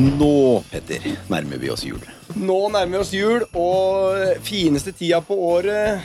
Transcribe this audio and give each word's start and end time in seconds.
Nå, 0.00 0.62
Petter, 0.70 1.04
nærmer 1.28 1.60
vi 1.60 1.68
oss 1.72 1.82
jul. 1.84 2.00
Nå 2.38 2.56
nærmer 2.72 2.94
vi 2.94 3.00
oss 3.02 3.12
jul, 3.12 3.44
og 3.58 4.40
fineste 4.46 4.94
tida 4.96 5.20
på 5.24 5.36
året. 5.50 6.00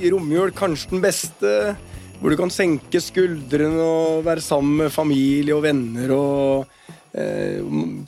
I 0.00 0.12
romjul 0.14 0.52
kanskje 0.56 0.94
den 0.94 1.04
beste. 1.04 1.52
Hvor 2.18 2.32
du 2.32 2.38
kan 2.40 2.50
senke 2.50 3.00
skuldrene 3.02 3.84
og 3.84 4.24
være 4.26 4.42
sammen 4.42 4.84
med 4.84 4.94
familie 4.94 5.54
og 5.54 5.62
venner. 5.66 6.14
Og 6.16 6.94
eh, 7.12 7.60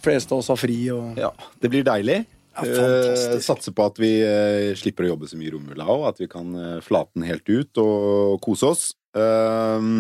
fleste 0.03 0.35
av 0.35 0.41
oss 0.41 0.51
har 0.55 0.61
fri. 0.61 0.79
Og... 0.95 1.21
Ja, 1.21 1.31
Det 1.61 1.73
blir 1.73 1.85
deilig. 1.87 2.23
Ja. 2.57 2.65
Eh, 2.65 3.37
satser 3.45 3.77
på 3.77 3.87
at 3.87 4.01
vi 4.01 4.15
eh, 4.25 4.73
slipper 4.79 5.07
å 5.07 5.13
jobbe 5.13 5.29
så 5.31 5.39
mye 5.39 5.51
i 5.51 5.55
romjula 5.55 5.87
òg. 5.91 6.09
At 6.15 6.25
vi 6.25 6.31
kan 6.33 6.57
eh, 6.57 6.81
flate 6.87 7.13
den 7.19 7.29
helt 7.29 7.47
ut 7.53 7.83
og 7.85 8.41
kose 8.47 8.73
oss. 8.73 8.89
Eh, 9.15 9.91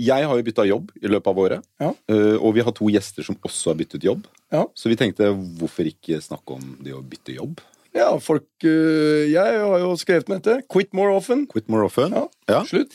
jeg 0.00 0.26
har 0.26 0.38
jo 0.40 0.44
bytta 0.46 0.64
jobb 0.66 0.90
i 1.02 1.10
løpet 1.10 1.30
av 1.30 1.38
året. 1.38 1.66
Ja. 1.82 1.92
Eh, 2.10 2.34
og 2.40 2.54
vi 2.56 2.64
har 2.66 2.74
to 2.74 2.88
gjester 2.90 3.22
som 3.26 3.36
også 3.46 3.70
har 3.72 3.78
byttet 3.78 4.02
jobb. 4.06 4.26
Ja. 4.54 4.64
Så 4.74 4.90
vi 4.90 4.96
tenkte 4.98 5.30
hvorfor 5.58 5.86
ikke 5.90 6.18
snakke 6.24 6.56
om 6.56 6.74
det 6.82 6.94
å 6.96 7.02
bytte 7.02 7.36
jobb? 7.36 7.60
Ja, 7.94 8.08
folk 8.18 8.48
eh, 8.66 9.28
Jeg 9.30 9.60
har 9.62 9.78
jo 9.84 9.92
skrevet 10.00 10.28
med 10.32 10.42
dette. 10.42 10.64
Quit 10.72 10.90
more 10.96 11.14
often. 11.14 11.46
Quit 11.50 11.68
more 11.70 11.86
often. 11.86 12.12
Ja, 12.16 12.26
Ja. 12.50 12.64
Slutt. 12.66 12.94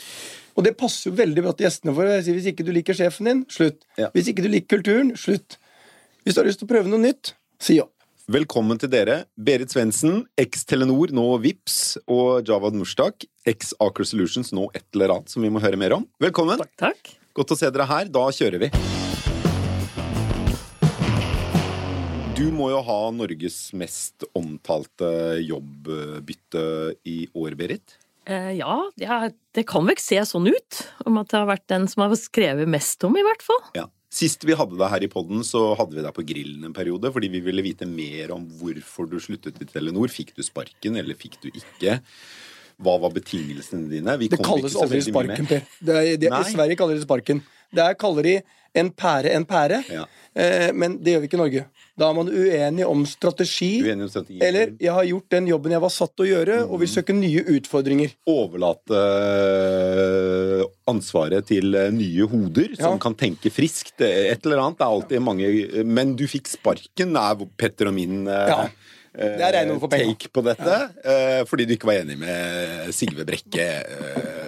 Og 0.60 0.66
det 0.66 0.74
passer 0.76 1.08
jo 1.08 1.16
veldig 1.16 1.44
bra 1.46 1.54
til 1.56 1.70
gjestene 1.70 1.94
våre. 1.96 2.18
Hvis 2.26 2.50
ikke 2.52 2.66
du 2.68 2.74
liker 2.76 2.98
sjefen 2.98 3.30
din, 3.30 3.46
slutt. 3.48 3.86
Hvis 4.12 4.28
ikke 4.28 4.44
du 4.44 4.50
liker 4.52 4.76
kulturen, 4.76 5.14
slutt. 5.16 5.56
Hvis 6.26 6.36
du 6.36 6.42
har 6.42 6.50
lyst 6.50 6.60
til 6.60 6.68
å 6.68 6.72
prøve 6.74 6.92
noe 6.92 7.00
nytt, 7.00 7.32
si 7.64 7.78
opp. 7.80 7.94
Velkommen 8.30 8.78
til 8.78 8.92
dere. 8.94 9.24
Berit 9.42 9.72
Svendsen, 9.74 10.20
eks 10.38 10.62
Telenor, 10.70 11.10
nå 11.18 11.24
Vips, 11.42 11.96
og 12.06 12.46
Javad 12.46 12.76
Mushtak, 12.78 13.26
eks 13.50 13.72
Aker 13.82 14.06
Solutions, 14.06 14.52
nå 14.54 14.68
et 14.78 14.86
eller 14.94 15.16
annet 15.16 15.34
som 15.34 15.42
vi 15.42 15.50
må 15.50 15.58
høre 15.64 15.80
mer 15.82 15.96
om. 15.96 16.06
Velkommen. 16.22 16.62
Takk. 16.62 16.76
takk. 16.78 17.10
Godt 17.34 17.56
å 17.56 17.58
se 17.58 17.72
dere 17.74 17.90
her. 17.90 18.12
Da 18.14 18.28
kjører 18.30 18.62
vi. 18.62 18.70
Du 22.38 22.46
må 22.54 22.70
jo 22.70 22.86
ha 22.86 23.02
Norges 23.18 23.58
mest 23.74 24.30
omtalte 24.38 25.10
jobbbytte 25.42 26.68
i 27.10 27.24
år, 27.34 27.58
Berit. 27.58 27.98
Eh, 28.30 28.60
ja, 28.62 28.78
ja, 29.02 29.24
det 29.58 29.66
kan 29.74 29.90
vel 29.90 29.98
se 29.98 30.22
sånn 30.22 30.54
ut. 30.54 30.84
Om 31.02 31.18
at 31.24 31.34
det 31.34 31.42
har 31.42 31.50
vært 31.50 31.72
den 31.74 31.90
som 31.90 32.06
har 32.06 32.14
skrevet 32.22 32.70
mest 32.70 33.10
om, 33.10 33.18
i 33.18 33.26
hvert 33.26 33.42
fall. 33.42 33.72
Ja. 33.74 33.90
Sist 34.10 34.42
vi 34.48 34.56
hadde 34.58 34.74
deg 34.74 34.90
her 34.90 35.04
i 35.06 35.12
podden, 35.12 35.44
så 35.46 35.76
hadde 35.78 35.94
vi 35.94 36.02
deg 36.02 36.14
på 36.16 36.26
grillen 36.26 36.66
en 36.66 36.74
periode, 36.74 37.12
fordi 37.14 37.30
vi 37.30 37.44
ville 37.46 37.62
vite 37.62 37.86
mer 37.86 38.34
om 38.34 38.48
hvorfor 38.58 39.06
du 39.10 39.20
sluttet 39.22 39.60
i 39.62 39.68
Telenor. 39.70 40.10
Fikk 40.10 40.34
du 40.34 40.42
sparken, 40.46 40.98
eller 40.98 41.18
fikk 41.18 41.38
du 41.44 41.52
ikke? 41.52 42.00
Hva 42.80 42.96
var 43.04 43.14
betingelsene 43.14 43.90
dine? 43.92 44.16
Vi 44.18 44.32
Det 44.32 44.40
kom 44.40 44.56
kalles 44.56 44.78
aldri 44.80 45.04
sparken. 45.06 45.50
Per. 45.50 45.66
Det 45.84 46.04
det, 46.24 46.32
Sverige 46.50 46.80
kaller 46.80 46.98
det 46.98 47.06
sparken. 47.06 47.44
Der 47.76 47.94
kaller 47.94 48.24
de 48.24 48.42
en 48.76 48.92
pære 48.92 49.34
en 49.36 49.46
pære. 49.46 49.84
Ja. 49.90 50.04
Eh, 50.40 50.70
men 50.74 50.98
det 51.04 51.14
gjør 51.14 51.20
vi 51.24 51.28
ikke 51.30 51.38
i 51.38 51.42
Norge. 51.42 51.66
Da 52.00 52.08
er 52.10 52.14
man 52.16 52.30
uenig 52.32 52.86
om 52.88 53.02
strategi. 53.06 53.82
Uenig 53.84 54.04
om 54.06 54.10
strategi. 54.10 54.38
Eller 54.42 54.68
'jeg 54.80 54.94
har 54.94 55.04
gjort 55.06 55.30
den 55.32 55.48
jobben 55.48 55.72
jeg 55.72 55.82
var 55.82 55.90
satt 55.90 56.12
til 56.16 56.26
å 56.26 56.30
gjøre', 56.30 56.62
og 56.64 56.74
Mm. 56.76 56.80
vil 56.80 56.88
søke 56.88 57.14
nye 57.14 57.44
utfordringer. 57.44 58.10
overlate 58.28 58.94
øh, 58.94 60.64
ansvaret 60.88 61.46
til 61.50 61.76
øh, 61.76 61.92
nye 61.94 62.26
hoder 62.28 62.76
som 62.80 62.94
Ja. 62.94 62.98
kan 62.98 63.16
tenke 63.16 63.50
friskt. 63.52 64.00
Et 64.02 64.40
eller 64.46 64.58
annet. 64.64 64.78
Det 64.80 64.86
er 64.86 64.96
alltid 64.96 65.20
mange 65.20 65.84
Men 65.86 66.16
du 66.16 66.26
fikk 66.28 66.48
sparken, 66.48 67.16
er 67.16 67.36
Petter 67.58 67.88
og 67.88 67.94
min 67.94 68.28
øh, 68.28 68.48
Ja. 68.48 68.68
penger. 69.90 70.14
take 70.16 70.30
på 70.34 70.42
dette. 70.42 70.90
øh, 71.06 71.46
fordi 71.48 71.66
du 71.66 71.72
ikke 71.74 71.86
var 71.88 71.94
enig 72.02 72.18
med 72.18 72.92
Sigve 72.94 73.26
Brekke. 73.26 73.84
øh, 73.84 74.39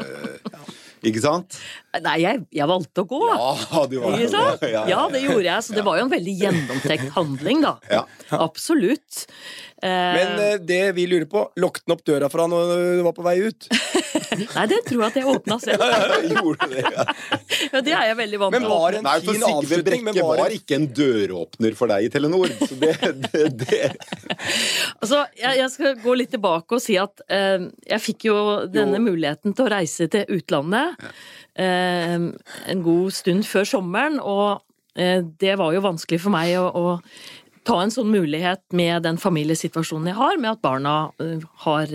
Ikke 1.01 1.21
sant? 1.23 1.57
Nei, 2.03 2.17
jeg, 2.21 2.43
jeg 2.53 2.67
valgte 2.69 3.03
å 3.03 3.07
gå. 3.09 3.19
Ja, 3.31 3.83
du 3.89 3.95
var 4.03 4.17
Ikke 4.17 4.29
sant? 4.31 4.65
Ja, 4.69 4.83
Ja, 4.91 4.99
det 5.09 5.23
gjorde 5.23 5.47
jeg, 5.47 5.65
så 5.65 5.75
det 5.77 5.85
var 5.87 5.97
jo 5.97 6.05
en 6.05 6.13
veldig 6.13 6.35
gjennomtenkt 6.43 7.15
handling, 7.17 7.63
da. 7.65 7.73
Ja. 7.89 8.03
Absolutt. 8.37 9.25
Eh, 9.81 10.13
Men 10.17 10.39
eh, 10.39 10.57
det 10.61 10.81
vi 10.93 11.07
lurer 11.09 11.25
på, 11.25 11.47
lukket 11.57 11.87
den 11.87 11.95
opp 11.95 12.03
døra 12.05 12.27
for 12.29 12.43
han 12.43 12.51
når 12.53 12.73
du 12.99 13.01
var 13.07 13.15
på 13.17 13.23
vei 13.25 13.37
ut? 13.47 13.65
Nei, 14.31 14.63
det 14.71 14.77
tror 14.87 15.01
jeg 15.01 15.07
at 15.09 15.17
jeg 15.19 15.27
åpna 15.27 15.57
selv. 15.59 15.81
ja, 15.83 16.19
Gjorde 16.37 16.67
det, 16.71 16.83
ja. 16.85 17.05
Ja, 17.71 17.81
det 17.83 17.93
er 17.95 18.05
jeg 18.09 18.17
veldig 18.19 18.39
vant 18.41 18.55
til. 18.55 18.63
Men 18.63 18.71
var 18.71 18.95
en 18.97 19.05
Nei, 19.05 19.15
fin 19.25 19.43
avslutning. 19.47 20.05
Men 20.07 20.17
var 20.19 20.39
var 20.39 20.45
en, 20.45 20.55
ikke 20.59 20.77
en 20.77 20.87
døråpner 21.01 21.75
for 21.77 21.91
deg 21.91 22.07
i 22.07 22.11
Telenor. 22.13 22.53
Så 22.61 22.77
det, 22.79 22.93
det, 23.25 23.43
det 23.63 23.81
Altså, 25.01 25.25
jeg, 25.39 25.59
jeg 25.59 25.69
skal 25.75 25.99
gå 26.03 26.15
litt 26.19 26.31
tilbake 26.35 26.77
og 26.77 26.83
si 26.83 26.95
at 27.01 27.23
uh, 27.27 27.67
jeg 27.89 28.03
fikk 28.05 28.27
jo 28.29 28.37
denne 28.71 29.01
Jo. 29.01 29.05
muligheten 29.09 29.55
til 29.57 29.67
å 29.67 29.71
reise 29.73 30.07
til 30.11 30.29
utlandet 30.37 30.99
uh, 31.59 32.31
en 32.71 32.83
god 32.85 33.15
stund 33.15 33.45
før 33.49 33.67
sommeren, 33.67 34.19
og 34.21 34.61
eh, 34.95 35.21
det 35.41 35.55
var 35.59 35.73
jo 35.75 35.81
vanskelig 35.83 36.19
for 36.23 36.33
meg 36.33 36.53
å, 36.59 36.65
å 36.71 36.99
ta 37.67 37.77
en 37.81 37.93
sånn 37.93 38.09
mulighet 38.13 38.63
med 38.73 39.03
den 39.05 39.19
familiesituasjonen 39.21 40.11
jeg 40.11 40.17
har, 40.17 40.37
med 40.41 40.51
at 40.55 40.61
barna 40.63 40.93
har 41.65 41.91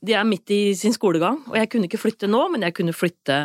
De 0.00 0.14
er 0.16 0.24
midt 0.26 0.50
i 0.50 0.74
sin 0.74 0.94
skolegang, 0.96 1.42
og 1.46 1.56
jeg 1.58 1.70
kunne 1.70 1.86
ikke 1.86 2.00
flytte 2.00 2.30
nå, 2.30 2.40
men 2.50 2.64
jeg 2.66 2.74
kunne 2.78 2.96
flytte 2.96 3.40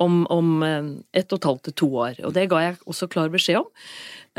om, 0.00 0.24
om 0.32 0.62
ett 0.64 1.32
og 1.32 1.38
et 1.38 1.48
halvt 1.50 1.68
til 1.68 1.76
to 1.82 1.88
år. 2.04 2.22
Og 2.24 2.32
det 2.34 2.48
ga 2.50 2.62
jeg 2.64 2.78
også 2.88 3.10
klar 3.12 3.28
beskjed 3.30 3.60
om. 3.60 3.68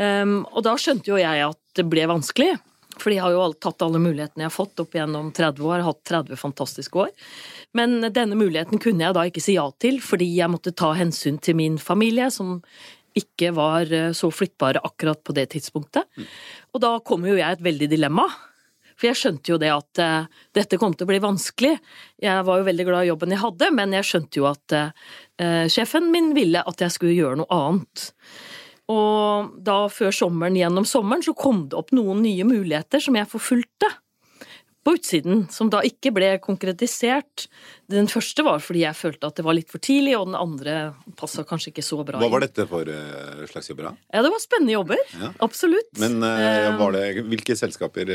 Um, 0.00 0.34
og 0.50 0.64
da 0.66 0.74
skjønte 0.80 1.12
jo 1.12 1.20
jeg 1.20 1.46
at 1.46 1.60
det 1.78 1.86
ble 1.88 2.08
vanskelig. 2.10 2.56
For 3.00 3.12
jeg 3.14 3.22
har 3.22 3.32
jo 3.32 3.44
tatt 3.62 3.82
alle 3.84 4.00
mulighetene 4.02 4.44
jeg 4.44 4.50
har 4.50 4.54
fått 4.54 4.80
opp 4.82 4.94
gjennom 4.96 5.30
30 5.36 5.66
år, 5.66 5.84
hatt 5.86 6.00
30 6.08 6.40
fantastiske 6.40 7.00
år. 7.00 7.10
Men 7.76 8.00
denne 8.12 8.38
muligheten 8.38 8.82
kunne 8.82 9.06
jeg 9.06 9.16
da 9.16 9.24
ikke 9.28 9.42
si 9.44 9.56
ja 9.56 9.68
til, 9.82 10.00
fordi 10.04 10.26
jeg 10.36 10.50
måtte 10.52 10.74
ta 10.76 10.92
hensyn 10.98 11.38
til 11.42 11.56
min 11.60 11.78
familie, 11.80 12.30
som 12.34 12.58
ikke 13.18 13.50
var 13.56 13.90
eh, 13.94 14.12
så 14.16 14.30
flyttbare 14.34 14.82
akkurat 14.86 15.22
på 15.24 15.34
det 15.36 15.48
tidspunktet. 15.54 16.06
Og 16.74 16.82
da 16.82 16.96
kom 17.04 17.26
jo 17.26 17.36
jeg 17.38 17.46
i 17.46 17.58
et 17.58 17.66
veldig 17.66 17.90
dilemma. 17.90 18.28
For 19.00 19.08
jeg 19.08 19.16
skjønte 19.16 19.54
jo 19.54 19.56
det 19.56 19.70
at 19.72 20.00
uh, 20.04 20.40
dette 20.52 20.76
kom 20.76 20.92
til 20.92 21.06
å 21.06 21.08
bli 21.08 21.22
vanskelig. 21.24 21.72
Jeg 22.20 22.44
var 22.44 22.60
jo 22.60 22.66
veldig 22.66 22.84
glad 22.84 23.06
i 23.06 23.08
jobben 23.08 23.32
jeg 23.32 23.40
hadde, 23.40 23.70
men 23.72 23.94
jeg 23.96 24.04
skjønte 24.04 24.42
jo 24.42 24.48
at 24.50 24.74
uh, 24.76 24.90
sjefen 25.72 26.10
min 26.12 26.34
ville 26.36 26.60
at 26.60 26.84
jeg 26.84 26.92
skulle 26.92 27.16
gjøre 27.16 27.38
noe 27.40 27.56
annet. 27.56 28.02
Og 28.92 29.54
da 29.64 29.78
før 29.88 30.12
sommeren, 30.12 30.58
gjennom 30.58 30.84
sommeren, 30.84 31.24
så 31.24 31.32
kom 31.32 31.64
det 31.70 31.78
opp 31.80 31.94
noen 31.96 32.20
nye 32.26 32.44
muligheter 32.44 33.00
som 33.00 33.16
jeg 33.16 33.30
forfulgte 33.32 33.88
på 34.86 34.94
utsiden, 34.96 35.44
som 35.52 35.68
da 35.72 35.82
ikke 35.84 36.12
ble 36.16 36.30
konkretisert. 36.40 37.46
Den 37.90 38.06
første 38.08 38.44
var 38.46 38.62
fordi 38.64 38.84
jeg 38.84 38.96
følte 38.96 39.28
at 39.28 39.36
det 39.36 39.44
var 39.44 39.56
litt 39.58 39.68
for 39.72 39.82
tidlig, 39.82 40.14
og 40.16 40.30
den 40.30 40.38
andre 40.38 40.76
passa 41.18 41.44
kanskje 41.44 41.72
ikke 41.74 41.84
så 41.84 42.00
bra 42.06 42.20
Hva 42.22 42.30
var 42.32 42.44
dette 42.44 42.64
for 42.70 42.88
øh, 42.88 43.44
slags 43.50 43.68
jobber, 43.72 43.90
da? 43.90 43.94
Ja, 44.14 44.22
det 44.24 44.32
var 44.32 44.42
spennende 44.42 44.76
jobber. 44.76 45.02
Ja. 45.18 45.32
Absolutt. 45.44 45.92
Men 46.00 46.20
Eh, 46.30 46.78
var 46.78 46.92
det, 46.94 47.04
hvilke 47.28 47.54
selskaper 47.58 48.08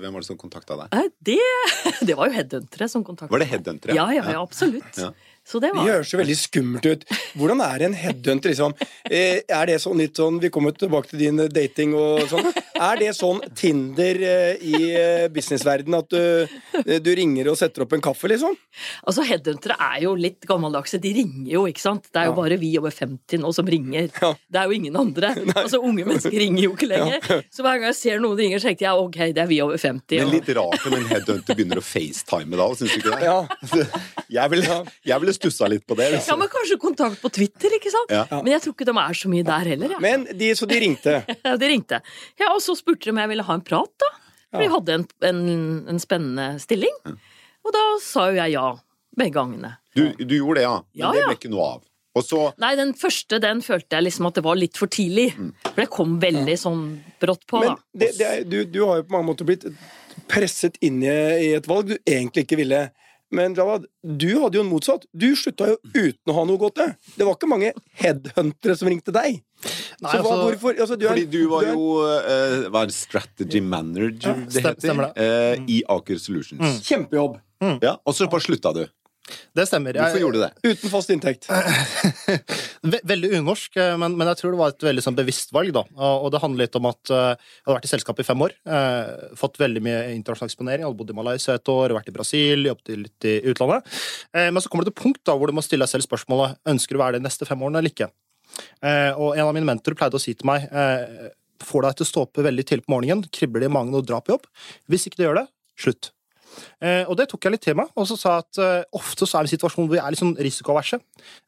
Hvem 0.00 0.14
var 0.14 0.22
det 0.22 0.28
som 0.28 0.38
kontakta 0.40 0.76
deg? 0.82 1.10
Det, 1.20 1.38
det 2.08 2.16
var 2.18 2.30
jo 2.30 2.36
headhuntere 2.36 2.88
som 2.90 3.04
kontaktet 3.06 3.32
Var 3.34 3.44
det 3.44 3.50
headhuntere? 3.52 3.96
Ja, 3.96 4.08
ja, 4.14 4.24
ja, 4.34 4.40
absolutt. 4.42 4.96
Ja. 4.98 5.12
Så 5.46 5.58
det 5.62 5.72
det 5.74 5.82
høres 5.86 6.10
jo 6.12 6.18
veldig 6.20 6.36
skummelt 6.36 6.86
ut. 6.86 7.04
Hvordan 7.38 7.62
er 7.64 7.86
en 7.86 7.94
headhunter, 7.96 8.52
liksom? 8.52 8.74
Eh, 9.08 9.40
er 9.40 9.70
det 9.70 9.78
sånn 9.82 9.98
litt 9.98 10.18
sånn 10.20 10.38
Vi 10.42 10.50
kommer 10.52 10.74
tilbake 10.76 11.10
til 11.10 11.24
din 11.24 11.40
eh, 11.42 11.50
dating 11.50 11.94
og 11.98 12.26
sånn. 12.30 12.50
Er 12.80 12.96
det 13.00 13.10
sånn 13.18 13.40
Tinder 13.58 14.16
eh, 14.24 14.54
i 14.64 14.72
businessverdenen 15.28 15.30
businessverden 15.34 15.94
at 15.98 16.08
du, 16.10 16.82
eh, 16.86 16.98
du 17.02 17.10
ringer 17.16 17.48
og 17.52 17.56
setter 17.60 17.84
opp 17.84 17.92
en 17.96 18.02
kaffe, 18.04 18.28
liksom? 18.30 18.54
Altså, 19.06 19.24
headhuntere 19.28 19.76
er 19.80 20.02
jo 20.06 20.14
litt 20.16 20.46
gammeldagse. 20.48 21.00
De 21.02 21.12
ringer 21.16 21.50
jo, 21.52 21.64
ikke 21.68 21.82
sant? 21.82 22.06
Det 22.12 22.22
er 22.22 22.28
jo 22.30 22.34
Ja. 22.34 22.36
bare 22.40 22.56
vi 22.60 22.70
over 22.78 22.90
50 22.94 23.38
nå 23.42 23.52
som 23.54 23.66
ringer. 23.66 24.08
Ja. 24.22 24.32
Det 24.50 24.60
er 24.62 24.64
jo 24.70 24.76
ingen 24.78 24.96
andre. 24.96 25.34
Altså, 25.60 25.80
Unge 25.84 26.04
mennesker 26.06 26.32
ringer 26.40 26.62
jo 26.64 26.72
ikke 26.74 26.88
lenger. 26.88 27.20
Så 27.52 27.62
hver 27.62 27.76
gang 27.80 27.88
jeg 27.90 27.98
ser 27.98 28.20
noen 28.22 28.38
ringer, 28.38 28.58
så 28.62 28.70
tenker 28.70 28.86
jeg 28.86 29.04
ok, 29.04 29.18
det 29.36 29.42
er 29.44 29.50
vi 29.50 29.60
over 29.64 29.76
50. 29.76 30.18
Men 30.20 30.28
er 30.28 30.32
litt 30.38 30.48
rart 30.56 30.86
om 30.88 30.94
en 30.96 31.04
headhunter 31.10 31.54
begynner 31.58 31.80
å 31.80 31.84
facetime 31.84 32.56
da, 32.60 32.68
syns 32.78 32.94
du 32.94 33.00
ikke 33.02 33.16
det? 33.18 33.28
Ja. 33.28 33.38
Jeg 34.30 34.46
ville 34.52 34.74
jeg 35.02 35.18
ville 35.24 35.32
stussa 35.34 35.66
litt 35.66 35.82
på 35.90 35.96
det. 35.98 36.04
Ja, 36.06 36.12
Liksom. 36.14 36.38
men 36.38 36.48
kanskje 36.52 36.76
kontakt 36.78 37.16
på 37.18 37.30
Twitter, 37.34 37.72
ikke 37.74 37.90
sant? 37.90 38.12
Ja. 38.14 38.38
Men 38.44 38.52
jeg 38.52 38.62
tror 38.62 38.74
ikke 38.76 38.86
de 38.86 38.94
er 39.02 39.16
så 39.18 39.30
mye 39.32 39.42
der 39.48 39.70
heller. 39.72 39.90
Ja. 39.96 39.98
Men 40.04 40.22
de, 40.38 40.50
så 40.54 40.68
de 40.70 40.78
ringte. 40.78 41.16
Ja, 41.50 41.56
de 41.58 41.66
ringte. 41.72 41.98
Ja, 42.38 42.52
og 42.54 42.60
så 42.62 42.69
spurte 42.78 43.08
de 43.08 43.14
om 43.14 43.20
jeg 43.22 43.32
ville 43.32 43.46
ha 43.46 43.56
en 43.58 43.66
prat, 43.66 43.92
da. 44.02 44.10
For 44.50 44.64
de 44.64 44.70
hadde 44.72 44.96
en, 44.98 45.04
en, 45.28 45.42
en 45.92 46.00
spennende 46.02 46.46
stilling. 46.62 46.96
Og 47.66 47.74
da 47.76 47.84
sa 48.02 48.30
jo 48.30 48.40
jeg 48.40 48.56
ja 48.56 48.64
begge 49.20 49.36
gangene. 49.36 49.76
Du, 49.94 50.04
du 50.18 50.34
gjorde 50.36 50.58
det, 50.60 50.66
ja. 50.66 50.74
Men 50.82 51.00
Ja, 51.04 51.12
det 51.14 51.22
ble 51.28 51.38
ikke 51.38 51.52
noe 51.52 51.68
av. 51.76 51.86
Og 52.18 52.24
så 52.26 52.40
Nei, 52.58 52.72
den 52.78 52.90
første 52.98 53.38
den 53.42 53.60
følte 53.62 53.94
jeg 53.94 54.08
liksom 54.08 54.26
at 54.26 54.38
det 54.40 54.42
var 54.42 54.58
litt 54.58 54.78
for 54.80 54.90
tidlig. 54.90 55.28
For 55.68 55.78
det 55.78 55.90
kom 55.94 56.16
veldig 56.22 56.56
sånn 56.58 56.84
brått 57.22 57.44
på, 57.50 57.62
Men 57.62 57.76
det, 57.94 58.10
det 58.18 58.26
er, 58.26 58.42
du, 58.48 58.64
du 58.66 58.80
har 58.88 59.00
jo 59.00 59.06
på 59.06 59.14
mange 59.14 59.30
måter 59.30 59.46
blitt 59.46 59.68
presset 60.30 60.78
inn 60.84 60.98
i, 61.06 61.14
i 61.46 61.52
et 61.58 61.68
valg 61.70 61.92
du 61.92 61.96
egentlig 62.02 62.46
ikke 62.46 62.58
ville. 62.64 62.88
Men 63.32 63.54
Jawad, 63.54 63.84
du 64.02 64.28
hadde 64.42 64.58
jo 64.58 64.64
en 64.64 64.70
motsatt. 64.72 65.04
Du 65.14 65.28
slutta 65.38 65.68
jo 65.70 65.76
uten 65.94 66.32
å 66.32 66.34
ha 66.34 66.44
noe 66.48 66.58
godt. 66.58 66.80
Det 67.16 67.26
var 67.26 67.36
ikke 67.36 67.48
mange 67.50 67.70
headhuntere 68.00 68.74
som 68.78 68.90
ringte 68.90 69.14
deg. 69.14 69.38
Nei, 70.00 70.10
så 70.10 70.22
hva, 70.24 70.32
altså- 70.32 70.46
hvorfor 70.48 70.80
altså, 70.80 70.96
du 70.98 71.04
er, 71.06 71.10
Fordi 71.12 71.26
du 71.30 71.48
var 71.50 71.62
er- 71.66 71.74
jo 71.74 71.82
uh, 72.00 72.70
Hva 72.72 72.82
er 72.86 72.92
strategy 72.96 73.60
manager 73.60 74.34
det 74.48 74.62
heter? 74.64 75.02
det. 75.02 75.10
Uh, 75.20 75.64
I 75.68 75.82
Aker 75.88 76.18
Solutions. 76.18 76.80
Kjempejobb. 76.86 77.38
Ja, 77.84 77.98
og 78.06 78.14
så 78.16 78.24
bare 78.32 78.40
slutta 78.40 78.72
du. 78.72 78.86
Det 79.56 79.66
stemmer. 79.68 79.96
Hvorfor 79.98 80.18
Jeg, 80.18 80.24
gjorde 80.24 80.38
du 80.38 80.44
det? 80.44 80.74
Uten 80.74 80.92
fast 80.92 81.10
inntekt. 81.14 81.48
Veldig 83.10 83.30
unorsk, 83.38 83.76
eh, 83.80 83.96
men, 84.00 84.14
men 84.18 84.30
jeg 84.30 84.40
tror 84.40 84.54
det 84.54 84.60
var 84.60 84.72
et 84.74 84.84
veldig 84.86 85.04
sånn 85.04 85.16
bevisst 85.18 85.52
valg. 85.54 85.72
da. 85.76 85.82
Og 86.20 86.30
det 86.34 86.40
handler 86.42 86.64
litt 86.66 86.78
om 86.80 86.88
at 86.90 87.12
eh, 87.12 87.32
jeg 87.34 87.66
hadde 87.68 87.76
vært 87.76 87.88
i 87.88 87.92
selskapet 87.92 88.24
i 88.24 88.28
fem 88.30 88.44
år. 88.46 88.54
eh, 88.76 89.34
Fått 89.40 89.60
veldig 89.60 89.82
mye 89.84 90.00
internasjonal 90.16 90.50
eksponering. 90.52 90.86
Hadde 90.86 91.00
bodd 91.02 91.12
i 91.14 91.18
Malaysia 91.20 91.56
et 91.58 91.72
år, 91.72 91.94
vært 91.98 92.10
i 92.12 92.16
Brasil, 92.16 92.66
jobbet 92.70 92.94
litt 93.04 93.28
i 93.30 93.36
utlandet. 93.52 93.86
Eh, 94.34 94.48
Men 94.50 94.62
så 94.64 94.68
kommer 94.72 94.86
det 94.88 94.94
til 94.94 95.02
punkt 95.04 95.22
da, 95.28 95.36
hvor 95.36 95.50
du 95.50 95.56
må 95.56 95.64
stille 95.66 95.86
deg 95.86 95.92
selv 95.94 96.06
spørsmålet 96.08 96.58
ønsker 96.72 96.96
du 96.96 97.00
å 97.00 97.04
være 97.04 97.18
det 97.18 97.24
de 97.24 97.28
neste 97.28 97.48
fem 97.48 97.60
årene 97.66 97.82
eller 97.82 97.92
ikke. 97.94 98.10
Eh, 98.82 99.12
Og 99.20 99.36
en 99.36 99.46
av 99.46 99.54
mine 99.56 99.68
mentorer 99.68 99.98
pleide 100.00 100.18
å 100.18 100.22
si 100.22 100.34
til 100.34 100.48
meg 100.50 100.66
eh, 100.72 101.30
får 101.60 101.84
deg 101.86 101.98
til 102.00 102.06
å 102.06 102.10
stå 102.10 102.22
opp 102.26 102.40
veldig 102.40 102.64
tidlig 102.66 102.86
på 102.86 102.94
morgenen, 102.94 103.26
kribler 103.30 103.60
det 103.66 103.68
i 103.68 103.74
magen 103.76 103.94
og 103.98 104.06
drar 104.08 104.22
på 104.24 104.32
jobb. 104.34 104.46
Hvis 104.88 105.04
ikke 105.10 105.20
du 105.20 105.26
gjør 105.28 105.42
det, 105.42 105.46
slutt. 105.80 106.10
Eh, 106.82 107.02
og 107.06 107.16
det 107.20 107.28
tok 107.30 107.46
jeg 107.46 107.56
litt 107.56 107.66
til 107.68 107.78
meg, 107.78 107.90
og 107.94 108.08
så 108.10 108.18
sa 108.18 108.36
jeg 108.36 108.46
at 108.46 108.62
eh, 108.64 108.84
ofte 109.00 109.28
så 109.28 109.38
er 109.38 109.46
vi 109.46 109.50
i 109.50 109.52
en 109.52 109.56
situasjon 109.56 109.86
hvor 109.86 109.96
vi 109.96 110.02
er 110.02 110.12
litt 110.12 110.22
sånn 110.22 110.36
risikoverse. 110.38 111.00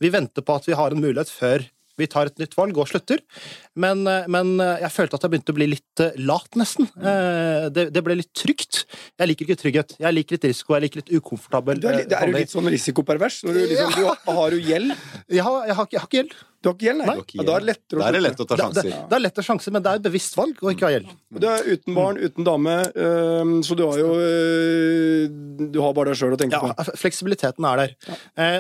Vi 0.03 0.13
venter 0.13 0.45
på 0.47 0.59
at 0.59 0.69
vi 0.69 0.77
har 0.79 0.95
en 0.95 1.03
mulighet 1.03 1.33
før 1.33 1.67
vi 2.01 2.09
tar 2.09 2.31
et 2.31 2.39
nytt 2.41 2.55
valg 2.57 2.79
og 2.81 2.89
slutter. 2.89 3.21
Men, 3.79 4.07
eh, 4.09 4.29
men 4.33 4.55
jeg 4.59 4.93
følte 4.95 5.19
at 5.19 5.27
jeg 5.27 5.35
begynte 5.35 5.55
å 5.55 5.59
bli 5.59 5.69
litt 5.75 6.05
lat, 6.25 6.49
nesten. 6.59 6.89
Eh, 6.97 7.69
det, 7.75 7.91
det 7.95 8.05
ble 8.05 8.19
litt 8.21 8.33
trygt. 8.37 8.85
Jeg 9.21 9.31
liker 9.31 9.49
ikke 9.49 9.61
trygghet. 9.61 9.97
Jeg 10.03 10.17
liker 10.17 10.39
litt 10.39 10.49
risiko, 10.49 10.77
jeg 10.77 10.87
liker 10.87 11.03
litt 11.03 11.13
ukomfortabel 11.19 11.83
Du 11.83 11.91
er, 11.91 12.03
er 12.07 12.17
eh, 12.25 12.37
litt 12.39 12.55
sånn 12.55 12.71
risikopervers. 12.73 13.43
Når 13.47 13.59
du 13.59 13.67
liksom, 13.75 13.93
du, 13.99 14.33
har 14.39 14.57
du 14.57 14.73
gjeld? 14.73 14.97
jeg 15.29 15.45
har, 15.45 15.61
jeg, 15.69 15.79
har, 15.81 15.93
jeg 15.93 16.03
har 16.03 16.11
ikke 16.11 16.21
gjeld. 16.23 16.41
Du 16.63 16.69
har 16.71 16.77
ikke 16.77 16.87
gjeld, 16.89 17.03
nei? 17.03 17.17
Nei. 17.19 17.25
Ja, 17.35 17.43
da 17.49 17.57
er 17.57 17.65
det 17.65 17.69
lettere 17.73 17.99
å 17.99 18.07
er 18.07 18.15
det 18.17 18.23
lett 18.23 18.41
å 18.41 18.47
ta 18.47 18.55
Det, 18.55 18.63
det, 18.63 18.83
sjanser. 18.83 19.07
det 19.11 19.17
er 19.19 19.23
lett 19.25 19.41
å 19.43 19.45
sjanse, 19.49 19.73
men 19.75 19.83
det 19.83 19.91
er 19.93 20.01
et 20.01 20.05
bevisst 20.07 20.37
valg 20.39 20.61
å 20.63 20.71
ikke 20.73 20.87
ha 20.87 20.93
gjeld. 20.95 21.11
Du 21.43 21.47
er 21.49 21.65
uten 21.73 21.97
barn, 21.97 22.21
uten 22.23 22.47
dame, 22.47 22.77
så 23.67 23.75
du 23.79 23.83
har 23.89 23.99
jo 23.99 24.11
øh, 24.21 25.69
Du 25.73 25.79
har 25.83 25.95
bare 25.97 26.13
deg 26.13 26.19
sjøl 26.21 26.35
å 26.37 26.39
tenke 26.41 26.59
Ja, 26.59 26.73
på. 26.77 26.95
fleksibiliteten 27.01 27.67
er 27.69 27.81
der. 27.83 27.95
Ja. 28.07 28.17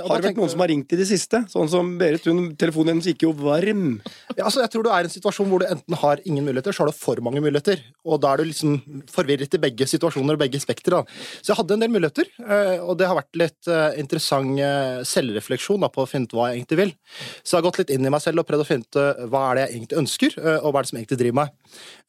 Har 0.06 0.20
det 0.22 0.30
vært 0.30 0.40
noen 0.40 0.50
som 0.52 0.62
har 0.64 0.70
ringt 0.72 0.92
i 0.94 0.98
det 1.00 1.06
siste? 1.10 1.42
Sånn 1.52 1.70
som 1.72 1.92
Berit, 2.00 2.24
hun, 2.30 2.52
telefonen 2.58 2.94
hennes 2.96 3.08
gikk 3.10 3.26
jo 3.26 3.32
varm. 3.38 4.00
Ja, 4.36 4.46
altså, 4.48 4.62
jeg 4.64 4.72
tror 4.74 4.86
du 4.86 4.90
er 4.92 5.04
i 5.06 5.10
en 5.10 5.14
situasjon 5.14 5.50
hvor 5.50 5.62
du 5.62 5.66
enten 5.68 5.98
har 6.02 6.22
ingen 6.24 6.46
muligheter, 6.46 6.74
så 6.74 6.84
har 6.84 6.92
du 6.92 6.96
for 6.96 7.20
mange 7.24 7.42
muligheter. 7.44 7.82
Og 8.08 8.20
da 8.22 8.32
er 8.34 8.42
du 8.42 8.50
liksom 8.50 8.78
forvirret 9.12 9.54
i 9.58 9.62
begge 9.62 9.86
situasjoner 9.90 10.38
og 10.38 10.42
begge 10.42 10.60
spekter. 10.62 10.98
da. 10.98 11.02
Så 11.42 11.52
jeg 11.52 11.60
hadde 11.60 11.76
en 11.78 11.84
del 11.84 11.92
muligheter, 11.94 12.30
eh, 12.42 12.78
og 12.82 12.96
det 13.00 13.08
har 13.10 13.18
vært 13.20 13.38
litt 13.40 13.70
eh, 13.70 13.98
interessant 14.02 14.58
eh, 14.62 15.02
selvrefleksjon 15.06 15.82
da, 15.84 15.90
på 15.92 16.04
å 16.04 16.08
finne 16.10 16.26
ut 16.30 16.36
hva 16.38 16.50
jeg 16.50 16.62
egentlig 16.62 16.80
vil. 16.84 16.94
Så 17.42 17.56
jeg 17.56 17.60
har 17.60 17.68
gått 17.68 17.82
litt 17.82 17.91
inn 17.94 18.06
i 18.08 18.12
meg 18.12 18.22
selv 18.24 18.42
og 18.42 18.46
prøvd 18.48 18.64
å 18.64 18.68
finne 18.68 18.86
ut 18.88 18.98
eh, 19.00 19.22
hva 19.32 19.42
er 19.50 19.58
det 19.58 19.64
jeg 19.66 19.74
egentlig 19.76 19.98
ønsker, 20.02 20.36
eh, 20.42 20.58
og 20.60 20.68
hva 20.72 20.80
er 20.80 20.86
det 20.86 20.90
som 20.92 20.98
egentlig 21.00 21.18
driver 21.22 21.38
meg. 21.42 21.54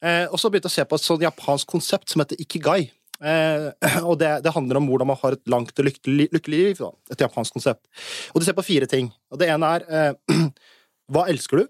Eh, 0.04 0.26
Og 0.32 0.40
så 0.42 0.50
begynte 0.50 0.70
jeg 0.70 0.74
å 0.74 0.78
se 0.80 0.86
på 0.90 0.98
et 1.00 1.06
sånn 1.06 1.24
japansk 1.26 1.70
konsept 1.74 2.12
som 2.12 2.22
heter 2.24 2.40
ikigai. 2.44 2.80
Eh, 3.24 3.68
og 4.08 4.18
det, 4.20 4.32
det 4.44 4.52
handler 4.56 4.80
om 4.80 4.88
hvordan 4.90 5.12
man 5.12 5.20
har 5.22 5.36
et 5.38 5.44
langt 5.54 5.74
og 5.78 5.88
lykkelig, 5.90 6.28
lykkelig 6.34 6.60
liv. 6.66 6.82
Da. 6.82 6.90
Et 7.14 7.24
japansk 7.26 7.56
konsept. 7.58 7.82
Og 8.34 8.40
de 8.42 8.48
ser 8.48 8.56
på 8.58 8.66
fire 8.66 8.88
ting. 8.90 9.12
Og 9.32 9.40
det 9.40 9.50
ene 9.54 9.74
er 9.78 10.18
hva 11.12 11.26
elsker 11.32 11.62
du? 11.62 11.66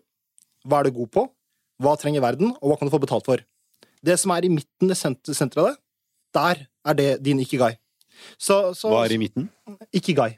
Hva 0.65 0.81
er 0.81 0.89
du 0.89 0.97
god 1.01 1.11
på? 1.19 1.27
Hva 1.83 1.97
trenger 2.01 2.23
verden, 2.23 2.55
og 2.63 2.71
hva 2.71 2.79
kan 2.79 2.89
du 2.89 2.95
få 2.95 3.03
betalt 3.03 3.27
for? 3.27 3.43
Det 4.05 4.15
som 4.21 4.31
er 4.35 4.47
i 4.47 4.53
midten 4.53 4.93
i 4.93 4.97
senteret 4.97 5.59
av 5.59 5.71
det, 5.73 5.77
der 6.35 6.67
er 6.91 6.97
det 6.99 7.09
din 7.25 7.41
ikigai. 7.43 7.75
Så, 8.39 8.73
så 8.79 8.91
Hva 8.93 9.05
er 9.07 9.15
i 9.17 9.19
midten? 9.21 9.49
Ikigai. 9.95 10.35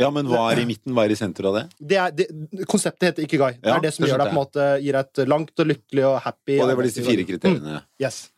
Ja, 0.00 0.10
men 0.10 0.26
hva 0.30 0.46
er 0.54 0.62
i 0.62 0.66
midten? 0.68 0.94
Hva 0.96 1.04
er 1.06 1.14
i 1.14 1.18
senteret 1.20 1.50
av 1.50 1.58
det? 1.60 1.64
Det 1.92 1.98
er, 2.00 2.10
det, 2.16 2.26
konseptet 2.70 3.10
heter 3.10 3.26
ikigai. 3.28 3.52
Det 3.60 3.68
Ja, 3.70 3.76
er 3.76 3.84
det 3.84 3.94
som 3.94 4.04
det 4.04 4.10
gjør 4.12 4.22
deg 4.24 4.32
på 4.32 4.36
en 4.36 4.40
måte 4.42 4.66
gir 4.82 4.92
deg 4.98 5.06
et 5.12 5.28
langt 5.28 5.54
og 5.64 5.66
lykkelig 5.74 6.04
og 6.10 6.18
happy 6.24 6.58
Og 6.60 6.68
det 6.72 6.76
var 6.80 6.88
disse 6.88 7.04
fire 7.06 7.24
kriteriene. 7.28 7.82
Yes. 8.00 8.30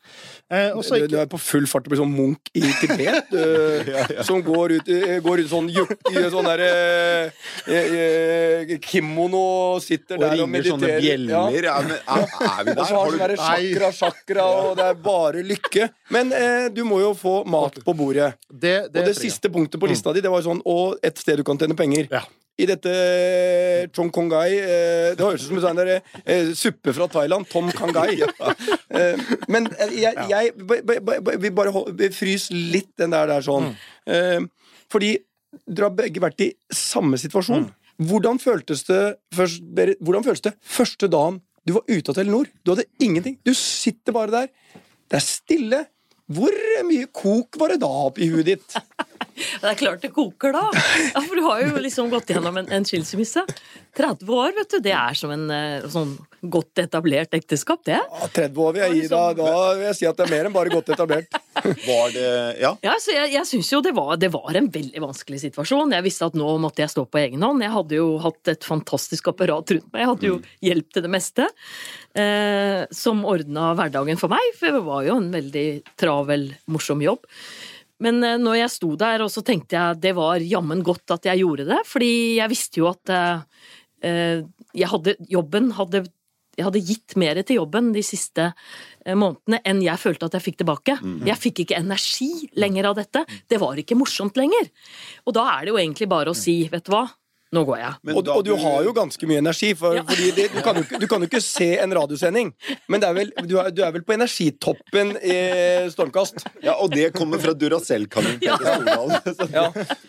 Eh, 0.51 0.73
og 0.75 0.83
ikke- 0.83 1.09
du 1.09 1.17
er 1.23 1.27
på 1.31 1.39
full 1.41 1.67
fart 1.71 1.87
og 1.87 1.93
blir 1.95 2.01
sånn 2.03 2.11
munk 2.13 2.51
i 2.59 2.61
Tibet. 2.81 3.31
øh, 3.33 4.25
Som 4.29 4.43
går 4.43 4.75
ut, 4.81 4.91
går 5.23 5.45
ut 5.45 5.49
sånn 5.53 5.71
juk, 5.73 5.93
i 6.11 6.25
sånn 6.35 6.45
derre 6.51 7.31
eh, 7.71 8.75
kimono 8.83 9.41
og 9.77 9.83
sitter 9.85 10.19
Og 10.19 10.25
der 10.25 10.35
og 10.35 10.39
ringer 10.43 10.67
sånne 10.67 10.91
mediterer. 10.91 11.29
Ja. 11.31 11.43
bjeller. 11.47 11.69
Ja, 11.69 11.77
men, 11.87 11.93
er, 11.93 12.27
er 12.27 12.65
vi 12.67 12.71
Og 12.71 12.77
der? 12.77 12.85
så 12.85 12.99
har 12.99 13.13
sånn 13.13 13.47
chakra, 13.47 13.93
chakra, 14.01 14.47
og 14.67 14.77
det 14.81 14.87
er 14.91 14.99
bare 15.07 15.43
lykke. 15.47 15.89
Men 16.13 16.33
eh, 16.37 16.69
du 16.75 16.83
må 16.89 17.01
jo 17.03 17.13
få 17.19 17.35
mat 17.49 17.79
på 17.87 17.95
bordet. 17.97 18.33
det, 18.53 18.75
Og 18.91 18.99
det 19.07 19.17
siste 19.17 19.49
punktet 19.53 19.81
på 19.81 19.89
lista 19.91 20.13
di, 20.13 20.21
det 20.25 20.31
var 20.33 20.43
sånn 20.45 20.61
Og 20.67 20.99
et 21.03 21.17
sted 21.19 21.39
du 21.41 21.45
kan 21.47 21.52
tjene 21.61 21.77
penger. 21.79 22.09
Ja. 22.13 22.23
I 22.61 22.67
dette 22.69 22.91
eh, 22.93 23.87
Chong 23.97 24.11
Kongai 24.13 24.51
eh, 24.61 25.15
Det 25.17 25.25
høres 25.25 25.47
ut 25.47 25.49
som 25.49 25.57
en 25.57 25.63
sånn 25.65 25.79
eh, 25.89 26.51
suppe 26.55 26.93
fra 26.95 27.07
Thailand. 27.09 27.49
Tom 27.51 27.71
Kangai. 27.73 28.19
Eh, 28.93 29.17
men 29.49 29.65
jeg, 29.97 30.13
jeg 30.29 30.51
b- 30.69 30.83
b- 30.85 30.99
b- 31.01 31.37
vil 31.41 31.53
bare 31.57 31.71
hold- 31.73 31.97
frys 32.13 32.51
litt 32.53 32.91
den 33.01 33.15
der, 33.15 33.25
der 33.31 33.41
sånn. 33.41 33.71
Eh, 34.05 34.43
fordi 34.93 35.15
dere 35.65 35.89
har 35.89 35.95
begge 35.97 36.21
vært 36.21 36.43
i 36.45 36.51
samme 36.77 37.17
situasjon. 37.17 37.71
Hvordan 38.05 38.37
føltes 38.43 38.85
det 38.85 38.99
først, 39.33 39.65
Berit, 39.73 39.97
hvordan 40.05 40.27
føltes 40.27 40.45
det 40.45 40.53
første 40.61 41.09
dagen 41.09 41.41
du 41.65 41.73
var 41.79 41.89
ute 41.89 42.13
av 42.13 42.19
Telenor? 42.21 42.53
Du 42.61 42.75
hadde 42.75 42.85
ingenting. 43.01 43.39
Du 43.49 43.55
sitter 43.57 44.13
bare 44.13 44.35
der. 44.37 44.53
Det 45.09 45.17
er 45.23 45.25
stille. 45.25 45.81
Hvor 46.37 46.59
mye 46.89 47.09
kok 47.15 47.59
var 47.61 47.75
det 47.75 47.81
da 47.83 47.91
oppi 48.09 48.29
huet 48.33 48.49
ditt? 48.53 48.77
Det 49.33 49.71
er 49.71 49.79
klart 49.79 50.03
det 50.05 50.11
koker, 50.13 50.53
da. 50.55 50.67
Ja, 51.15 51.23
for 51.25 51.39
du 51.39 51.43
har 51.47 51.63
jo 51.65 51.81
liksom 51.81 52.11
gått 52.13 52.29
gjennom 52.31 52.59
en, 52.61 52.67
en 52.75 52.85
skilsmisse. 52.87 53.43
30 53.97 54.29
år, 54.29 54.53
vet 54.59 54.75
du. 54.75 54.77
Det 54.85 54.93
er 54.93 55.17
som 55.19 55.33
en 55.35 55.47
eh, 55.51 55.87
sånn 55.91 56.13
godt 56.43 56.83
etablert 56.83 57.35
ekteskap, 57.37 57.83
det. 57.87 57.99
Ja, 58.01 58.29
30 58.35 58.61
år 58.65 58.75
vil 58.75 58.83
jeg 58.83 58.97
gi 58.97 59.11
da. 59.13 59.23
Da 59.39 59.53
vil 59.79 59.87
jeg 59.87 59.99
si 59.99 60.09
at 60.09 60.19
det 60.19 60.27
er 60.27 60.33
mer 60.33 60.49
enn 60.49 60.55
bare 60.55 60.73
godt 60.73 60.93
etablert. 60.95 61.39
var 61.89 62.15
det 62.15 62.31
Ja? 62.63 62.73
Ja, 62.83 62.95
så 62.99 63.15
Jeg, 63.15 63.33
jeg 63.37 63.47
syns 63.47 63.71
jo 63.73 63.83
det 63.85 63.93
var, 63.97 64.17
det 64.19 64.33
var 64.35 64.59
en 64.59 64.71
veldig 64.73 65.03
vanskelig 65.05 65.43
situasjon. 65.45 65.95
Jeg 65.95 66.07
visste 66.07 66.29
at 66.29 66.39
nå 66.39 66.55
måtte 66.63 66.83
jeg 66.85 66.93
stå 66.95 67.07
på 67.07 67.23
egen 67.23 67.45
hånd. 67.45 67.63
Jeg 67.63 67.75
hadde 67.75 67.99
jo 67.99 68.09
hatt 68.23 68.53
et 68.55 68.67
fantastisk 68.67 69.33
apparat 69.33 69.75
rundt 69.77 69.91
meg. 69.93 70.03
Jeg 70.03 70.13
hadde 70.13 70.31
jo 70.31 70.39
hjelp 70.69 70.89
til 70.95 71.07
det 71.07 71.13
meste. 71.13 71.51
Eh, 72.19 72.81
som 72.93 73.23
ordna 73.29 73.73
hverdagen 73.79 74.19
for 74.21 74.33
meg, 74.33 74.51
for 74.59 74.75
det 74.75 74.83
var 74.89 75.07
jo 75.07 75.21
en 75.21 75.31
veldig 75.33 75.69
travel, 76.01 76.51
morsom 76.73 77.05
jobb. 77.05 77.29
Men 78.03 78.23
eh, 78.27 78.39
når 78.41 78.63
jeg 78.65 78.75
sto 78.77 78.95
der, 78.99 79.23
og 79.25 79.31
så 79.33 79.45
tenkte 79.47 79.79
jeg 79.79 80.01
det 80.03 80.15
var 80.19 80.43
jammen 80.43 80.83
godt 80.87 81.15
at 81.15 81.31
jeg 81.31 81.43
gjorde 81.45 81.69
det, 81.71 81.81
fordi 81.89 82.13
jeg 82.41 82.53
visste 82.53 82.83
jo 82.83 82.91
at 82.91 83.13
eh, 83.15 83.45
eh, 84.09 84.43
jeg 84.73 84.91
hadde 84.91 85.17
Jobben 85.31 85.73
hadde 85.77 86.07
jeg 86.59 86.67
hadde 86.67 86.85
gitt 86.85 87.17
mer 87.21 87.41
til 87.43 87.61
jobben 87.63 87.93
de 87.95 88.03
siste 88.05 88.51
eh, 88.51 89.17
månedene 89.17 89.63
enn 89.69 89.81
jeg 89.85 90.01
følte 90.03 90.29
at 90.29 90.37
jeg 90.37 90.47
fikk 90.51 90.61
tilbake. 90.61 90.99
Jeg 91.29 91.41
fikk 91.41 91.65
ikke 91.65 91.81
energi 91.81 92.31
lenger 92.61 92.91
av 92.91 92.99
dette. 93.01 93.25
Det 93.49 93.61
var 93.63 93.81
ikke 93.81 93.97
morsomt 93.97 94.37
lenger. 94.37 94.69
Og 95.27 95.37
da 95.39 95.47
er 95.55 95.65
det 95.65 95.73
jo 95.73 95.81
egentlig 95.81 96.11
bare 96.13 96.35
å 96.35 96.37
si, 96.37 96.63
vet 96.73 96.85
du 96.85 96.93
hva, 96.93 97.07
nå 97.53 97.63
går 97.69 97.79
jeg. 97.83 97.93
Men 98.09 98.17
Og, 98.17 98.23
da 98.25 98.33
og 98.39 98.45
du 98.47 98.55
har 98.57 98.79
jo 98.87 98.93
ganske 98.97 99.27
mye 99.29 99.41
energi, 99.43 99.75
for, 99.77 99.95
Ja. 99.99 100.03
fordi 100.09 100.31
det, 100.37 100.47
du, 100.55 100.61
kan 100.65 100.77
jo 100.79 100.83
ikke, 100.87 100.99
du 101.03 101.07
kan 101.11 101.21
jo 101.21 101.29
ikke 101.29 101.41
se 101.45 101.69
en 101.83 101.93
radiosending. 101.95 102.53
Men 102.89 103.01
det 103.03 103.09
er 103.11 103.15
vel, 103.19 103.33
du, 103.49 103.59
er, 103.61 103.69
du 103.77 103.83
er 103.85 103.93
vel 103.93 104.05
på 104.09 104.15
energitoppen 104.17 105.13
i 105.21 105.37
Stormkast? 105.93 106.47
Ja, 106.65 106.79
og 106.81 106.91
det 106.95 107.11
kommer 107.17 107.39
fra 107.43 107.53
Duracell-kanin 107.53 108.39
Ja. 108.45 108.57
Ja. 109.53 109.67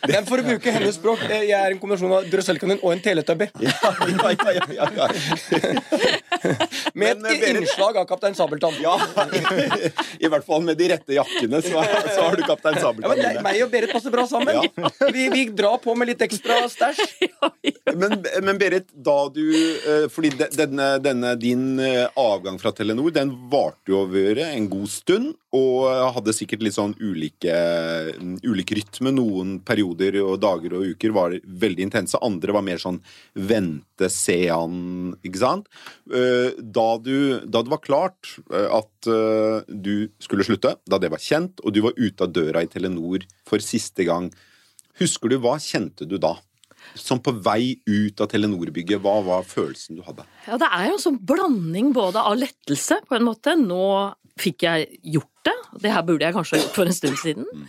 Men 0.08 0.26
for 0.30 0.40
å 0.40 0.46
bruke 0.46 0.72
hennes 0.72 0.96
språk, 0.96 1.20
eh, 1.28 1.44
jeg 1.50 1.58
er 1.58 1.74
en 1.76 1.80
kombinasjon 1.82 2.14
av 2.16 2.28
Duracell-kanin 2.32 2.80
og 2.82 2.94
en 2.94 3.02
teletubby. 3.04 3.50
Ja, 3.64 3.76
ja, 4.08 4.52
ja, 4.54 4.66
ja, 4.78 4.88
ja. 4.96 5.08
Med 6.94 7.12
et 7.12 7.22
Men, 7.24 7.58
innslag 7.58 7.98
av 7.98 8.06
Kaptein 8.10 8.36
Sabeltann. 8.38 8.76
ja. 8.84 8.96
I 10.24 10.30
hvert 10.32 10.46
fall 10.48 10.64
med 10.66 10.78
de 10.80 10.90
rette 10.94 11.16
jakkene, 11.18 11.60
så, 11.66 11.84
så 12.14 12.28
har 12.28 12.38
du 12.40 12.44
Kaptein 12.48 12.78
Ja, 12.80 12.92
men 12.94 13.04
Sabeltann 13.04 13.24
jeg, 13.24 13.44
meg 13.46 13.62
og 13.66 13.72
Berit 13.74 13.94
passer 13.94 14.14
bra 14.14 14.26
sammen. 14.30 14.64
Vi, 15.14 15.28
vi 15.34 15.46
drar 15.56 15.80
på 15.84 15.96
med 15.98 16.12
litt 16.14 16.24
ekstra 16.26 16.62
stæsj. 16.72 17.02
Men, 17.94 18.24
men 18.42 18.58
Berit, 18.58 18.88
da 19.06 19.28
du 19.30 19.44
eh, 19.54 20.06
Fordi 20.12 20.32
denne, 20.56 20.88
denne 21.04 21.34
din 21.40 21.80
eh, 21.82 22.08
avgang 22.20 22.58
fra 22.62 22.72
Telenor, 22.76 23.12
den 23.14 23.34
varte 23.52 23.92
jo 23.92 24.00
over 24.06 24.40
en 24.46 24.68
god 24.72 24.90
stund, 24.90 25.34
og 25.54 25.86
hadde 26.16 26.34
sikkert 26.34 26.64
litt 26.66 26.74
sånn 26.78 26.96
ulike, 26.98 27.54
mm, 28.18 28.38
ulik 28.48 28.74
rytme. 28.80 29.12
Noen 29.14 29.60
perioder 29.66 30.18
og 30.24 30.40
dager 30.42 30.78
og 30.80 30.94
uker 30.96 31.14
var 31.14 31.36
veldig 31.44 31.86
intense, 31.86 32.18
andre 32.26 32.56
var 32.56 32.66
mer 32.66 32.82
sånn 32.82 32.98
vente, 33.38 34.10
se 34.10 34.40
an, 34.54 35.14
ikke 35.22 35.44
sant? 35.44 35.70
Eh, 36.10 36.56
Da, 36.58 36.88
du, 36.98 37.44
da 37.46 37.62
det 37.62 37.72
var 37.72 37.84
klart 37.84 38.34
at 38.50 39.08
du 39.68 40.08
skulle 40.24 40.46
slutte, 40.48 40.74
da 40.90 40.98
det 41.02 41.12
var 41.14 41.22
kjent, 41.22 41.62
og 41.64 41.76
du 41.76 41.84
var 41.86 41.98
ute 42.00 42.26
av 42.26 42.34
døra 42.34 42.64
i 42.64 42.72
Telenor 42.72 43.28
for 43.48 43.62
siste 43.64 44.08
gang, 44.08 44.32
husker 45.00 45.30
du 45.30 45.38
hva 45.44 45.58
kjente 45.62 46.08
du 46.10 46.18
da? 46.22 46.36
Som 47.00 47.22
på 47.24 47.34
vei 47.46 47.78
ut 47.90 48.22
av 48.22 48.30
Telenor-bygget, 48.32 49.02
hva 49.02 49.16
var 49.26 49.48
følelsen 49.48 49.98
du 49.98 50.04
hadde? 50.06 50.28
Ja, 50.48 50.60
det 50.62 50.70
er 50.70 50.90
jo 50.90 50.98
en 50.98 51.06
sånn 51.08 51.22
blanding 51.26 51.94
både 51.96 52.22
av 52.22 52.38
lettelse, 52.38 53.00
på 53.10 53.18
en 53.18 53.26
måte. 53.28 53.56
Nå 53.60 53.82
fikk 54.40 54.68
jeg 54.68 55.02
gjort 55.16 55.50
det. 55.50 55.58
Det 55.82 55.92
her 55.94 56.06
burde 56.06 56.28
jeg 56.28 56.36
kanskje 56.38 56.58
ha 56.58 56.64
gjort 56.64 56.78
for 56.78 56.90
en 56.90 56.98
stund 56.98 57.20
siden. 57.22 57.68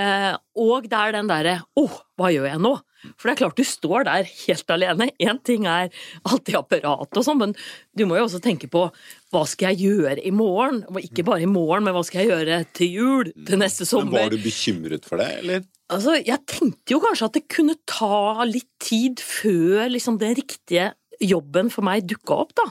Eh, 0.00 0.32
og 0.58 0.88
det 0.90 0.98
er 0.98 1.12
den 1.14 1.28
derre 1.30 1.52
Å, 1.78 1.84
hva 2.18 2.30
gjør 2.34 2.48
jeg 2.48 2.62
nå? 2.64 2.72
For 3.14 3.28
det 3.28 3.34
er 3.34 3.40
klart 3.44 3.60
du 3.60 3.66
står 3.68 4.06
der 4.08 4.26
helt 4.26 4.72
alene. 4.74 5.10
Én 5.22 5.38
ting 5.44 5.68
er 5.70 5.90
alt 6.24 6.46
det 6.48 6.56
apparatet 6.58 7.20
og 7.20 7.26
sånn, 7.26 7.40
men 7.42 7.52
du 7.94 8.06
må 8.08 8.16
jo 8.18 8.24
også 8.26 8.40
tenke 8.42 8.70
på 8.72 8.86
hva 9.34 9.42
skal 9.50 9.74
jeg 9.74 9.90
gjøre 9.90 10.24
i 10.24 10.32
morgen? 10.34 10.82
Og 10.88 11.02
ikke 11.04 11.26
bare 11.26 11.44
i 11.44 11.50
morgen, 11.50 11.84
men 11.86 11.94
hva 11.96 12.04
skal 12.06 12.22
jeg 12.22 12.32
gjøre 12.32 12.58
til 12.76 12.96
jul? 12.96 13.32
Til 13.46 13.60
neste 13.60 13.86
sommer? 13.88 14.14
Men 14.16 14.30
var 14.30 14.34
du 14.34 14.40
bekymret 14.42 15.06
for 15.08 15.20
det, 15.20 15.30
eller? 15.42 15.66
Altså, 15.92 16.16
jeg 16.16 16.40
tenkte 16.48 16.94
jo 16.94 17.00
kanskje 17.02 17.28
at 17.28 17.36
det 17.36 17.48
kunne 17.52 17.76
ta 17.90 18.44
litt 18.48 18.70
tid 18.82 19.20
før 19.20 19.90
liksom 19.92 20.16
den 20.22 20.32
riktige 20.38 20.92
jobben 21.22 21.68
for 21.70 21.84
meg 21.86 22.06
dukka 22.08 22.38
opp, 22.44 22.54
da. 22.56 22.64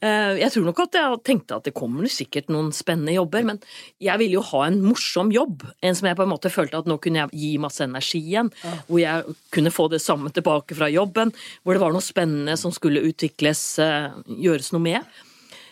Eh, 0.00 0.38
jeg 0.40 0.52
tror 0.54 0.66
nok 0.66 0.80
at 0.86 0.96
jeg 0.96 1.20
tenkte 1.26 1.56
at 1.58 1.66
det 1.68 1.74
kommer 1.76 2.08
sikkert 2.10 2.50
noen 2.52 2.70
spennende 2.74 3.14
jobber, 3.14 3.44
men 3.46 3.60
jeg 4.02 4.20
ville 4.20 4.38
jo 4.38 4.44
ha 4.50 4.64
en 4.66 4.80
morsom 4.82 5.32
jobb. 5.34 5.64
En 5.84 5.96
som 5.96 6.08
jeg 6.08 6.18
på 6.18 6.24
en 6.26 6.32
måte 6.32 6.52
følte 6.52 6.80
at 6.80 6.90
nå 6.90 6.96
kunne 7.02 7.22
jeg 7.22 7.42
gi 7.42 7.50
masse 7.62 7.84
energi 7.84 8.22
igjen. 8.22 8.52
Hvor 8.88 9.02
jeg 9.02 9.36
kunne 9.54 9.74
få 9.74 9.88
det 9.92 10.02
samme 10.04 10.32
tilbake 10.34 10.76
fra 10.78 10.90
jobben. 10.92 11.34
Hvor 11.62 11.76
det 11.76 11.84
var 11.84 11.94
noe 11.94 12.04
spennende 12.04 12.56
som 12.60 12.74
skulle 12.74 13.04
utvikles, 13.10 13.64
eh, 13.84 14.10
gjøres 14.40 14.72
noe 14.74 14.86
med. 14.90 15.20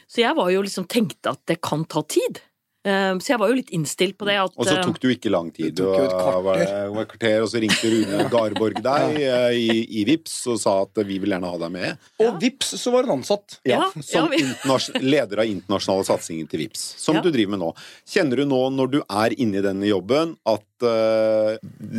Så 0.09 0.23
jeg 0.23 0.37
var 0.37 0.53
jo 0.53 0.65
liksom 0.65 0.89
tenkte 0.89 1.35
at 1.35 1.43
det 1.49 1.61
kan 1.65 1.85
ta 1.85 2.05
tid. 2.09 2.41
Eh, 2.89 3.13
Så 3.23 3.33
jeg 3.35 3.41
var 3.43 3.51
jo 3.53 3.57
litt 3.59 3.73
innstilt 3.77 4.17
på 4.19 4.27
det 4.29 4.37
at 4.41 4.55
Og 4.57 4.65
så 4.69 4.77
eh, 4.79 4.83
tok 4.87 4.99
det 5.03 5.09
jo 5.11 5.15
ikke 5.17 5.33
lang 5.35 5.51
tid. 5.55 5.75
Det 5.77 5.85
tok 5.85 5.99
jo 5.99 6.07
et 6.07 6.15
og 6.15 6.23
kvarter. 6.23 6.73
var 6.79 6.93
var 6.99 7.09
kvarter, 7.13 7.37
og 7.45 7.49
så 7.53 7.63
ringte 7.65 7.91
Rune 7.95 8.29
Garborg 8.35 8.81
deg 8.85 9.19
eh, 9.23 9.59
i, 9.59 9.79
i 10.01 10.05
Vips 10.09 10.37
og 10.53 10.61
sa 10.63 10.77
at 10.87 11.03
vi 11.09 11.19
vil 11.23 11.35
gjerne 11.37 11.51
ha 11.53 11.61
deg 11.65 11.75
med. 11.75 12.07
Og 12.25 12.39
vips, 12.43 12.73
så 12.81 12.93
var 12.95 13.07
hun 13.09 13.19
ansatt. 13.19 13.59
Ja, 13.69 13.85
Som 14.01 14.31
ja, 14.33 14.77
vi- 14.79 15.03
leder 15.05 15.43
av 15.45 15.51
internasjonale 15.51 16.07
satsingen 16.09 16.49
til 16.51 16.65
Vips, 16.65 16.87
som 16.99 17.19
Ja. 17.19 17.23
du 17.25 17.31
driver 17.35 17.57
med 17.57 17.63
nå. 17.65 17.73
Kjenner 18.09 18.37
du 18.43 18.47
nå, 18.49 18.63
når 18.75 18.91
du 18.97 19.01
er 19.05 19.35
inne 19.39 19.59
i 19.61 19.65
denne 19.65 19.89
jobben, 19.91 20.37
at 20.47 20.87
uh, 20.87 21.57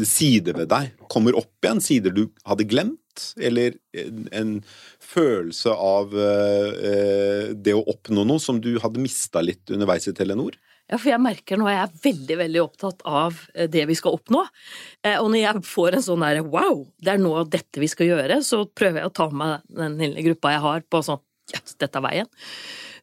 sider 0.07 0.55
ved 0.57 0.69
deg 0.71 0.91
kommer 1.11 1.35
opp 1.39 1.51
igjen? 1.65 1.81
Sider 1.83 2.15
du 2.15 2.25
hadde 2.47 2.65
glemt? 2.69 2.97
Eller 3.35 3.73
en, 3.99 4.27
en 4.31 4.51
følelse 5.03 5.73
av 5.75 6.13
uh, 6.15 6.69
eh, 6.87 7.49
det 7.57 7.73
å 7.75 7.83
oppnå 7.91 8.23
noe 8.27 8.39
som 8.39 8.61
du 8.63 8.77
hadde 8.79 9.01
mista 9.03 9.41
litt 9.43 9.69
underveis 9.73 10.07
i 10.07 10.13
Telenor? 10.15 10.55
Ja, 10.89 10.97
for 10.97 11.11
jeg 11.11 11.21
merker 11.21 11.59
nå 11.59 11.67
at 11.69 11.75
jeg 11.75 11.83
er 11.85 11.97
veldig 12.07 12.37
veldig 12.39 12.61
opptatt 12.63 13.03
av 13.05 13.37
eh, 13.53 13.67
det 13.69 13.83
vi 13.89 13.97
skal 13.97 14.15
oppnå. 14.17 14.41
Eh, 15.05 15.19
Og 15.21 15.29
når 15.29 15.41
jeg 15.43 15.63
får 15.69 15.97
en 15.99 16.05
sånn 16.07 16.25
derre 16.25 16.45
wow, 16.47 16.81
det 16.97 17.13
er 17.13 17.21
nå 17.21 17.33
dette 17.45 17.81
vi 17.83 17.89
skal 17.91 18.09
gjøre, 18.09 18.39
så 18.45 18.63
prøver 18.65 19.03
jeg 19.03 19.11
å 19.11 19.17
ta 19.21 19.29
med 19.29 19.67
den 19.69 19.99
lille 20.01 20.25
gruppa 20.25 20.55
jeg 20.55 20.63
har 20.65 20.85
på 20.89 21.03
sånn 21.05 21.21
yes, 21.53 21.75
dette 21.81 22.01
er 22.01 22.05
veien. 22.05 22.31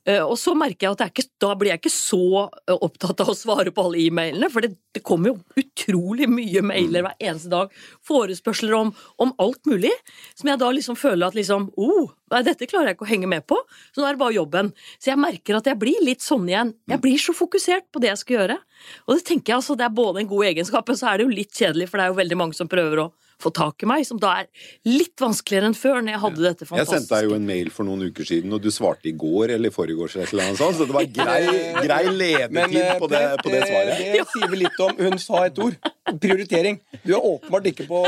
Eh, 0.07 0.23
Og 0.23 0.37
så 0.39 0.55
merker 0.55 0.87
jeg 0.87 0.95
at 0.95 1.05
ikke, 1.11 1.25
da 1.43 1.53
blir 1.59 1.73
jeg 1.73 1.81
ikke 1.83 1.93
så 1.93 2.21
eh, 2.47 2.77
opptatt 2.77 3.25
av 3.25 3.33
å 3.33 3.37
svare 3.37 3.73
på 3.75 3.87
alle 3.87 4.05
e-mailene, 4.05 4.51
for 4.53 4.63
det, 4.63 4.77
det 4.95 5.03
kommer 5.07 5.33
jo 5.33 5.63
utrolig 5.63 6.29
mye 6.31 6.63
mailer 6.65 7.05
hver 7.07 7.17
eneste 7.19 7.51
dag. 7.53 7.75
Forespørsler 8.07 8.77
om, 8.79 8.93
om 9.23 9.35
alt 9.43 9.67
mulig, 9.67 9.93
som 10.39 10.53
jeg 10.53 10.63
da 10.63 10.71
liksom 10.77 10.99
føler 11.01 11.27
at 11.27 11.39
liksom 11.39 11.69
oh, 11.75 12.15
nei, 12.33 12.45
dette 12.47 12.71
klarer 12.71 12.93
jeg 12.93 12.99
ikke 12.99 13.09
å 13.09 13.11
henge 13.11 13.31
med 13.35 13.47
på, 13.51 13.59
så 13.91 14.03
nå 14.03 14.09
er 14.09 14.17
det 14.17 14.23
bare 14.23 14.39
jobben. 14.39 14.73
Så 15.01 15.11
jeg 15.13 15.23
merker 15.23 15.59
at 15.59 15.69
jeg 15.73 15.81
blir 15.83 15.99
litt 16.07 16.25
sånn 16.25 16.47
igjen. 16.49 16.75
Jeg 16.91 17.03
blir 17.03 17.21
så 17.23 17.35
fokusert 17.37 17.91
på 17.91 18.03
det 18.03 18.13
jeg 18.13 18.23
skal 18.23 18.39
gjøre. 18.41 18.61
Og 19.07 19.19
det 19.19 19.27
tenker 19.27 19.53
jeg 19.53 19.61
altså, 19.61 19.77
det 19.79 19.89
er 19.89 19.95
både 19.99 20.23
en 20.23 20.31
god 20.31 20.53
egenskap, 20.53 20.87
men 20.87 20.99
så 21.03 21.11
er 21.11 21.19
det 21.19 21.27
jo 21.27 21.35
litt 21.35 21.55
kjedelig, 21.55 21.91
for 21.91 21.99
det 21.99 22.07
er 22.07 22.15
jo 22.15 22.21
veldig 22.23 22.39
mange 22.45 22.59
som 22.59 22.71
prøver 22.71 23.03
å 23.03 23.13
få 23.43 23.53
tak 23.53 23.83
i 23.85 23.89
meg, 23.91 24.07
som 24.09 24.21
da 24.21 24.33
er 24.43 24.47
litt 24.89 25.21
vanskeligere 25.21 25.71
enn 25.71 25.77
før, 25.77 26.01
når 26.01 26.15
jeg 26.15 26.23
hadde 26.25 26.45
dette 26.47 26.69
Jeg 26.79 26.89
sendte 26.89 27.19
deg 27.19 27.29
jo 27.29 27.37
en 27.37 27.47
mail 27.49 27.71
for 27.75 27.89
noen 27.89 28.07
uker 28.09 28.29
siden, 28.29 28.55
og 28.57 28.63
du 28.65 28.71
svarte 28.73 29.11
i 29.11 29.15
går 29.17 29.53
eller 29.57 29.73
i 29.73 29.75
forgårs, 29.75 30.17
eller 30.23 30.57
sånt, 30.57 30.79
så 30.79 30.89
det 30.89 30.97
var 30.97 31.09
grei, 31.21 31.43
grei 31.85 32.03
ledetid 32.13 32.81
eh, 32.81 32.97
på, 33.03 33.11
det, 33.13 33.23
på 33.43 33.53
det 33.53 33.63
svaret. 33.69 33.95
eh, 34.01 34.17
Det 34.17 34.25
sier 34.33 34.53
vel 34.55 34.65
litt 34.65 34.83
om 34.87 34.97
Hun 35.07 35.19
sa 35.23 35.45
et 35.47 35.61
ord. 35.63 35.77
Prioritering. 36.07 36.79
Du 37.03 37.13
er 37.17 37.25
åpenbart 37.25 37.67
ikke 37.71 37.87
på 37.89 38.01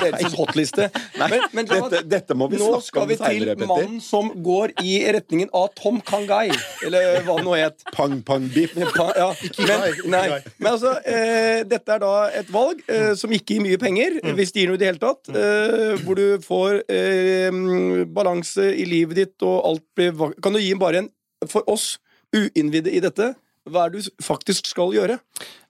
deres 0.00 0.34
hotliste. 0.38 0.88
Men, 1.18 1.42
men 1.52 1.68
Dette, 1.68 2.02
dette 2.08 2.36
må 2.38 2.48
vi 2.48 2.60
snakke 2.60 2.70
om 2.70 2.78
nå 2.78 2.86
skal 2.86 3.08
vi 3.10 3.18
til 3.20 3.66
mannen 3.68 3.98
som 4.04 4.30
går 4.44 4.72
i 4.84 4.94
retningen 5.12 5.50
av 5.56 5.68
Tom 5.78 6.00
Kangai, 6.04 6.48
eller 6.86 7.20
hva 7.26 7.36
det 7.38 7.46
nå 7.46 7.56
het. 7.58 7.84
Pang, 7.94 8.18
pang, 8.26 8.48
biff. 8.54 8.74
Ja, 9.18 9.28
men, 10.08 10.34
men 10.56 10.70
altså, 10.70 10.94
eh, 11.04 11.64
dette 11.68 11.96
er 11.96 12.02
da 12.02 12.14
et 12.40 12.50
valg 12.54 12.80
eh, 12.88 13.12
som 13.18 13.32
ikke 13.34 13.58
gir 13.58 13.64
mye 13.64 13.80
penger, 13.80 14.18
hvis 14.38 14.54
det 14.54 14.64
gir 14.64 14.72
noe 14.72 14.80
i 14.80 14.82
det 14.82 14.90
hele 14.92 15.02
tatt. 15.02 15.32
Eh, 15.32 15.94
hvor 16.04 16.18
du 16.18 16.38
får 16.44 16.82
eh, 16.92 17.60
balanse 18.14 18.70
i 18.72 18.86
livet 18.88 19.22
ditt, 19.22 19.36
og 19.46 19.60
alt 19.72 19.84
blir 19.98 20.16
Kan 20.42 20.56
du 20.56 20.60
gi 20.62 20.72
bare 20.78 21.04
en, 21.04 21.10
for 21.48 21.66
oss 21.70 21.96
uinnvidde 22.34 22.92
i 22.92 23.00
dette, 23.04 23.32
hva 23.72 23.86
er 23.86 23.94
det 23.94 24.02
du 24.06 24.24
faktisk 24.24 24.66
skal 24.70 24.92
gjøre? 24.96 25.18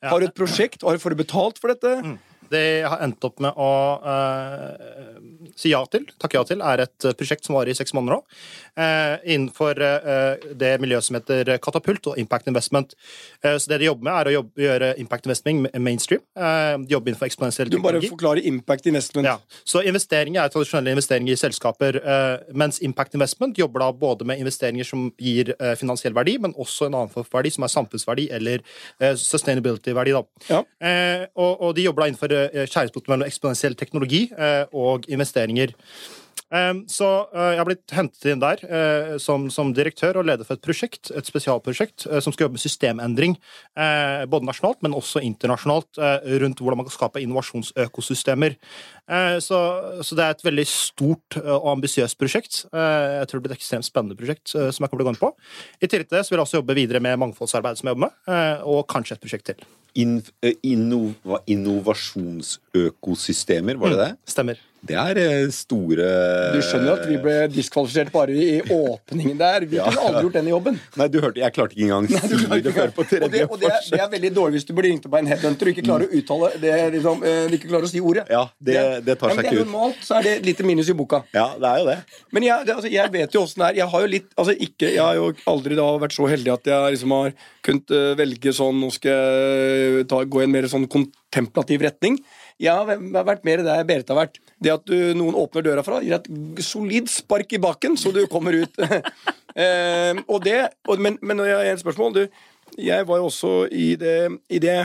Har 0.04 0.20
du 0.20 0.26
et 0.28 0.34
prosjekt? 0.38 0.82
Har 0.86 0.96
du 0.96 1.02
får 1.02 1.14
du 1.16 1.22
betalt 1.24 1.58
for 1.62 1.74
dette? 1.74 2.18
Det 2.52 2.62
jeg 2.62 2.88
har 2.88 3.02
endt 3.04 3.24
opp 3.26 3.40
med 3.44 3.56
å 3.60 3.70
uh, 4.02 5.52
si 5.58 5.72
ja 5.72 5.80
til, 5.90 6.06
takke 6.20 6.38
ja 6.38 6.44
til, 6.48 6.62
er 6.64 6.84
et 6.84 7.08
prosjekt 7.18 7.46
som 7.46 7.56
varer 7.58 7.72
i 7.72 7.76
seks 7.76 7.94
måneder 7.96 8.18
nå. 8.18 8.38
Uh, 8.78 9.16
innenfor 9.26 9.80
uh, 9.82 10.48
det 10.58 10.74
miljøet 10.82 11.06
som 11.06 11.18
heter 11.18 11.54
Katapult 11.62 12.10
og 12.12 12.18
Impact 12.20 12.48
Investment. 12.50 12.94
Så 13.42 13.70
det 13.70 13.78
de 13.80 13.88
jobber 13.88 14.06
med, 14.06 14.14
er 14.14 14.28
å 14.30 14.34
jobbe, 14.38 14.62
gjøre 14.62 14.88
Impact 15.02 15.26
Investing 15.28 15.62
mainstream. 15.82 16.22
De 16.34 16.92
jobber 16.92 17.12
innenfor 17.12 17.28
eksponentiell 17.28 17.70
Du 17.70 17.76
må 17.78 17.84
bare 17.84 17.98
teknologi. 17.98 18.10
forklare 18.14 18.44
impact 18.48 18.88
investment. 18.90 19.28
Ja, 19.28 19.36
så 19.68 19.82
Investeringer 19.86 20.44
er 20.44 20.52
tradisjonelle 20.52 20.94
investeringer 20.96 21.34
i 21.34 21.38
selskaper, 21.38 21.98
mens 22.58 22.80
Impact 22.84 23.14
Investment 23.18 23.58
jobber 23.60 23.84
da 23.84 23.90
både 23.92 24.26
med 24.28 24.42
investeringer 24.42 24.86
som 24.88 25.08
gir 25.20 25.52
finansiell 25.80 26.16
verdi, 26.16 26.38
men 26.42 26.54
også 26.58 26.88
en 26.88 26.98
annen 26.98 27.12
form 27.12 27.26
for 27.26 27.38
verdi, 27.38 27.52
som 27.54 27.66
er 27.66 27.72
samfunnsverdi 27.72 28.28
eller 28.38 28.64
sustainability-verdi. 29.20 30.16
da. 30.16 30.22
Ja. 30.48 30.62
Og, 31.34 31.52
og 31.68 31.76
de 31.78 31.86
jobber 31.86 32.04
da 32.04 32.10
innenfor 32.12 32.34
skjæringspunktet 32.68 33.12
mellom 33.12 33.28
eksponentiell 33.28 33.76
teknologi 33.78 34.26
eh, 34.36 34.64
og 34.76 35.08
investeringer. 35.12 35.74
Um, 36.48 36.86
så 36.88 37.04
eh, 37.36 37.50
jeg 37.52 37.60
har 37.60 37.66
blitt 37.68 37.92
hentet 37.92 38.24
inn 38.30 38.40
der 38.40 38.62
eh, 38.64 39.10
som, 39.20 39.50
som 39.52 39.68
direktør 39.76 40.16
og 40.16 40.28
leder 40.30 40.48
for 40.48 40.56
et 40.56 40.64
prosjekt, 40.64 41.10
et 41.12 41.28
spesialprosjekt, 41.28 42.06
eh, 42.08 42.22
som 42.24 42.32
skal 42.32 42.46
jobbe 42.46 42.56
med 42.56 42.62
systemendring, 42.62 43.34
eh, 43.76 44.24
både 44.32 44.48
nasjonalt, 44.48 44.80
men 44.84 44.96
også 44.96 45.20
internasjonalt, 45.26 46.00
eh, 46.00 46.38
rundt 46.40 46.62
hvordan 46.64 46.80
man 46.80 46.88
kan 46.88 46.94
skape 46.94 47.20
innovasjonsøkosystemer. 47.20 48.56
Eh, 48.56 49.36
så, 49.44 49.60
så 50.00 50.16
det 50.16 50.24
er 50.24 50.38
et 50.38 50.46
veldig 50.48 50.64
stort 50.72 51.36
eh, 51.36 51.52
og 51.52 51.68
ambisiøst 51.74 52.16
prosjekt. 52.20 52.62
Eh, 52.72 53.18
jeg 53.18 53.28
tror 53.28 53.42
det 53.42 53.44
blir 53.44 53.56
et 53.58 53.60
ekstremt 53.60 53.88
spennende 53.90 54.16
prosjekt 54.16 54.54
eh, 54.56 54.70
som 54.72 54.86
jeg 54.86 54.94
kommer 54.94 55.04
til 55.04 55.04
å 55.04 55.10
gå 55.10 55.16
inn 55.18 55.20
på. 55.26 55.30
I 55.84 55.90
tillegg 55.90 56.08
til 56.08 56.16
det 56.16 56.24
så 56.24 56.32
vil 56.32 56.40
jeg 56.40 56.48
også 56.48 56.62
jobbe 56.62 56.78
videre 56.80 57.04
med 57.04 57.20
mangfoldsarbeid 57.26 57.76
som 57.76 57.92
jeg 57.92 57.98
jobber 57.98 58.08
med, 58.08 58.24
eh, 58.32 58.64
og 58.64 58.88
kanskje 58.88 59.18
et 59.18 59.26
prosjekt 59.26 59.50
til. 59.52 59.68
In, 59.98 60.22
eh, 60.46 60.54
innova, 60.62 61.40
innovasjonsøkosystemer, 61.50 63.74
var 63.82 63.94
det 63.94 63.98
det? 63.98 64.12
Stemmer. 64.30 64.54
Det 64.88 64.96
er 64.96 65.18
eh, 65.20 65.50
store 65.52 66.06
Du 66.54 66.58
skjønner 66.64 66.94
at 66.96 67.02
vi 67.10 67.18
ble 67.20 67.34
diskvalifisert 67.52 68.10
bare 68.14 68.32
i 68.32 68.60
åpningen 68.72 69.36
der. 69.40 69.66
Vi 69.68 69.76
Ja. 69.76 69.84
kunne 69.90 70.06
aldri 70.08 70.22
gjort 70.26 70.36
den 70.38 70.48
jobben. 70.48 70.78
Nei, 70.96 71.08
du 71.12 71.18
hørte, 71.20 71.42
jeg 71.42 71.52
klarte 71.52 71.76
ikke 71.76 71.84
engang 71.84 72.08
å 72.08 72.20
si 72.54 72.60
det 72.64 72.72
før 72.74 72.92
på 72.96 73.04
og 73.04 73.10
det, 73.10 73.20
tredje 73.20 73.44
og 73.50 73.60
det, 73.60 73.68
er, 73.74 73.84
det 73.92 74.00
er 74.00 74.10
veldig 74.16 74.30
dårlig 74.38 74.56
hvis 74.58 74.66
du 74.68 74.72
blir 74.78 74.88
ringt 74.88 75.04
opp 75.06 75.14
av 75.14 75.20
en 75.20 75.30
headhunter 75.34 75.68
og 75.68 75.74
ikke 75.74 75.84
klarer 75.86 76.08
å 76.08 76.18
uttale 76.22 76.50
det, 76.64 76.72
liksom, 76.96 77.22
eh, 77.28 77.52
ikke 77.58 77.68
klarer 77.70 77.86
å 77.88 77.92
si 77.92 78.00
ordet. 78.00 78.24
Ja, 78.32 78.42
det, 78.58 78.78
det 79.06 79.18
tar 79.20 79.28
men 79.34 79.36
seg 79.36 79.44
det 79.44 79.52
ikke 79.52 79.60
ut. 79.60 79.66
normalt, 79.68 80.00
så 80.08 80.16
er 80.18 80.26
det 80.26 80.32
et 80.38 80.48
lite 80.48 80.66
minus 80.72 80.88
i 80.88 80.96
boka. 80.98 81.22
Ja, 81.36 81.46
det 81.60 81.68
er 81.74 81.82
jo 81.84 81.86
det. 81.92 81.98
Men 82.32 82.48
jeg, 82.48 82.68
altså, 82.78 82.90
jeg 82.96 83.12
vet 83.18 83.36
jo 83.38 83.44
åssen 83.44 83.62
det 83.62 83.68
er. 83.70 83.78
Jeg 83.82 83.92
har 83.92 84.00
jo 84.06 84.10
litt 84.16 84.28
altså, 84.40 84.56
ikke, 84.68 84.88
Jeg 84.94 85.04
har 85.04 85.14
jo 85.20 85.28
aldri 85.52 85.76
da 85.78 85.86
vært 86.00 86.16
så 86.16 86.28
heldig 86.32 86.52
at 86.56 86.72
jeg 86.72 86.96
liksom 86.96 87.14
har 87.18 87.32
kunnet 87.68 87.90
eh, 88.00 88.10
velge 88.18 88.52
sånn 88.56 88.78
Nå 88.80 88.88
skal 88.94 89.12
jeg 89.12 90.08
ta, 90.08 90.22
gå 90.24 90.40
i 90.40 90.46
en 90.48 90.52
mer 90.54 90.66
sånn 90.70 90.88
kontemplativ 90.90 91.82
retning. 91.84 92.18
Jeg 92.58 92.72
har 92.74 92.86
vært 93.26 93.44
mer 93.46 93.60
der 93.62 93.84
Berit 93.86 94.08
har 94.10 94.16
vært. 94.24 94.38
Det 94.58 94.72
at 94.74 94.86
du, 94.90 94.96
noen 95.14 95.36
åpner 95.38 95.64
døra 95.66 95.84
fra, 95.86 96.00
gir 96.02 96.16
et 96.16 96.28
solid 96.66 97.10
spark 97.12 97.52
i 97.54 97.60
bakken, 97.62 97.96
så 98.00 98.10
du 98.14 98.24
kommer 98.30 98.56
ut. 98.58 98.80
eh, 99.62 100.18
og 100.26 100.42
det, 100.46 100.60
og, 100.88 100.98
men, 101.02 101.18
men 101.22 101.38
når 101.38 101.50
jeg 101.50 101.58
har 101.60 101.74
et 101.76 101.84
spørsmål 101.84 102.16
du, 102.16 102.24
Jeg 102.78 103.06
var 103.08 103.20
jo 103.20 103.28
også 103.30 103.52
i 103.72 103.94
det, 103.98 104.18
i 104.50 104.58
det 104.62 104.80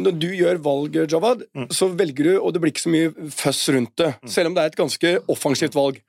når 0.00 0.14
du 0.16 0.28
gjør 0.32 0.60
valg, 0.64 0.94
Jawad, 1.10 1.42
så 1.74 1.90
velger 1.92 2.30
du, 2.30 2.30
og 2.38 2.54
det 2.54 2.62
blir 2.62 2.72
ikke 2.72 2.86
så 2.86 2.92
mye 2.92 3.30
føss 3.34 3.58
rundt 3.74 3.92
det. 4.00 4.14
Selv 4.24 4.48
om 4.48 4.54
det 4.56 4.62
er 4.62 4.72
et 4.72 4.78
ganske 4.78 5.10
offensivt 5.28 5.76
valg. 5.76 6.00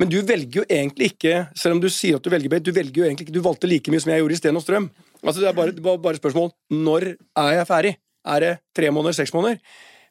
Men 0.00 0.10
du 0.10 0.18
velger 0.26 0.60
jo 0.60 0.64
egentlig 0.66 1.12
ikke, 1.12 1.46
selv 1.56 1.76
om 1.76 1.82
du 1.82 1.88
sier 1.92 2.18
at 2.18 2.24
du 2.24 2.30
velger 2.32 2.60
du 2.60 2.72
velger 2.74 3.00
jo 3.00 3.06
egentlig 3.06 3.28
ikke, 3.28 3.36
du 3.36 3.44
valgte 3.44 3.70
like 3.70 3.92
mye 3.92 4.02
som 4.02 4.10
jeg 4.10 4.24
gjorde 4.24 4.36
i 4.36 4.40
Sten 4.40 4.58
og 4.58 4.64
Strøm. 4.64 4.88
Altså 5.22 5.40
Det 5.40 5.48
er 5.48 5.56
bare, 5.56 5.72
det 5.72 5.82
bare 5.84 6.20
spørsmål 6.20 6.50
når 6.74 7.14
er 7.14 7.52
jeg 7.60 7.68
ferdig? 7.70 7.94
Er 8.24 8.40
det 8.40 8.52
tre 8.76 8.90
måneder, 8.90 9.16
seks 9.16 9.32
måneder? 9.34 9.60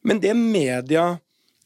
Men 0.04 0.22
det 0.24 0.36
media 0.38 1.18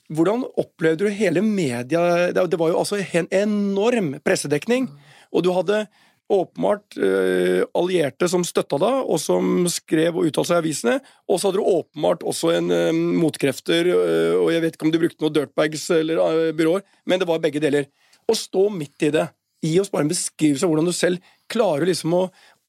Hvordan 0.08 0.46
opplevde 0.56 1.04
du 1.04 1.12
hele 1.12 1.42
media 1.44 2.32
Det 2.32 2.60
var 2.60 2.70
jo 2.72 2.80
altså 2.80 3.02
en 3.02 3.28
enorm 3.32 4.14
pressedekning, 4.24 4.88
og 5.36 5.44
du 5.44 5.52
hadde 5.52 5.88
åpenbart 6.28 6.98
eh, 7.00 7.64
allierte 7.78 8.28
som 8.28 8.44
støtta 8.44 8.80
deg, 8.82 8.98
og 9.08 9.20
som 9.22 9.68
skrev 9.72 10.18
og 10.18 10.28
uttalte 10.28 10.50
seg 10.50 10.58
i 10.58 10.64
avisene. 10.66 10.96
Og 11.28 11.40
så 11.40 11.48
hadde 11.48 11.62
du 11.62 11.70
åpenbart 11.72 12.26
også 12.28 12.52
en 12.58 12.74
eh, 12.74 12.92
motkrefter, 12.92 13.88
eh, 13.94 14.36
og 14.36 14.52
jeg 14.52 14.64
vet 14.66 14.76
ikke 14.76 14.90
om 14.90 14.92
du 14.92 15.00
brukte 15.00 15.24
noen 15.24 15.38
dirtbags 15.38 15.88
eller 15.96 16.52
byråer, 16.58 16.84
men 17.08 17.22
det 17.22 17.30
var 17.30 17.40
begge 17.44 17.64
deler. 17.64 17.88
Å 18.28 18.36
stå 18.36 18.68
midt 18.76 19.08
i 19.08 19.14
det, 19.16 19.24
gi 19.64 19.78
oss 19.80 19.92
bare 19.94 20.04
en 20.04 20.12
beskrivelse 20.12 20.68
av 20.68 20.74
hvordan 20.74 20.90
du 20.90 20.96
selv 20.96 21.32
klarer 21.52 21.88
liksom 21.88 22.18
å, 22.18 22.26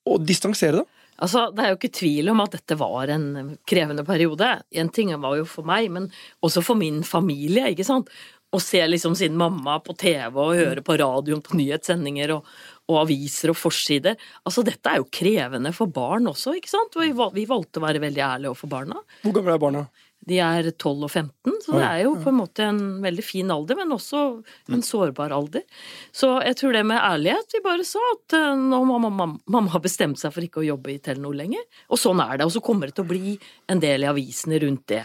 å 0.06 0.20
distansere 0.22 0.84
deg. 0.84 0.94
Altså, 1.18 1.48
Det 1.54 1.64
er 1.64 1.72
jo 1.72 1.78
ikke 1.80 1.94
tvil 1.98 2.30
om 2.32 2.40
at 2.44 2.54
dette 2.54 2.78
var 2.78 3.10
en 3.10 3.56
krevende 3.68 4.04
periode. 4.06 4.50
En 4.70 4.90
ting 4.94 5.12
var 5.20 5.38
jo 5.40 5.46
for 5.48 5.66
meg, 5.66 5.90
men 5.90 6.10
også 6.44 6.62
for 6.62 6.78
min 6.78 7.02
familie. 7.02 7.72
ikke 7.72 7.86
sant? 7.86 8.10
Å 8.48 8.60
se 8.62 8.80
liksom 8.86 9.14
sin 9.18 9.34
mamma 9.36 9.76
på 9.84 9.92
TV 9.98 10.32
og 10.32 10.56
høre 10.56 10.80
på 10.80 10.96
radioen 10.96 11.42
på 11.44 11.58
nyhetssendinger 11.58 12.32
og, 12.32 12.46
og 12.88 13.02
aviser 13.02 13.52
og 13.52 13.58
forsider. 13.60 14.16
Altså, 14.48 14.64
Dette 14.64 14.88
er 14.88 15.02
jo 15.02 15.10
krevende 15.12 15.74
for 15.76 15.90
barn 15.92 16.30
også, 16.30 16.54
ikke 16.56 16.70
sant? 16.70 16.96
Vi 16.96 17.12
vi 17.12 17.44
valgte 17.50 17.82
å 17.82 17.84
være 17.84 18.00
veldig 18.00 18.24
ærlige 18.24 18.54
overfor 18.54 18.72
barna. 18.72 19.02
Hvor 19.22 19.36
gamle 19.36 19.58
er 19.58 19.64
barna? 19.66 19.84
De 20.28 20.40
er 20.42 20.66
12 20.72 21.06
og 21.06 21.10
15, 21.10 21.54
så 21.64 21.76
det 21.78 21.84
er 21.86 22.00
jo 22.02 22.16
på 22.20 22.28
en 22.32 22.38
måte 22.40 22.64
en 22.66 22.80
veldig 23.04 23.24
fin 23.24 23.50
alder, 23.54 23.78
men 23.78 23.94
også 23.94 24.22
en 24.74 24.82
sårbar 24.84 25.32
alder. 25.32 25.64
Så 26.12 26.34
jeg 26.44 26.58
tror 26.58 26.74
det 26.76 26.82
med 26.88 27.00
ærlighet 27.00 27.54
Vi 27.54 27.62
bare 27.64 27.86
sa 27.86 28.02
at 28.12 28.36
eh, 28.36 28.58
nå 28.58 28.82
må 28.88 28.98
mamma, 29.06 29.30
mamma 29.46 29.72
har 29.72 29.84
bestemt 29.84 30.20
seg 30.20 30.34
for 30.34 30.44
ikke 30.44 30.60
å 30.64 30.68
jobbe 30.68 30.92
i 30.92 31.00
Telenor 31.00 31.38
lenger. 31.38 31.64
Og 31.88 32.02
sånn 32.02 32.20
er 32.24 32.36
det. 32.36 32.48
Og 32.48 32.54
så 32.56 32.64
kommer 32.64 32.90
det 32.90 32.98
til 32.98 33.06
å 33.06 33.12
bli 33.14 33.38
en 33.72 33.82
del 33.82 34.04
i 34.04 34.10
avisene 34.10 34.60
rundt 34.66 34.86
det. 34.92 35.04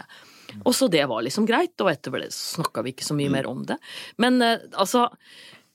Og 0.62 0.74
så 0.76 0.90
det 0.92 1.06
var 1.10 1.24
liksom 1.24 1.48
greit, 1.48 1.74
og 1.80 1.90
etter 1.90 2.14
det 2.20 2.30
snakka 2.34 2.84
vi 2.84 2.92
ikke 2.94 3.06
så 3.06 3.16
mye 3.16 3.32
mer 3.32 3.48
om 3.50 3.64
det. 3.70 3.78
Men 4.22 4.42
eh, 4.44 4.68
altså 4.74 5.08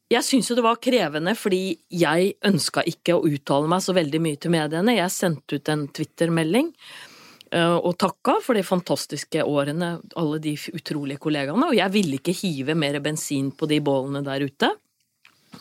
jeg 0.10 0.26
syns 0.26 0.48
jo 0.50 0.56
det 0.58 0.66
var 0.66 0.80
krevende, 0.82 1.36
fordi 1.38 1.78
jeg 1.94 2.32
ønska 2.46 2.82
ikke 2.90 3.14
å 3.14 3.28
uttale 3.30 3.70
meg 3.70 3.84
så 3.86 3.94
veldig 3.94 4.22
mye 4.26 4.40
til 4.42 4.54
mediene. 4.56 4.96
Jeg 4.98 5.14
sendte 5.14 5.60
ut 5.60 5.70
en 5.70 5.86
Twitter-melding 5.94 6.72
og 7.58 7.96
takka 7.98 8.36
for 8.46 8.58
de 8.58 8.62
fantastiske 8.66 9.42
årene, 9.42 9.96
alle 10.20 10.38
de 10.44 10.54
utrolige 10.76 11.22
kollegaene, 11.22 11.72
og 11.72 11.78
jeg 11.78 11.94
ville 11.96 12.20
ikke 12.20 12.36
hive 12.38 12.76
mer 12.78 13.00
bensin 13.02 13.50
på 13.58 13.70
de 13.70 13.80
bålene 13.82 14.22
der 14.26 14.46
ute. 14.46 14.70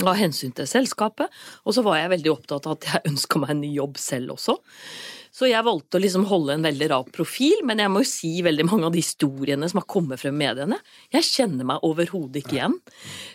Av 0.04 0.18
hensyn 0.18 0.52
til 0.52 0.68
selskapet, 0.68 1.32
og 1.64 1.74
så 1.74 1.82
var 1.86 1.96
jeg 1.96 2.12
veldig 2.12 2.32
opptatt 2.34 2.68
av 2.68 2.76
at 2.76 2.88
jeg 2.90 3.06
ønska 3.14 3.40
meg 3.40 3.54
en 3.54 3.62
ny 3.64 3.72
jobb 3.78 3.96
selv 4.02 4.36
også. 4.36 4.58
Så 5.38 5.46
jeg 5.46 5.62
valgte 5.62 6.00
å 6.00 6.02
liksom 6.02 6.24
holde 6.26 6.56
en 6.56 6.64
veldig 6.66 6.86
rar 6.90 7.10
profil, 7.14 7.60
men 7.68 7.78
jeg 7.78 7.90
må 7.94 8.02
jo 8.02 8.10
si 8.10 8.30
veldig 8.42 8.64
mange 8.66 8.88
av 8.88 8.94
de 8.94 9.02
historiene 9.04 9.68
som 9.70 9.78
har 9.78 9.86
kommet 9.86 10.18
frem 10.18 10.34
i 10.34 10.40
mediene, 10.40 10.78
jeg 11.14 11.26
kjenner 11.28 11.68
meg 11.68 11.84
overhodet 11.86 12.40
ikke 12.40 12.56
igjen. 12.56 12.74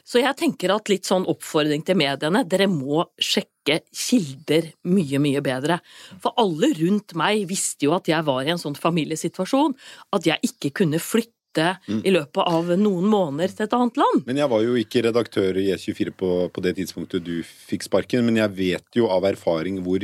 Så 0.04 0.20
jeg 0.20 0.36
tenker 0.40 0.74
at 0.76 0.92
litt 0.92 1.08
sånn 1.08 1.28
oppfordring 1.32 1.86
til 1.88 1.96
mediene, 2.02 2.42
dere 2.44 2.68
må 2.68 3.06
sjekke 3.16 3.80
kilder 3.88 4.68
mye, 4.92 5.22
mye 5.24 5.44
bedre. 5.46 5.78
For 6.20 6.36
alle 6.44 6.74
rundt 6.82 7.16
meg 7.20 7.46
visste 7.48 7.88
jo 7.88 7.94
at 7.96 8.12
jeg 8.12 8.28
var 8.28 8.44
i 8.44 8.52
en 8.52 8.60
sånn 8.60 8.76
familiesituasjon, 8.76 9.78
at 10.18 10.28
jeg 10.28 10.52
ikke 10.52 10.74
kunne 10.82 11.00
flytte 11.00 11.32
i 11.54 12.12
løpet 12.12 12.50
av 12.50 12.74
noen 12.82 13.06
måneder 13.08 13.54
til 13.54 13.68
et 13.68 13.78
annet 13.78 14.02
land. 14.02 14.24
Men 14.28 14.42
jeg 14.42 14.52
var 14.52 14.66
jo 14.66 14.76
ikke 14.82 15.06
redaktør 15.06 15.62
i 15.62 15.70
E24 15.72 16.12
på, 16.20 16.34
på 16.52 16.66
det 16.66 16.76
tidspunktet 16.82 17.24
du 17.24 17.38
fikk 17.46 17.86
sparken, 17.88 18.26
men 18.28 18.42
jeg 18.42 18.56
vet 18.58 19.00
jo 19.00 19.08
av 19.14 19.30
erfaring 19.30 19.80
hvor 19.86 20.04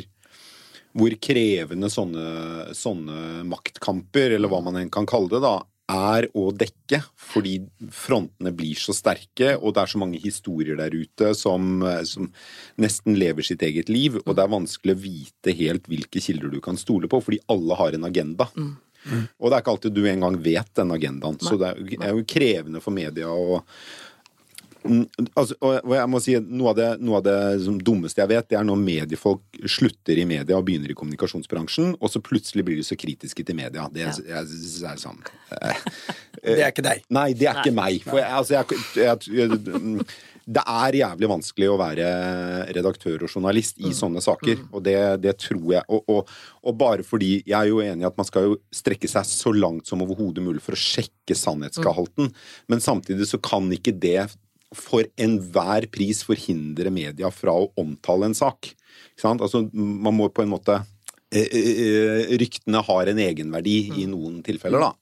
hvor 0.98 1.14
krevende 1.22 1.90
sånne, 1.92 2.74
sånne 2.78 3.44
maktkamper, 3.50 4.36
eller 4.38 4.52
hva 4.52 4.62
man 4.66 4.80
enn 4.80 4.94
kan 4.94 5.08
kalle 5.10 5.32
det, 5.36 5.44
da, 5.44 5.60
er 5.90 6.28
å 6.38 6.50
dekke, 6.54 7.00
fordi 7.18 7.56
frontene 7.94 8.52
blir 8.54 8.78
så 8.78 8.94
sterke, 8.94 9.56
og 9.58 9.74
det 9.74 9.84
er 9.84 9.92
så 9.94 10.02
mange 10.02 10.20
historier 10.22 10.78
der 10.78 10.94
ute 10.94 11.32
som, 11.38 11.82
som, 12.06 12.28
nesten 12.82 13.18
lever 13.18 13.46
sitt 13.46 13.66
eget 13.66 13.90
liv, 13.90 14.20
og 14.26 14.36
det 14.38 14.46
er 14.46 14.54
vanskelig 14.54 14.96
å 14.96 15.02
vite 15.02 15.56
helt 15.58 15.90
hvilke 15.90 16.22
kilder 16.22 16.54
du 16.54 16.60
kan 16.64 16.78
stole 16.78 17.10
på, 17.10 17.22
fordi 17.26 17.42
alle 17.50 17.80
har 17.80 17.98
en 17.98 18.06
agenda. 18.10 18.50
Mm. 18.54 18.76
Mm. 19.00 19.26
Og 19.40 19.48
det 19.48 19.56
er 19.56 19.64
ikke 19.64 19.74
alltid 19.74 19.96
du 19.96 20.04
engang 20.12 20.38
vet 20.44 20.70
den 20.78 20.94
agendaen, 20.94 21.40
Nei. 21.40 21.50
så 21.50 21.58
det 21.58 21.74
er 21.98 22.14
jo 22.14 22.28
krevende 22.28 22.84
for 22.84 22.94
media 22.96 23.32
å 23.32 23.62
altså, 25.36 25.58
og 25.60 25.92
jeg 25.92 26.10
må 26.12 26.22
si 26.24 26.36
Noe 26.40 26.72
av 26.72 26.78
det, 26.78 26.88
noe 27.04 27.20
av 27.20 27.26
det 27.26 27.36
dummeste 27.86 28.22
jeg 28.22 28.32
vet, 28.32 28.48
det 28.52 28.58
er 28.60 28.66
når 28.68 28.80
mediefolk 28.82 29.60
slutter 29.68 30.20
i 30.22 30.26
media 30.30 30.58
og 30.58 30.66
begynner 30.68 30.94
i 30.94 30.98
kommunikasjonsbransjen, 30.98 31.96
og 32.00 32.12
så 32.12 32.22
plutselig 32.24 32.66
blir 32.68 32.80
de 32.80 32.86
så 32.88 32.98
kritiske 33.00 33.44
til 33.46 33.58
media. 33.60 33.90
Det 33.92 34.06
er, 34.06 34.16
ja. 34.24 34.42
jeg, 34.46 34.90
er 34.94 35.00
sånn 35.02 35.20
eh, 35.60 35.86
Det 36.40 36.60
er 36.64 36.72
ikke 36.72 36.86
deg? 36.86 37.06
Nei, 37.12 37.30
det 37.36 37.50
er 37.50 37.60
nei. 37.60 37.64
ikke 37.64 37.76
meg. 37.76 38.04
For 38.08 38.22
jeg, 38.22 38.32
altså, 38.40 38.60
jeg, 38.96 40.06
det 40.50 40.64
er 40.66 40.98
jævlig 40.98 41.30
vanskelig 41.30 41.68
å 41.70 41.78
være 41.78 42.10
redaktør 42.74 43.26
og 43.26 43.30
journalist 43.30 43.78
i 43.82 43.92
mm. 43.92 43.96
sånne 43.98 44.24
saker. 44.24 44.64
Mm. 44.64 44.70
Og 44.74 44.84
det, 44.86 44.98
det, 45.26 45.36
tror 45.44 45.68
jeg. 45.76 45.84
Og, 45.92 46.10
og, 46.10 46.32
og, 46.64 46.78
bare 46.80 47.06
fordi 47.06 47.32
Jeg 47.44 47.58
er 47.60 47.70
jo 47.70 47.82
enig 47.84 48.06
i 48.06 48.10
at 48.10 48.18
man 48.18 48.28
skal 48.28 48.48
jo 48.48 48.58
strekke 48.74 49.10
seg 49.12 49.28
så 49.30 49.54
langt 49.54 49.90
som 49.90 50.02
overhodet 50.06 50.44
mulig 50.46 50.64
for 50.66 50.78
å 50.78 50.80
sjekke 50.80 51.38
sannhetsgehalten, 51.38 52.32
mm. 52.32 52.46
men 52.72 52.82
samtidig 52.82 53.28
så 53.30 53.38
kan 53.44 53.68
ikke 53.76 53.94
det 53.94 54.30
for 54.76 55.06
enhver 55.18 55.88
pris 55.90 56.22
forhindre 56.26 56.92
media 56.94 57.32
fra 57.34 57.56
å 57.58 57.70
omtale 57.80 58.30
en 58.30 58.38
sak. 58.38 58.72
Altså, 59.24 59.66
man 59.74 60.16
må 60.16 60.30
på 60.32 60.46
en 60.46 60.52
måte 60.54 60.78
eh, 61.34 61.46
eh, 61.46 61.70
eh, 61.86 62.36
Ryktene 62.40 62.84
har 62.86 63.12
en 63.12 63.22
egenverdi 63.24 63.78
i 63.90 64.06
mm. 64.06 64.12
noen 64.14 64.42
tilfeller, 64.46 64.86
da. 64.86 64.94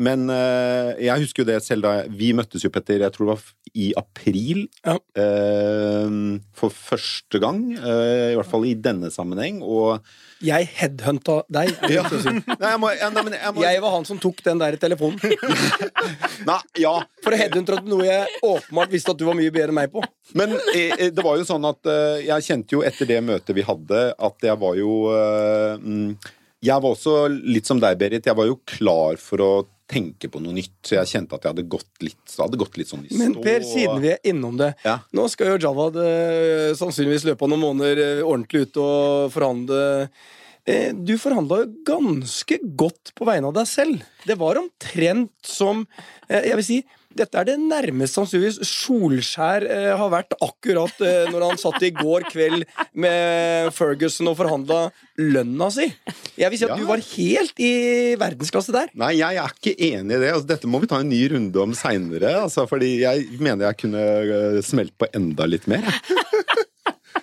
Men 0.00 0.28
uh, 0.30 0.94
jeg 1.00 1.24
husker 1.24 1.42
jo 1.42 1.48
det 1.48 1.58
selv 1.64 1.86
da 1.86 1.92
Vi 2.10 2.30
møttes 2.36 2.64
jo, 2.64 2.70
Petter, 2.72 3.02
jeg 3.04 3.14
tror 3.14 3.28
det 3.28 3.34
var 3.36 3.46
i 3.78 3.90
april. 3.98 4.64
Ja. 4.86 4.96
Uh, 5.18 6.38
for 6.56 6.74
første 6.74 7.40
gang. 7.42 7.62
Uh, 7.76 8.32
I 8.32 8.38
hvert 8.38 8.50
fall 8.50 8.66
i 8.68 8.74
denne 8.78 9.10
sammenheng. 9.14 9.60
Og 9.62 9.98
jeg 10.44 10.68
headhunta 10.78 11.40
deg. 11.52 11.72
Ja. 11.90 12.04
Si. 12.08 12.30
Nei, 12.62 12.72
jeg, 12.72 12.80
må, 12.80 12.92
jeg, 12.94 13.10
nei, 13.14 13.24
jeg, 13.34 13.54
må... 13.56 13.64
jeg, 13.66 13.82
var 13.82 13.96
han 13.96 14.08
som 14.08 14.20
tok 14.22 14.42
den 14.46 14.62
der 14.62 14.78
telefonen. 14.80 15.18
nei, 16.50 16.60
ja. 16.78 16.94
For 17.24 17.34
å 17.34 17.40
headhunte 17.40 17.80
noe 17.88 18.06
jeg 18.06 18.42
åpenbart 18.46 18.94
visste 18.94 19.14
at 19.14 19.20
du 19.20 19.26
var 19.28 19.38
mye 19.38 19.52
bedre 19.54 19.72
enn 19.72 19.78
meg 19.80 19.92
på. 19.92 20.04
Men 20.38 20.54
det 20.68 21.24
var 21.24 21.40
jo 21.40 21.46
sånn 21.48 21.64
at 21.66 21.88
jeg 22.22 22.44
kjente 22.46 22.76
jo 22.76 22.84
etter 22.86 23.08
det 23.08 23.18
møtet 23.24 23.56
vi 23.56 23.64
hadde, 23.66 24.02
at 24.14 24.44
jeg 24.44 24.60
var 24.60 24.76
jo 24.78 24.92
eh, 25.12 26.28
Jeg 26.64 26.82
var 26.82 26.94
også 26.94 27.28
litt 27.30 27.68
som 27.68 27.80
deg, 27.82 27.98
Berit. 28.00 28.26
Jeg 28.26 28.38
var 28.38 28.48
jo 28.48 28.58
klar 28.66 29.18
for 29.22 29.42
å 29.44 29.50
tenke 29.88 30.28
på 30.30 30.40
noe 30.42 30.56
nytt. 30.56 30.74
Så 30.84 30.96
jeg 30.98 31.10
kjente 31.12 31.36
at 31.38 31.46
jeg 31.46 31.54
hadde 31.54 31.68
gått 31.70 32.02
litt, 32.04 32.34
hadde 32.36 32.60
gått 32.60 32.76
litt 32.80 32.90
sånn 32.90 33.06
i 33.06 33.12
stå. 33.12 33.20
Men 33.20 33.36
Per, 33.44 33.64
siden 33.66 34.02
vi 34.04 34.12
er 34.14 34.18
innom 34.28 34.58
det. 34.60 34.72
Ja. 34.84 34.98
Nå 35.16 35.28
skal 35.32 35.54
jo 35.54 35.62
Javad 35.68 35.96
eh, 36.02 36.74
sannsynligvis 36.78 37.28
løpe 37.28 37.46
av 37.46 37.52
noen 37.54 37.64
måneder 37.64 38.02
eh, 38.04 38.26
ordentlig 38.26 38.66
ut 38.66 38.80
og 38.82 39.32
forhandle. 39.32 39.80
Eh, 40.68 40.90
du 40.92 41.14
forhandla 41.20 41.62
jo 41.62 41.70
ganske 41.88 42.60
godt 42.76 43.14
på 43.16 43.28
vegne 43.28 43.48
av 43.48 43.56
deg 43.56 43.70
selv. 43.70 44.04
Det 44.28 44.36
var 44.40 44.60
omtrent 44.60 45.32
som 45.46 45.86
eh, 46.28 46.50
Jeg 46.50 46.58
vil 46.60 46.66
si 46.66 46.80
dette 47.16 47.40
er 47.40 47.46
det 47.48 47.56
nærmeste 47.60 48.18
sannsynligvis 48.18 48.58
Solskjær 48.68 49.64
eh, 49.64 49.92
har 49.96 50.10
vært 50.12 50.34
akkurat 50.44 51.00
eh, 51.04 51.30
når 51.32 51.46
han 51.46 51.60
satt 51.60 51.82
i 51.86 51.92
går 51.96 52.28
kveld 52.28 52.66
med 52.92 53.72
Ferguson 53.76 54.28
og 54.30 54.36
forhandla 54.38 54.80
lønna 55.18 55.70
si. 55.74 55.88
Jeg 56.38 56.52
vil 56.52 56.60
si 56.60 56.68
at 56.68 56.74
ja. 56.74 56.78
du 56.78 56.86
var 56.88 57.02
helt 57.02 57.64
i 57.64 57.72
verdensklasse 58.20 58.74
der. 58.76 58.92
Nei, 58.98 59.14
jeg 59.18 59.40
er 59.40 59.56
ikke 59.56 59.74
enig 59.90 60.18
i 60.18 60.22
det. 60.22 60.32
Altså, 60.34 60.50
dette 60.52 60.70
må 60.70 60.82
vi 60.84 60.90
ta 60.90 61.00
en 61.02 61.10
ny 61.10 61.22
runde 61.32 61.64
om 61.64 61.74
seinere. 61.78 62.36
Altså, 62.44 62.68
fordi 62.70 62.98
jeg 63.02 63.40
mener 63.40 63.70
jeg 63.70 63.82
kunne 63.86 64.06
eh, 64.22 64.62
smelt 64.66 64.94
på 65.00 65.10
enda 65.16 65.48
litt 65.48 65.68
mer. 65.70 65.88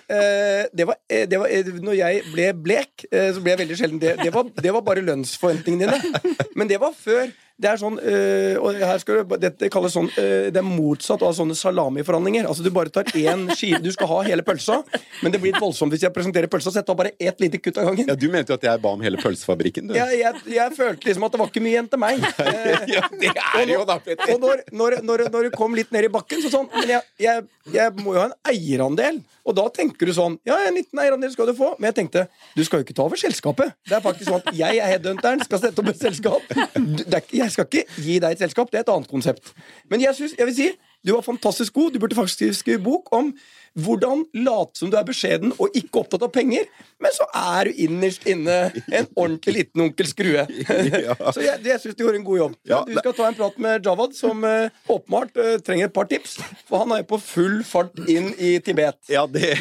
Eh, 0.06 0.68
det 0.72 0.84
var, 0.86 0.94
eh, 1.10 1.26
det 1.26 1.38
var, 1.38 1.48
eh, 1.50 1.66
når 1.82 1.96
jeg 1.98 2.20
ble 2.30 2.44
blek, 2.54 3.06
så 3.10 3.42
ble 3.42 3.52
jeg 3.52 3.60
veldig 3.64 3.78
sjelden 3.78 4.02
det. 4.02 4.12
Det 4.22 4.30
var, 4.34 4.46
det 4.54 4.74
var 4.76 4.84
bare 4.86 5.02
lønnsforventningene 5.02 5.98
dine. 5.98 6.34
Men 6.54 6.70
det 6.70 6.78
var 6.82 6.94
før. 6.94 7.32
Det 7.56 7.68
er 7.70 7.78
sånn 7.80 7.94
øh, 7.96 8.58
og 8.60 8.76
her 8.76 8.98
skal 9.00 9.22
du, 9.22 9.36
Dette 9.40 9.70
kalles 9.72 9.94
sånn 9.96 10.10
øh, 10.20 10.48
Det 10.52 10.60
er 10.60 10.66
motsatt 10.66 11.22
av 11.24 11.32
sånne 11.38 11.54
salamiforhandlinger. 11.56 12.44
Altså 12.50 12.64
Du 12.64 12.68
bare 12.74 12.92
tar 12.92 13.08
én 13.16 13.46
skive 13.56 13.80
Du 13.80 13.88
skal 13.94 14.10
ha 14.10 14.18
hele 14.26 14.44
pølsa, 14.44 14.82
men 15.22 15.32
det 15.32 15.40
blir 15.40 15.54
litt 15.54 15.62
voldsomt 15.62 15.94
hvis 15.94 16.04
jeg 16.04 16.12
presenterer 16.12 16.50
pølsa. 16.52 16.68
Så 16.68 16.82
jeg 16.82 16.88
tar 16.88 16.98
bare 16.98 17.14
ett 17.16 17.40
lite 17.40 17.60
kutt 17.62 17.80
av 17.80 17.88
gangen. 17.88 18.10
Ja, 18.12 18.18
Du 18.18 18.28
mente 18.32 18.52
jo 18.52 18.58
at 18.60 18.66
jeg 18.68 18.82
ba 18.82 18.92
om 18.92 19.04
hele 19.04 19.20
pølsefabrikken, 19.22 19.88
du. 19.88 19.96
Ja, 19.96 20.08
jeg, 20.12 20.42
jeg, 20.52 20.74
følte 20.76 21.08
liksom 21.08 21.24
at 21.24 21.36
det 21.36 21.40
var 21.40 21.52
ikke 21.52 21.62
mye 21.64 21.72
igjen 21.72 21.88
til 21.92 22.02
meg. 22.02 22.26
ja, 22.96 23.06
det 23.16 23.32
er 23.62 23.72
jo 23.72 23.86
da, 23.88 23.96
Petter. 24.04 24.34
Og 24.34 24.42
når, 24.42 24.66
når, 24.76 24.98
når, 25.06 25.24
når, 25.32 25.48
du 25.48 25.56
kom 25.56 25.76
litt 25.78 25.94
ned 25.96 26.10
i 26.10 26.12
bakken, 26.12 26.44
så 26.44 26.52
sånn 26.52 26.68
Men 26.74 26.92
jeg, 26.96 27.08
jeg, 27.22 27.46
jeg 27.72 27.96
må 28.02 28.16
jo 28.16 28.20
ha 28.20 28.28
en 28.28 28.36
eierandel. 28.52 29.22
Og 29.46 29.54
da 29.54 29.66
tenker 29.72 30.08
du 30.08 30.12
sånn 30.14 30.36
Ja, 30.46 30.58
en 30.66 30.76
liten 30.76 31.00
eierandel 31.00 31.32
skal 31.32 31.50
du 31.50 31.54
få. 31.56 31.72
Men 31.78 31.90
jeg 31.92 32.00
tenkte 32.02 32.26
du 32.56 32.62
skal 32.66 32.80
jo 32.80 32.86
ikke 32.86 32.96
ta 32.98 33.06
over 33.06 33.20
selskapet. 33.20 33.74
Det 33.86 33.96
er 33.96 34.04
faktisk 34.04 34.30
sånn 34.30 34.42
at 34.42 34.56
jeg 34.56 34.80
er 34.82 34.90
headhunteren, 34.90 35.42
skal 35.46 35.62
sette 35.62 35.82
opp 35.82 35.90
et 35.92 36.00
selskap. 36.00 36.54
Det 36.76 37.20
er, 37.20 37.26
jeg 37.45 37.45
skal 37.52 37.68
ikke 37.68 37.84
gi 38.02 38.18
deg 38.22 38.36
et 38.36 38.42
selskap, 38.44 38.70
det 38.72 38.80
er 38.80 38.86
et 38.86 38.92
annet 38.94 39.10
konsept. 39.10 39.52
Men 39.90 40.02
jeg, 40.02 40.14
synes, 40.14 40.34
jeg 40.38 40.46
vil 40.46 40.56
si, 40.56 40.68
du 41.06 41.12
var 41.14 41.22
fantastisk 41.22 41.74
god. 41.74 41.92
Du 41.94 42.02
burde 42.02 42.18
faktisk 42.18 42.60
skrive 42.60 42.82
bok 42.82 43.12
om 43.14 43.32
hvordan 43.76 44.24
late 44.32 44.78
som 44.78 44.90
du 44.90 44.96
er 44.96 45.04
beskjeden 45.06 45.52
og 45.60 45.74
ikke 45.76 46.00
opptatt 46.00 46.24
av 46.24 46.32
penger, 46.32 46.64
men 47.02 47.12
så 47.12 47.26
er 47.36 47.68
du 47.68 47.80
innerst 47.84 48.24
inne 48.28 48.54
en 48.86 49.08
ordentlig 49.12 49.58
liten 49.58 49.84
onkel 49.84 50.08
Skrue. 50.08 50.46
så 51.34 51.44
jeg, 51.44 51.60
jeg 51.66 51.82
syns 51.82 51.98
du 51.98 52.06
gjorde 52.06 52.20
en 52.22 52.26
god 52.26 52.40
jobb. 52.40 52.54
Ja, 52.68 52.80
du 52.88 52.94
skal 52.96 53.16
ta 53.18 53.26
en 53.28 53.36
prat 53.36 53.58
med 53.60 53.84
Jawad, 53.84 54.14
som 54.16 54.46
uh, 54.46 54.72
åpenbart 54.88 55.36
uh, 55.36 55.56
trenger 55.66 55.90
et 55.90 55.96
par 55.96 56.08
tips. 56.08 56.38
For 56.68 56.84
han 56.84 56.94
er 56.94 57.02
jo 57.02 57.10
på 57.12 57.20
full 57.20 57.58
fart 57.68 58.00
inn 58.08 58.30
i 58.38 58.56
Tibet. 58.64 58.98
Ja, 59.12 59.26
det 59.28 59.52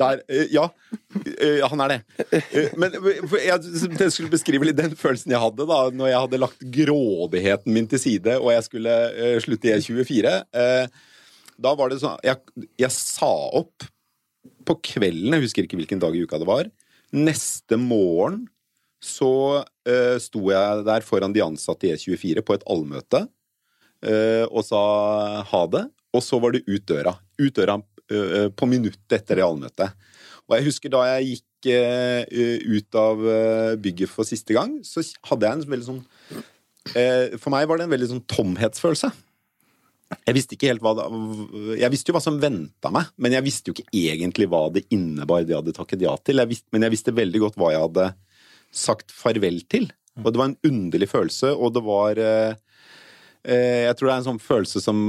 der, 0.00 0.24
uh, 0.24 0.46
Ja, 0.54 0.70
han 1.68 1.80
er 1.84 1.90
det. 1.90 1.98
men 2.78 2.94
jeg, 2.94 4.10
skulle 4.14 4.30
beskrive 4.30 4.68
litt 4.68 4.78
den 4.78 4.94
følelsen 4.98 5.32
jeg 5.34 5.42
hadde 5.42 5.66
da 5.66 5.78
når 5.90 6.10
jeg 6.10 6.20
hadde 6.24 6.40
lagt 6.40 6.64
grådigheten 6.76 7.74
min 7.74 7.88
til 7.90 8.00
side 8.00 8.36
og 8.38 8.52
jeg 8.54 8.66
skulle 8.68 8.94
slutte 9.42 9.70
i 9.70 9.74
E24. 9.74 10.34
Uh, 10.64 10.86
da 11.60 11.74
var 11.78 11.90
det 11.90 12.00
sånn 12.02 12.18
jeg, 12.26 12.40
jeg, 12.80 12.90
sa 12.90 13.30
opp 13.60 13.86
på 14.66 14.76
kvelden, 14.90 15.36
jeg 15.36 15.44
husker 15.44 15.66
ikke 15.66 15.78
hvilken 15.78 16.02
dag 16.02 16.16
i 16.16 16.24
uka 16.24 16.40
det 16.40 16.48
var. 16.48 16.70
Neste 17.14 17.78
morgen 17.80 18.46
så 19.04 19.30
uh, 19.62 20.16
sto 20.22 20.46
jeg 20.50 20.84
der 20.88 21.04
foran 21.06 21.34
de 21.36 21.44
ansatte 21.44 21.88
i 21.88 21.94
E24 21.94 22.44
på 22.46 22.56
et 22.56 22.64
allmøte 22.72 23.26
uh, 23.28 24.44
og 24.48 24.62
sa 24.66 24.84
ha 25.50 25.64
det. 25.72 25.84
Og 26.14 26.22
så 26.24 26.38
var 26.42 26.54
det 26.54 26.64
ut 26.66 26.86
døra. 26.88 27.16
Ut 27.42 27.54
døra 27.56 27.78
uh, 27.78 28.48
på 28.54 28.70
minuttet 28.70 29.20
etter 29.20 29.40
det 29.40 29.46
allmøtet. 29.46 29.94
Og 30.48 30.58
jeg 30.58 30.68
husker 30.70 30.92
da 30.92 31.06
jeg 31.14 31.34
gikk 31.34 31.50
ut 31.64 32.96
av 33.00 33.22
bygget 33.80 34.10
for 34.12 34.28
siste 34.28 34.52
gang, 34.52 34.74
så 34.84 35.00
hadde 35.30 35.48
jeg 35.48 35.56
en 35.56 35.70
veldig 35.72 35.86
sånn 35.86 36.02
eh, 36.92 37.36
For 37.40 37.52
meg 37.54 37.68
var 37.70 37.80
det 37.80 37.86
en 37.86 37.94
veldig 37.94 38.10
sånn 38.12 38.26
tomhetsfølelse. 38.30 39.10
Jeg 40.26 40.36
visste 40.36 40.56
det, 40.58 40.70
Jeg 41.80 41.92
visste 41.92 42.10
jo 42.10 42.16
hva 42.16 42.22
som 42.22 42.38
venta 42.40 42.90
meg, 42.94 43.10
men 43.16 43.34
jeg 43.36 43.46
visste 43.46 43.70
jo 43.70 43.76
ikke 43.76 43.88
egentlig 43.92 44.48
hva 44.52 44.66
det 44.74 44.84
innebar, 44.94 45.44
det 45.44 45.54
jeg 45.54 45.62
hadde 45.62 45.76
takket 45.76 46.04
ja 46.06 46.14
til. 46.22 46.42
Jeg 46.42 46.50
visste, 46.50 46.68
men 46.74 46.86
jeg 46.86 46.94
visste 46.94 47.16
veldig 47.16 47.42
godt 47.46 47.58
hva 47.60 47.72
jeg 47.74 47.84
hadde 47.84 48.08
sagt 48.74 49.14
farvel 49.14 49.62
til. 49.70 49.88
Og 50.22 50.30
det 50.30 50.38
var 50.38 50.50
en 50.50 50.60
underlig 50.68 51.08
følelse, 51.10 51.50
og 51.54 51.72
det 51.74 51.82
var 51.82 52.20
eh, 52.22 52.54
eh, 53.42 53.82
Jeg 53.88 53.96
tror 53.98 54.08
det 54.08 54.12
er 54.12 54.20
en 54.20 54.28
sånn 54.28 54.42
følelse 54.42 54.82
som 54.82 55.00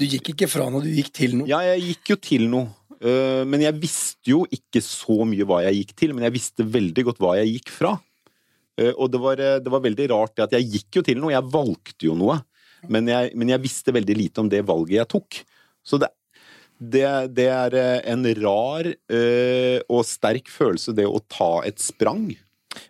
Du 0.00 0.04
gikk 0.04 0.34
ikke 0.34 0.50
fra 0.52 0.68
noe, 0.72 0.84
du 0.84 0.92
gikk 0.92 1.08
til 1.16 1.38
noe. 1.38 1.48
Ja, 1.48 1.62
jeg 1.72 1.86
gikk 1.86 2.12
jo 2.12 2.18
til 2.28 2.46
noe. 2.52 2.68
Eh, 3.00 3.42
men 3.48 3.64
jeg 3.64 3.78
visste 3.80 4.34
jo 4.34 4.42
ikke 4.52 4.82
så 4.84 5.22
mye 5.28 5.48
hva 5.48 5.62
jeg 5.64 5.80
gikk 5.80 5.96
til, 6.02 6.14
men 6.16 6.28
jeg 6.28 6.36
visste 6.36 6.68
veldig 6.68 7.06
godt 7.08 7.24
hva 7.24 7.38
jeg 7.40 7.56
gikk 7.56 7.72
fra. 7.72 7.94
Eh, 8.76 8.92
og 8.92 9.08
det 9.14 9.22
var, 9.24 9.40
det 9.64 9.72
var 9.72 9.84
veldig 9.86 10.10
rart 10.12 10.36
det 10.36 10.48
at 10.48 10.58
jeg 10.58 10.68
gikk 10.76 11.00
jo 11.00 11.06
til 11.08 11.22
noe, 11.22 11.32
jeg 11.32 11.52
valgte 11.56 12.10
jo 12.10 12.18
noe. 12.20 12.40
Men 12.88 13.08
jeg, 13.10 13.32
men 13.36 13.48
jeg 13.52 13.60
visste 13.64 13.92
veldig 13.92 14.16
lite 14.16 14.40
om 14.40 14.48
det 14.48 14.62
valget 14.68 14.96
jeg 15.02 15.08
tok. 15.12 15.40
Så 15.84 15.98
det, 16.00 16.08
det, 16.80 17.04
det 17.36 17.48
er 17.52 17.74
eh, 17.76 18.00
en 18.12 18.24
rar 18.40 18.86
øh, 18.88 19.80
og 19.90 20.04
sterk 20.08 20.48
følelse, 20.48 20.94
det 20.96 21.04
å 21.08 21.20
ta 21.28 21.60
et 21.68 21.78
sprang. 21.82 22.30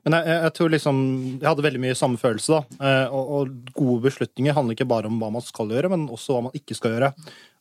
Men 0.05 0.13
jeg, 0.13 0.27
jeg 0.45 0.53
tror 0.59 0.69
liksom 0.75 0.97
Jeg 1.41 1.47
hadde 1.49 1.63
veldig 1.65 1.81
mye 1.81 1.95
samme 1.97 2.19
følelse, 2.21 2.59
da. 2.59 2.81
Eh, 2.85 3.15
Og, 3.17 3.31
og 3.39 3.71
gode 3.75 4.03
beslutninger 4.11 4.53
handler 4.55 4.77
ikke 4.77 4.87
bare 4.91 5.09
om 5.09 5.17
hva 5.23 5.31
man 5.33 5.43
skal 5.43 5.73
gjøre, 5.73 5.89
men 5.91 6.05
også 6.13 6.37
hva 6.37 6.43
man 6.51 6.55
ikke 6.59 6.77
skal 6.77 6.95
gjøre. 6.99 7.13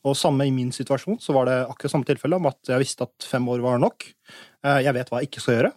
Og 0.08 0.16
samme 0.16 0.46
i 0.48 0.52
min 0.56 0.70
situasjon 0.76 1.18
så 1.24 1.34
var 1.36 1.48
det 1.50 1.58
akkurat 1.68 1.92
samme 1.96 2.08
tilfelle 2.08 2.38
om 2.40 2.46
at 2.52 2.60
jeg 2.72 2.80
visste 2.84 3.04
at 3.08 3.26
fem 3.28 3.48
år 3.52 3.64
var 3.64 3.80
nok. 3.82 4.06
Eh, 4.64 4.82
Jeg 4.86 4.94
vet 5.00 5.10
hva 5.12 5.20
jeg 5.24 5.32
ikke 5.32 5.42
skal 5.44 5.58
gjøre, 5.58 5.72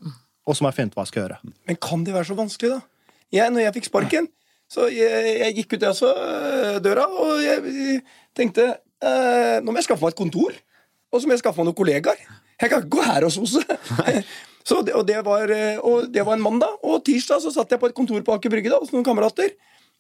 og 0.47 0.55
så 0.59 0.63
må 0.67 0.71
jeg 0.73 0.77
finne 0.81 0.93
ut 0.93 0.99
hva 0.99 1.07
jeg 1.07 1.13
skal 1.15 1.23
gjøre. 1.25 1.39
Men 1.71 1.81
kan 1.89 2.05
det 2.07 2.15
være 2.19 2.29
så 2.33 2.37
vanskelig, 2.39 2.71
da? 2.77 2.81
Jeg, 3.33 3.55
når 3.55 3.65
jeg 3.65 3.75
fikk 3.79 3.89
sparken, 3.89 4.27
så 4.73 4.87
jeg, 4.89 5.33
jeg 5.43 5.57
gikk 5.59 5.77
ut 5.77 5.89
altså, 5.91 6.13
døra, 6.85 7.05
og 7.05 7.43
jeg 7.45 7.99
tenkte 8.37 8.71
eh, 8.73 9.59
Nå 9.61 9.69
må 9.69 9.77
jeg 9.81 9.89
skaffe 9.91 10.07
meg 10.07 10.15
et 10.15 10.23
kontor. 10.23 10.55
Og 11.13 11.21
så 11.21 11.29
må 11.29 11.37
jeg 11.37 11.43
skaffe 11.43 11.61
meg 11.61 11.69
noen 11.69 11.77
kollegaer. 11.77 12.23
Jeg 12.63 12.71
kan 12.71 12.81
ikke 12.81 12.95
gå 12.97 13.05
her 13.05 13.27
og 13.27 13.35
sose. 13.35 13.61
Så 14.63 14.79
det, 14.87 14.95
og, 14.95 15.03
det 15.09 15.19
var, 15.27 15.51
eh, 15.51 15.79
og 15.83 16.07
det 16.15 16.23
var 16.23 16.39
en 16.39 16.45
mandag, 16.45 16.77
og 16.87 17.01
tirsdag 17.03 17.41
så 17.43 17.51
satt 17.51 17.73
jeg 17.75 17.81
på 17.83 17.89
et 17.91 17.97
kontor 17.97 18.21
på 18.23 18.37
Aker 18.37 18.53
Brygge 18.53 18.71
da, 18.71 18.79
hos 18.79 18.93
noen 18.95 19.03
kamerater. 19.03 19.51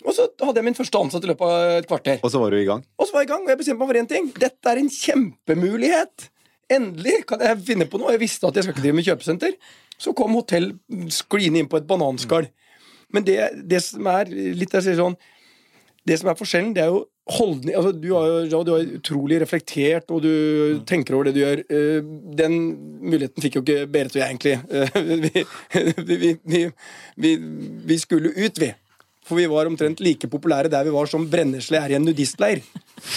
Og 0.07 0.15
så 0.15 0.29
hadde 0.39 0.61
jeg 0.61 0.67
min 0.69 0.77
første 0.79 1.01
ansatte 1.03 1.27
i 1.27 1.33
løpet 1.33 1.51
av 1.51 1.73
et 1.81 1.89
kvarter. 1.91 2.21
Og 2.23 2.31
så 2.31 2.39
var 2.39 2.55
du 2.55 2.61
i 2.61 2.69
gang. 2.69 2.85
Og 2.95 3.09
så 3.09 3.17
var 3.17 3.25
jeg 3.25 3.29
i 3.29 3.33
gang, 3.33 3.43
og 3.43 3.51
jeg 3.51 3.59
bestemte 3.59 3.83
meg 3.83 3.91
for 3.91 3.99
én 3.99 4.09
ting. 4.13 4.31
Dette 4.39 4.71
er 4.71 4.79
en 4.79 4.93
kjempemulighet. 4.95 6.29
Endelig 6.79 7.17
kan 7.29 7.43
jeg 7.43 7.59
finne 7.67 7.89
på 7.91 8.01
noe. 8.01 8.15
Jeg 8.15 8.23
visste 8.23 8.49
at 8.49 8.59
jeg 8.59 8.67
skal 8.69 8.77
ikke 8.77 8.85
drive 8.87 8.99
med 9.01 9.09
kjøpesenter. 9.11 9.59
Så 9.99 10.15
kom 10.19 10.39
hotell 10.39 10.71
skliende 11.11 11.63
inn 11.63 11.71
på 11.71 11.83
et 11.83 11.91
bananskall. 11.91 12.47
Men 13.13 13.25
det, 13.29 13.39
det 13.69 13.83
som 13.85 14.07
er 14.13 14.31
litt 14.33 14.73
jeg 14.73 14.87
sier 14.87 14.99
sånn 14.99 15.17
Det 16.09 16.17
som 16.19 16.31
er 16.33 16.39
forskjellen, 16.39 16.73
det 16.75 16.83
er 16.83 16.91
jo 16.91 17.05
holdning 17.31 17.77
altså, 17.79 17.93
du, 17.95 18.09
har 18.17 18.31
ja, 18.51 18.61
du 18.67 18.73
er 18.75 18.95
utrolig 18.97 19.37
reflektert, 19.39 20.11
og 20.11 20.25
du 20.25 20.81
tenker 20.89 21.15
over 21.15 21.29
det 21.29 21.37
du 21.37 21.43
gjør. 21.45 21.63
Eh, 21.71 22.09
Den 22.41 22.57
muligheten 22.99 23.45
fikk 23.45 23.61
jo 23.61 23.63
ikke 23.63 23.87
Berit 23.93 24.17
og 24.17 24.23
jeg, 24.23 24.33
egentlig. 24.33 24.57
Eh, 24.67 24.89
Vi, 26.03 26.17
vi, 26.19 26.33
vi, 26.43 26.63
vi, 27.17 27.31
vi 27.87 27.99
skulle 28.03 28.35
ut, 28.35 28.59
vi. 28.59 28.73
For 29.27 29.39
vi 29.39 29.47
var 29.51 29.69
omtrent 29.71 30.01
like 30.03 30.29
populære 30.31 30.71
der 30.73 30.89
vi 30.89 30.95
var 30.95 31.07
som 31.11 31.29
Brennesle 31.31 31.79
er 31.79 31.95
i 31.95 31.99
en 31.99 32.07
nudistleir. 32.07 32.63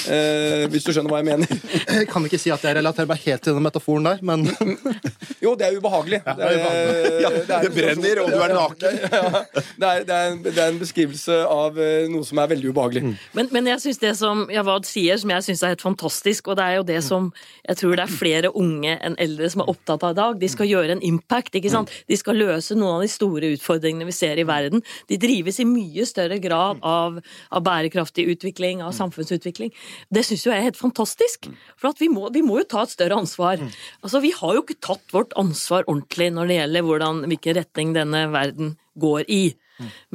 Eh, 0.10 0.66
hvis 0.74 0.86
du 0.86 0.90
skjønner 0.94 1.12
hva 1.12 1.20
jeg 1.22 1.28
mener. 1.28 1.50
Jeg 1.86 2.08
kan 2.10 2.24
ikke 2.26 2.40
si 2.42 2.50
at 2.54 2.64
jeg 2.66 2.78
relaterer 2.78 3.10
meg 3.10 3.22
helt 3.22 3.44
til 3.46 3.54
den 3.58 3.66
metaforen 3.66 4.08
der, 4.08 4.22
men 4.26 4.46
Jo, 5.44 5.54
det 5.58 5.68
er 5.68 5.78
ubehagelig. 5.78 6.22
det, 6.26 6.48
er, 6.50 7.20
Ja, 7.22 7.30
det 7.36 7.54
er 7.58 7.68
det 7.68 7.72
brenner, 7.76 8.22
og 8.24 8.32
du 8.34 8.40
er 8.42 8.54
naken. 8.56 9.02
Ja, 9.16 9.44
det, 9.78 9.90
er, 9.90 10.04
det, 10.08 10.16
er 10.16 10.32
en, 10.32 10.40
det 10.46 10.56
er 10.58 10.72
en 10.72 10.80
beskrivelse 10.82 11.38
av 11.52 11.78
eh, 11.82 12.08
noe 12.12 12.26
som 12.26 12.42
er 12.42 12.50
veldig 12.54 12.72
ubehagelig. 12.74 13.04
Men, 13.38 13.50
men 13.54 13.70
jeg 13.70 13.84
synes 13.84 14.02
det 14.02 14.14
som 14.18 14.46
Javad 14.54 14.88
sier, 14.90 15.20
som 15.22 15.34
jeg 15.36 15.46
syns 15.50 15.64
er 15.64 15.76
helt 15.76 15.86
fantastisk, 15.86 16.50
og 16.50 16.58
det 16.60 16.66
er 16.66 16.80
jo 16.80 16.88
det 16.88 17.02
som 17.06 17.30
jeg 17.66 17.80
tror 17.82 17.96
det 17.98 18.06
er 18.06 18.14
flere 18.14 18.54
unge 18.58 18.98
enn 19.06 19.18
eldre 19.22 19.50
som 19.54 19.64
er 19.64 19.72
opptatt 19.74 20.06
av 20.06 20.16
i 20.16 20.20
dag. 20.20 20.40
De 20.42 20.50
skal 20.52 20.70
gjøre 20.70 20.98
en 20.98 21.06
impact. 21.06 21.56
ikke 21.58 21.74
sant? 21.74 21.94
De 22.10 22.18
skal 22.20 22.38
løse 22.42 22.78
noen 22.78 22.98
av 22.98 23.06
de 23.06 23.12
store 23.12 23.54
utfordringene 23.56 24.10
vi 24.10 24.16
ser 24.16 24.42
i 24.42 24.48
verden. 24.48 24.84
De 25.10 25.20
drives 25.22 25.62
i 25.62 25.68
mye 25.70 25.95
større 26.04 26.38
grad 26.44 26.84
av, 26.84 27.22
av 27.56 27.64
bærekraftig 27.64 28.28
utvikling, 28.36 28.84
av 28.84 28.92
samfunnsutvikling. 28.98 29.72
Det 30.12 30.26
syns 30.28 30.44
jo 30.44 30.52
jeg 30.52 30.60
er 30.60 30.68
helt 30.68 30.82
fantastisk. 30.82 31.48
For 31.80 31.94
at 31.94 32.02
vi, 32.04 32.12
må, 32.12 32.28
vi 32.36 32.44
må 32.44 32.60
jo 32.60 32.68
ta 32.76 32.84
et 32.84 32.92
større 32.92 33.16
ansvar. 33.16 33.64
Altså, 34.04 34.20
Vi 34.20 34.34
har 34.36 34.58
jo 34.58 34.66
ikke 34.66 34.82
tatt 34.84 35.16
vårt 35.16 35.32
ansvar 35.40 35.88
ordentlig 35.88 36.34
når 36.36 36.52
det 36.52 36.60
gjelder 36.60 36.90
hvordan, 36.90 37.24
hvilken 37.32 37.56
retning 37.62 37.96
denne 37.96 38.26
verden 38.36 38.76
går 39.00 39.30
i 39.32 39.44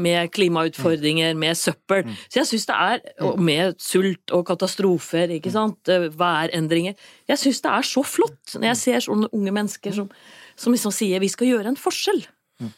med 0.00 0.30
klimautfordringer, 0.32 1.34
med 1.36 1.56
søppel. 1.58 2.06
Så 2.28 2.40
jeg 2.40 2.48
syns 2.48 2.66
det 2.70 2.76
er 2.76 3.02
og 3.26 3.40
Med 3.40 3.76
sult 3.82 4.32
og 4.32 4.46
katastrofer, 4.48 5.28
ikke 5.36 5.52
sant. 5.52 5.88
eh, 5.88 6.08
Værendringer. 6.16 6.94
Jeg 7.28 7.38
syns 7.38 7.60
det 7.60 7.70
er 7.70 7.82
så 7.82 8.02
flott 8.02 8.56
når 8.56 8.70
jeg 8.72 8.76
ser 8.76 9.00
sånne 9.00 9.28
unge 9.36 9.52
mennesker 9.52 9.92
som, 9.92 10.08
som 10.56 10.72
liksom 10.72 10.92
sier 10.92 11.20
vi 11.20 11.28
skal 11.28 11.50
gjøre 11.50 11.74
en 11.74 11.76
forskjell. 11.76 12.24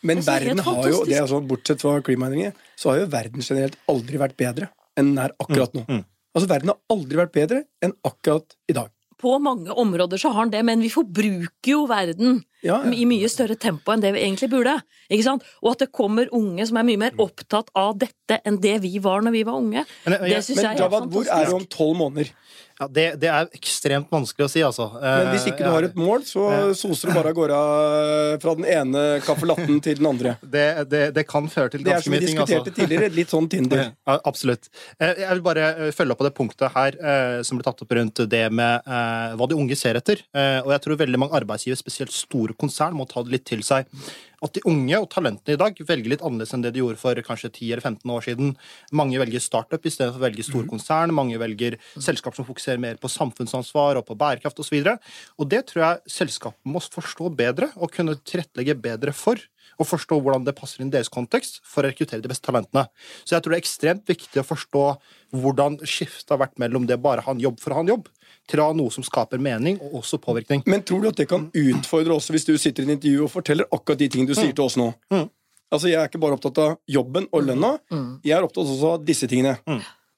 Men 0.03 0.19
er 0.19 0.23
verden 0.29 0.59
har 0.67 0.89
jo, 0.91 1.05
det 1.05 1.19
er 1.19 1.27
sånn, 1.31 1.47
bortsett 1.51 1.81
fra 1.83 2.01
klimaendringer, 2.05 2.53
så 2.79 2.91
har 2.93 3.03
jo 3.03 3.11
verden 3.13 3.43
generelt 3.43 3.77
aldri 3.91 4.19
vært 4.23 4.37
bedre 4.37 4.71
enn 4.99 5.15
den 5.15 5.19
er 5.25 5.33
akkurat 5.41 5.73
nå. 5.75 5.87
Altså, 6.35 6.49
Verden 6.49 6.69
har 6.73 6.79
aldri 6.93 7.17
vært 7.19 7.33
bedre 7.33 7.65
enn 7.85 7.93
akkurat 8.09 8.55
i 8.69 8.73
dag. 8.77 8.89
På 9.23 9.37
mange 9.39 9.71
områder 9.79 10.19
så 10.19 10.33
har 10.35 10.49
den 10.49 10.51
det, 10.51 10.63
men 10.67 10.81
vi 10.83 10.89
forbruker 10.91 11.71
jo 11.71 11.83
verden 11.87 12.41
Ja, 12.65 12.81
ja. 12.83 12.91
i 12.91 13.05
mye 13.07 13.29
større 13.31 13.55
tempo 13.61 13.93
enn 13.93 14.01
det 14.03 14.11
vi 14.17 14.23
egentlig 14.25 14.49
burde. 14.51 14.73
Ikke 15.13 15.23
sant? 15.27 15.45
Og 15.63 15.73
at 15.77 15.85
det 15.85 15.93
kommer 15.95 16.27
unge 16.35 16.67
som 16.67 16.77
er 16.81 16.87
mye 16.89 16.99
mer 16.99 17.13
opptatt 17.23 17.71
av 17.79 17.95
dette 18.01 18.41
enn 18.49 18.59
det 18.65 18.81
vi 18.83 18.97
var 19.03 19.23
når 19.23 19.37
vi 19.37 19.43
var 19.47 19.61
unge. 19.61 19.85
Men 20.07 20.13
jeg- 20.17 20.21
Det 20.23 20.31
jeg- 20.33 20.43
syns 20.49 20.57
Men 20.57 20.65
jeg 20.65 20.75
er 20.75 20.83
Javad, 20.83 21.11
hvor 21.13 21.27
er 21.31 21.45
du 21.47 21.55
om 21.55 21.67
tolv 21.67 21.97
måneder? 21.97 22.31
Ja, 22.83 22.89
det, 22.91 23.07
det 23.23 23.31
er 23.31 23.49
ekstremt 23.57 24.11
vanskelig 24.13 24.49
å 24.49 24.51
si, 24.51 24.63
altså. 24.67 24.89
Men 24.99 25.31
hvis 25.33 25.47
ikke 25.53 25.63
du 25.65 25.71
har 25.71 25.87
et 25.87 25.97
mål, 25.99 26.25
så 26.27 26.47
soser 26.77 27.11
du 27.11 27.17
bare 27.17 27.31
av 27.33 27.37
gårde 27.39 27.59
eh, 27.63 28.35
fra 28.43 28.55
den 28.59 28.67
ene 28.69 29.03
caffè 29.25 29.49
latten 29.49 29.79
til 29.85 30.01
den 30.01 30.09
andre. 30.11 30.35
det, 30.55 30.67
det, 30.91 31.03
det 31.17 31.25
kan 31.31 31.47
føre 31.53 31.73
til 31.77 31.85
ganske 31.87 32.11
mye 32.13 32.23
ting, 32.25 32.41
altså. 32.43 32.59
Det 32.59 32.59
er 32.59 32.67
som 32.67 32.67
vi 32.67 32.67
altså. 32.67 32.67
diskuterte 32.67 32.77
tidligere, 32.81 33.13
litt 33.17 33.35
sånn 33.35 33.49
Tinder. 33.53 33.85
Ja, 34.09 34.17
absolutt. 34.27 34.69
Eh, 34.99 35.23
Jeg 35.23 35.37
vil 35.37 35.45
bare 35.47 35.69
eh, 35.87 35.93
følge 35.95 36.15
opp 36.15 36.21
på 36.23 36.27
det 36.27 36.35
punktet 36.37 36.75
her 36.75 36.97
eh, 36.99 37.39
som 37.47 37.59
ble 37.59 37.67
tatt 37.67 37.83
opp 37.85 37.95
rundt 37.97 38.25
det 38.33 38.43
med 38.55 38.83
eh, 38.89 39.37
hva 39.39 39.49
de 39.51 39.59
unge 39.59 39.79
ser 39.79 39.99
etter. 40.01 40.25
Eh, 40.35 40.59
Og 40.65 40.73
jeg 40.75 40.85
tror 40.85 41.01
veldig 41.05 41.21
mange 41.23 41.39
arbeidsgivere, 41.39 41.81
spesielt 41.81 42.15
store 42.15 42.57
konsern, 42.59 42.97
må 42.99 43.07
ta 43.11 43.23
det 43.25 43.37
litt 43.37 43.47
til 43.49 43.63
seg. 43.67 43.87
At 44.43 44.57
de 44.57 44.65
unge 44.69 44.99
og 44.99 45.09
talentene 45.13 45.55
i 45.55 45.61
dag 45.61 45.79
velger 45.87 46.11
litt 46.13 46.25
annerledes 46.25 46.55
enn 46.57 46.65
det 46.65 46.73
de 46.75 46.83
gjorde 46.83 47.01
for 47.01 47.19
kanskje 47.27 47.53
10 47.53 47.71
eller 47.71 47.85
15 47.85 48.15
år 48.15 48.27
siden. 48.27 48.53
Mange 48.99 49.21
velger 49.23 49.45
startup 49.45 49.87
istedenfor 49.87 50.19
å 50.19 50.25
velge 50.27 50.47
store 50.47 50.71
konsern. 50.71 51.15
Mange 51.15 51.39
velger 51.41 51.79
selskap 51.95 52.37
som 52.39 52.49
fokuserer 52.49 52.83
mer 52.83 52.99
på 53.01 53.11
samfunnsansvar 53.13 54.01
og 54.01 54.07
på 54.09 54.19
bærekraft 54.19 54.59
osv. 54.59 54.81
Og, 54.81 54.91
så 54.91 55.39
og 55.39 55.51
det 55.53 55.65
tror 55.71 55.85
jeg 55.85 56.15
selskapene 56.19 56.75
må 56.75 56.83
forstå 56.83 57.31
bedre 57.39 57.71
og 57.79 57.95
kunne 57.95 58.19
tilrettelegge 58.27 58.79
bedre 58.83 59.15
for. 59.17 59.41
Og 59.81 59.89
forstå 59.89 60.19
hvordan 60.21 60.45
det 60.47 60.57
passer 60.59 60.83
inn 60.83 60.91
i 60.91 60.95
deres 60.95 61.11
kontekst 61.13 61.61
for 61.65 61.83
å 61.83 61.91
rekruttere 61.91 62.23
de 62.23 62.31
beste 62.31 62.45
talentene. 62.49 62.85
Så 63.25 63.37
jeg 63.37 63.45
tror 63.45 63.55
det 63.55 63.61
er 63.61 63.65
ekstremt 63.65 64.11
viktig 64.11 64.43
å 64.43 64.47
forstå 64.47 64.83
hvordan 65.43 65.79
skiftet 65.89 66.35
har 66.35 66.43
vært 66.43 66.59
mellom 66.61 66.85
det 66.89 66.99
bare 67.03 67.23
å 67.23 67.31
ha 67.31 67.35
en 67.37 67.43
jobb 67.43 67.63
for 67.63 67.73
å 67.73 67.79
ha 67.79 67.85
en 67.87 67.93
jobb, 67.95 68.11
ha 68.63 68.73
noe 68.77 68.91
som 68.91 69.05
skaper 69.07 69.39
mening 69.43 69.79
og 69.81 70.01
også 70.03 70.19
påvirkning. 70.23 70.65
Men 70.67 70.83
tror 70.83 71.03
du 71.03 71.09
at 71.13 71.17
det 71.17 71.29
kan 71.31 71.47
utfordre 71.55 72.17
også 72.17 72.35
hvis 72.35 72.45
du 72.49 72.57
sitter 72.59 72.83
i 72.83 72.87
en 72.91 72.97
intervju 72.97 73.25
og 73.25 73.31
forteller 73.33 73.69
akkurat 73.71 73.99
de 74.03 74.09
tingene 74.09 74.33
du 74.33 74.35
sier 74.39 74.53
til 74.53 74.65
oss 74.65 74.77
nå? 74.77 74.91
Mm. 75.15 75.29
Altså, 75.73 75.89
Jeg 75.89 76.03
er 76.03 76.09
ikke 76.11 76.21
bare 76.21 76.37
opptatt 76.37 76.59
av 76.61 76.75
jobben 76.91 77.29
og 77.33 77.47
lønna, 77.47 77.79
jeg 78.25 78.37
er 78.37 78.45
opptatt 78.45 78.67
også 78.69 78.91
av 78.99 79.05
disse 79.09 79.29
tingene. 79.31 79.57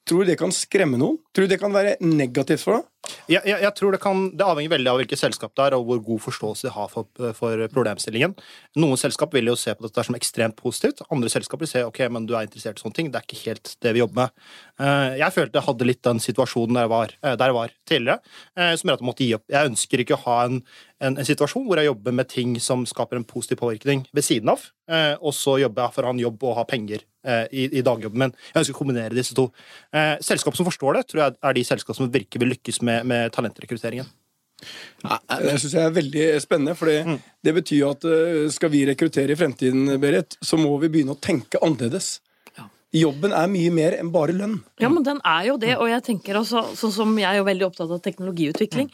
Tror 0.05 0.21
du 0.21 0.29
det 0.29 0.37
kan 0.37 0.51
skremme 0.53 0.97
noen? 1.01 1.15
Tror 1.33 1.47
du 1.47 1.53
det 1.53 1.59
kan 1.61 1.73
være 1.73 1.95
negativt 2.01 2.61
for 2.61 2.77
deg? 2.77 2.83
Jeg, 3.29 3.41
jeg, 3.45 3.59
jeg 3.63 3.73
tror 3.77 3.95
det, 3.95 3.99
kan, 4.03 4.23
det 4.37 4.45
avhenger 4.45 4.73
veldig 4.75 4.91
av 4.91 4.99
hvilket 5.01 5.21
selskap 5.21 5.53
det 5.57 5.65
er, 5.67 5.75
og 5.77 5.85
hvor 5.89 6.01
god 6.05 6.23
forståelse 6.25 6.67
de 6.67 6.73
har 6.75 6.89
for, 6.91 7.07
for 7.37 7.65
problemstillingen. 7.73 8.35
Noen 8.81 8.99
selskap 9.01 9.33
vil 9.35 9.51
jo 9.51 9.57
se 9.59 9.73
på 9.75 9.85
dette 9.87 10.05
som 10.07 10.17
ekstremt 10.17 10.57
positivt. 10.59 11.03
Andre 11.13 11.31
selskap 11.33 11.63
vil 11.63 11.71
se 11.71 11.83
ok, 11.85 12.03
men 12.13 12.27
du 12.29 12.35
er 12.35 12.47
interessert 12.47 12.79
i 12.79 12.85
sånne 12.85 12.97
ting. 12.99 13.11
Det 13.13 13.21
er 13.21 13.27
ikke 13.27 13.43
helt 13.49 13.75
det 13.85 13.95
vi 13.95 14.03
jobber 14.03 14.25
med. 14.25 14.45
Eh, 14.79 15.17
Jeg 15.21 15.35
følte 15.35 15.59
jeg 15.61 15.67
hadde 15.69 15.89
litt 15.89 16.03
den 16.05 16.19
situasjonen 16.23 16.75
der 16.79 16.87
jeg 16.87 16.93
var, 16.95 17.15
eh, 17.21 17.35
der 17.39 17.51
jeg 17.51 17.59
var 17.59 17.75
tidligere, 17.89 18.19
eh, 18.57 18.73
som 18.75 18.89
gjør 18.89 18.99
at 18.99 19.05
jeg 19.05 19.09
måtte 19.11 19.25
gi 19.25 19.35
opp. 19.37 19.45
Jeg 19.55 19.71
ønsker 19.71 20.03
ikke 20.05 20.17
å 20.19 20.23
ha 20.25 20.37
en, 20.49 20.61
en, 21.03 21.17
en 21.19 21.27
situasjon 21.27 21.65
hvor 21.67 21.79
jeg 21.81 21.89
jobber 21.89 22.13
med 22.15 22.29
ting 22.31 22.53
som 22.63 22.85
skaper 22.87 23.19
en 23.19 23.27
positiv 23.27 23.59
påvirkning 23.59 24.05
ved 24.15 24.23
siden 24.23 24.51
av, 24.53 24.63
eh, 24.89 25.13
og 25.19 25.33
så 25.35 25.57
jobber 25.59 25.83
jeg 25.87 25.95
for 25.97 26.05
å 26.05 26.11
ha 26.11 26.15
en 26.15 26.23
jobb 26.23 26.45
og 26.47 26.55
ha 26.59 26.63
penger 26.69 27.01
eh, 27.27 27.45
i, 27.51 27.65
i 27.79 27.83
dagjobben 27.85 28.21
min. 28.23 28.35
Jeg 28.53 28.61
ønsker 28.61 28.77
å 28.77 28.79
kombinere 28.79 29.17
disse 29.17 29.35
to. 29.35 29.49
Eh, 29.91 30.15
Selskap 30.23 30.55
som 30.55 30.67
forstår 30.67 30.99
det, 30.99 31.07
tror 31.11 31.23
jeg 31.25 31.35
er 31.41 31.57
de 31.59 31.65
selskap 31.67 31.97
som 31.99 32.11
virkelig 32.11 32.43
vil 32.45 32.53
lykkes 32.55 32.79
med, 32.87 33.03
med 33.11 33.33
talentrekrutteringen. 33.35 34.07
Det 35.03 35.57
syns 35.59 35.73
jeg 35.75 35.83
er 35.83 35.95
veldig 35.97 36.27
spennende, 36.41 36.75
for 36.79 36.87
Mm. 36.87 37.17
det 37.43 37.53
betyr 37.53 37.89
at 37.91 38.05
eh, 38.07 38.45
skal 38.55 38.71
vi 38.71 38.85
rekruttere 38.87 39.35
i 39.35 39.39
fremtiden, 39.39 39.99
Berit, 39.99 40.37
så 40.41 40.57
må 40.57 40.77
vi 40.79 40.87
begynne 40.93 41.13
å 41.17 41.19
tenke 41.19 41.59
annerledes. 41.61 42.21
Jobben 42.95 43.33
er 43.35 43.49
mye 43.51 43.71
mer 43.75 43.97
enn 43.99 44.07
bare 44.13 44.31
lønn. 44.31 44.61
Ja, 44.79 44.87
men 44.87 45.03
den 45.03 45.17
er 45.27 45.49
jo 45.49 45.57
det, 45.59 45.73
og 45.75 45.89
jeg 45.91 46.03
tenker 46.05 46.37
også, 46.39 46.61
sånn 46.79 46.93
som 46.95 47.17
jeg 47.19 47.27
er 47.27 47.41
jo 47.41 47.47
veldig 47.49 47.65
opptatt 47.67 47.91
av 47.91 47.99
teknologiutvikling. 48.05 48.87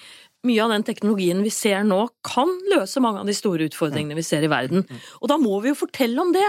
Mye 0.48 0.64
av 0.64 0.72
den 0.74 0.84
teknologien 0.88 1.44
vi 1.46 1.52
ser 1.54 1.84
nå, 1.86 2.00
kan 2.26 2.50
løse 2.72 3.02
mange 3.04 3.22
av 3.22 3.28
de 3.30 3.36
store 3.38 3.68
utfordringene 3.70 4.16
vi 4.18 4.24
ser 4.26 4.42
i 4.42 4.50
verden. 4.50 4.82
Og 5.22 5.30
da 5.30 5.38
må 5.38 5.60
vi 5.62 5.70
jo 5.70 5.78
fortelle 5.78 6.18
om 6.24 6.32
det! 6.34 6.48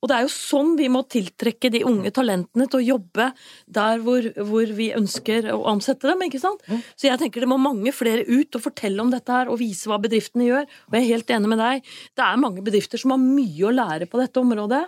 Og 0.00 0.08
det 0.08 0.16
er 0.16 0.24
jo 0.24 0.32
sånn 0.32 0.74
vi 0.78 0.88
må 0.92 1.02
tiltrekke 1.12 1.70
de 1.72 1.82
unge 1.84 2.10
talentene 2.16 2.66
til 2.68 2.80
å 2.80 2.86
jobbe 2.96 3.26
der 3.66 4.00
hvor, 4.04 4.24
hvor 4.48 4.72
vi 4.78 4.90
ønsker 4.96 5.50
å 5.52 5.60
ansette 5.74 6.08
dem, 6.08 6.24
ikke 6.24 6.40
sant? 6.40 6.64
Så 6.96 7.08
jeg 7.10 7.20
tenker 7.20 7.44
det 7.44 7.50
må 7.52 7.58
mange 7.60 7.92
flere 7.92 8.24
ut 8.28 8.56
og 8.56 8.64
fortelle 8.64 9.00
om 9.04 9.12
dette 9.12 9.32
her, 9.32 9.52
og 9.52 9.60
vise 9.60 9.88
hva 9.88 10.00
bedriftene 10.00 10.48
gjør. 10.48 10.64
Og 10.88 10.96
jeg 10.96 11.04
er 11.04 11.12
helt 11.12 11.34
enig 11.36 11.52
med 11.52 11.60
deg. 11.60 11.94
Det 12.16 12.24
er 12.24 12.40
mange 12.40 12.64
bedrifter 12.64 13.00
som 13.00 13.12
har 13.14 13.20
mye 13.22 13.68
å 13.68 13.74
lære 13.76 14.08
på 14.08 14.20
dette 14.20 14.40
området. 14.40 14.84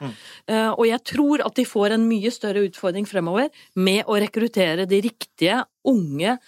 Eh, 0.48 0.70
Og 0.76 0.86
jeg 0.88 1.04
tror 1.12 1.44
at 1.44 1.54
de 1.56 1.64
får 1.68 1.92
en 1.96 2.08
mye 2.08 2.32
større 2.32 2.64
utfordring 2.66 3.06
fremover 3.08 3.50
med 3.76 4.04
å 4.08 4.16
rekruttere 4.20 4.86
de 4.88 5.00
riktige, 5.04 5.64
unge, 5.86 6.38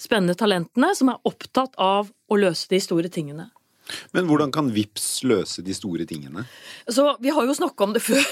spennende 0.00 0.36
talentene 0.38 0.92
som 0.96 1.12
er 1.12 1.28
opptatt 1.28 1.76
av 1.78 2.10
å 2.10 2.38
løse 2.40 2.68
de 2.70 2.80
store 2.82 3.10
tingene. 3.12 3.50
Men 4.10 4.26
hvordan 4.26 4.50
kan 4.54 4.72
VIPS 4.74 5.22
løse 5.30 5.62
de 5.62 5.74
store 5.76 6.06
tingene? 6.10 6.44
Så 6.90 7.16
Vi 7.22 7.30
har 7.30 7.46
jo 7.46 7.54
snakka 7.54 7.84
om 7.84 7.94
det 7.94 8.02
før. 8.02 8.24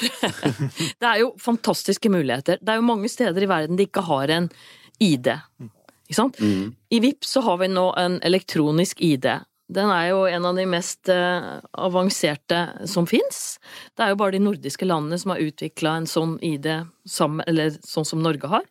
det 1.00 1.08
er 1.08 1.22
jo 1.22 1.32
fantastiske 1.38 2.10
muligheter. 2.10 2.58
Det 2.60 2.74
er 2.74 2.80
jo 2.80 2.88
mange 2.90 3.10
steder 3.10 3.46
i 3.46 3.50
verden 3.50 3.78
de 3.78 3.86
ikke 3.86 4.02
har 4.08 4.32
en 4.34 4.50
ID. 5.02 5.30
Ikke 6.08 6.18
sant? 6.18 6.40
I 6.42 7.00
VIPS 7.00 7.36
så 7.36 7.44
har 7.46 7.60
vi 7.62 7.70
nå 7.70 7.90
en 7.98 8.18
elektronisk 8.26 9.00
ID. 9.00 9.30
Den 9.74 9.88
er 9.88 10.10
jo 10.10 10.24
en 10.28 10.44
av 10.44 10.58
de 10.58 10.66
mest 10.68 11.08
eh, 11.08 11.44
avanserte 11.72 12.58
som 12.90 13.06
fins. 13.08 13.56
Det 13.96 14.04
er 14.04 14.12
jo 14.12 14.18
bare 14.20 14.36
de 14.36 14.42
nordiske 14.44 14.84
landene 14.84 15.16
som 15.20 15.32
har 15.32 15.40
utvikla 15.40 15.94
en 15.98 16.08
sånn 16.10 16.34
ID, 16.44 16.68
sammen, 17.08 17.46
eller 17.48 17.72
sånn 17.80 18.04
som 18.04 18.20
Norge 18.22 18.50
har. 18.52 18.66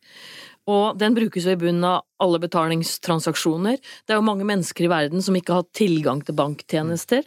Og 0.71 0.99
den 0.99 1.15
brukes 1.15 1.43
jo 1.43 1.54
i 1.54 1.60
bunnen 1.60 1.84
av 1.84 2.06
alle 2.23 2.39
betalingstransaksjoner. 2.39 3.82
Det 4.08 4.13
er 4.13 4.19
jo 4.19 4.26
mange 4.26 4.45
mennesker 4.47 4.86
i 4.86 4.91
verden 4.91 5.23
som 5.23 5.36
ikke 5.36 5.58
har 5.58 5.65
tilgang 5.76 6.21
til 6.23 6.38
banktjenester. 6.39 7.26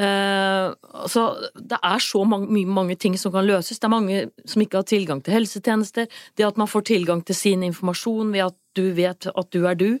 Eh, 0.00 0.72
så 1.12 1.26
det 1.52 1.80
er 1.84 2.00
så 2.00 2.24
mange, 2.24 2.64
mange 2.64 2.96
ting 2.96 3.18
som 3.20 3.34
kan 3.34 3.44
løses. 3.48 3.76
Det 3.76 3.88
er 3.90 3.92
mange 3.92 4.22
som 4.48 4.64
ikke 4.64 4.80
har 4.80 4.88
tilgang 4.88 5.20
til 5.20 5.36
helsetjenester. 5.36 6.08
Det 6.38 6.48
at 6.48 6.60
man 6.60 6.70
får 6.70 6.88
tilgang 6.94 7.20
til 7.28 7.36
sin 7.36 7.66
informasjon 7.68 8.32
ved 8.32 8.48
at 8.48 8.58
du 8.72 8.86
vet 8.96 9.28
at 9.28 9.52
du 9.52 9.66
er 9.68 9.76
du. 9.76 9.98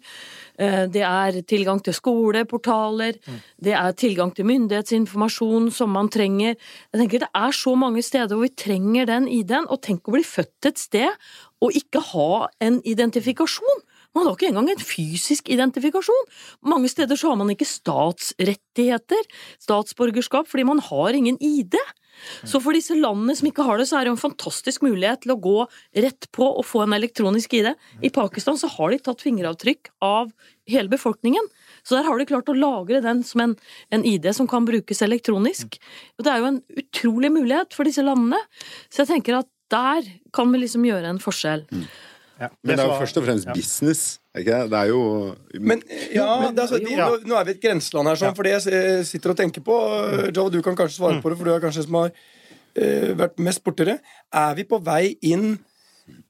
Eh, 0.58 0.86
Det 0.86 1.02
er 1.02 1.42
tilgang 1.42 1.82
til 1.82 1.94
skoleportaler. 1.94 3.16
Det 3.62 3.72
er 3.72 3.92
tilgang 3.92 4.34
til 4.34 4.44
myndighetsinformasjon 4.44 5.70
som 5.70 5.90
man 5.90 6.08
trenger. 6.08 6.56
Jeg 6.92 7.00
tenker 7.00 7.18
Det 7.20 7.28
er 7.34 7.52
så 7.52 7.74
mange 7.76 8.02
steder 8.02 8.34
hvor 8.34 8.42
vi 8.42 8.54
trenger 8.54 9.06
den 9.06 9.28
ID-en. 9.28 9.66
Og 9.68 9.82
tenk 9.82 10.08
å 10.08 10.12
bli 10.12 10.22
født 10.22 10.66
et 10.66 10.78
sted 10.78 11.08
og 11.62 11.72
ikke 11.72 12.00
ha 12.12 12.48
en 12.60 12.82
identifikasjon. 12.82 13.82
Man 14.14 14.26
har 14.26 14.34
ikke 14.36 14.50
engang 14.50 14.68
en 14.68 14.82
fysisk 14.82 15.48
identifikasjon. 15.48 16.26
Mange 16.68 16.88
steder 16.88 17.16
så 17.16 17.32
har 17.32 17.36
man 17.36 17.48
ikke 17.48 17.64
statsrettigheter, 17.64 19.22
statsborgerskap, 19.62 20.48
fordi 20.50 20.66
man 20.68 20.82
har 20.84 21.16
ingen 21.16 21.38
ID. 21.40 21.78
Så 22.44 22.60
for 22.62 22.76
disse 22.76 22.96
landene 22.98 23.34
som 23.38 23.48
ikke 23.48 23.64
har 23.66 23.80
det, 23.80 23.88
så 23.90 23.98
er 23.98 24.04
det 24.04 24.12
jo 24.12 24.16
en 24.16 24.22
fantastisk 24.24 24.84
mulighet 24.84 25.24
til 25.24 25.34
å 25.34 25.40
gå 25.42 25.56
rett 26.04 26.28
på 26.34 26.46
og 26.48 26.64
få 26.66 26.84
en 26.84 26.96
elektronisk 26.96 27.56
ID. 27.58 27.72
I 28.04 28.12
Pakistan 28.14 28.58
så 28.60 28.70
har 28.74 28.92
de 28.92 29.00
tatt 29.02 29.24
fingeravtrykk 29.24 29.92
av 30.06 30.30
hele 30.70 30.92
befolkningen. 30.92 31.48
Så 31.82 31.98
der 31.98 32.06
har 32.06 32.18
de 32.18 32.28
klart 32.28 32.50
å 32.52 32.56
lagre 32.56 33.02
den 33.04 33.24
som 33.26 33.42
en, 33.44 33.56
en 33.90 34.06
ID 34.06 34.28
som 34.36 34.48
kan 34.50 34.66
brukes 34.68 35.02
elektronisk. 35.02 35.80
Og 36.18 36.26
det 36.26 36.32
er 36.32 36.42
jo 36.42 36.52
en 36.52 36.62
utrolig 36.84 37.32
mulighet 37.34 37.74
for 37.74 37.88
disse 37.88 38.04
landene. 38.06 38.38
Så 38.88 39.02
jeg 39.02 39.14
tenker 39.16 39.40
at 39.42 39.50
der 39.72 40.06
kan 40.36 40.52
vi 40.52 40.62
liksom 40.62 40.84
gjøre 40.86 41.14
en 41.14 41.22
forskjell. 41.22 41.66
Ja, 42.42 42.50
Men 42.62 42.76
det 42.76 42.82
er 42.84 42.90
jo 42.90 43.00
først 43.00 43.18
og 43.20 43.26
fremst 43.26 43.48
ja. 43.48 43.56
business. 43.56 44.21
Ikke? 44.38 44.62
det? 44.70 44.78
Er 44.78 44.88
jo 44.88 45.00
Men 45.60 45.82
ja, 46.14 46.26
det 46.48 46.58
er 46.58 46.62
altså, 46.62 46.78
jo, 46.80 46.88
Ja. 46.96 47.08
nå, 47.20 47.36
er 47.36 47.44
vi 47.44 47.52
i 47.52 47.54
et 47.58 47.64
grenseland 47.64 48.08
her, 48.08 48.16
sånn, 48.16 48.36
for 48.36 48.48
det 48.48 48.54
jeg 48.54 48.72
eh, 48.72 49.02
sitter 49.04 49.34
og 49.34 49.36
tenker 49.36 49.64
på 49.64 49.76
Joe, 50.34 50.48
du 50.50 50.62
kan 50.64 50.76
kanskje 50.76 51.00
svare 51.02 51.20
på 51.20 51.32
det, 51.32 51.38
for 51.38 51.44
du 51.44 51.52
er 51.52 51.60
kanskje 51.60 51.84
som 51.84 51.98
har 52.00 52.12
uh, 52.12 53.10
vært 53.20 53.42
mest 53.44 53.62
borti 53.64 53.84
det. 53.90 53.98
Er 54.32 54.54
vi 54.56 54.64
på 54.64 54.80
vei 54.80 55.18
inn 55.20 55.58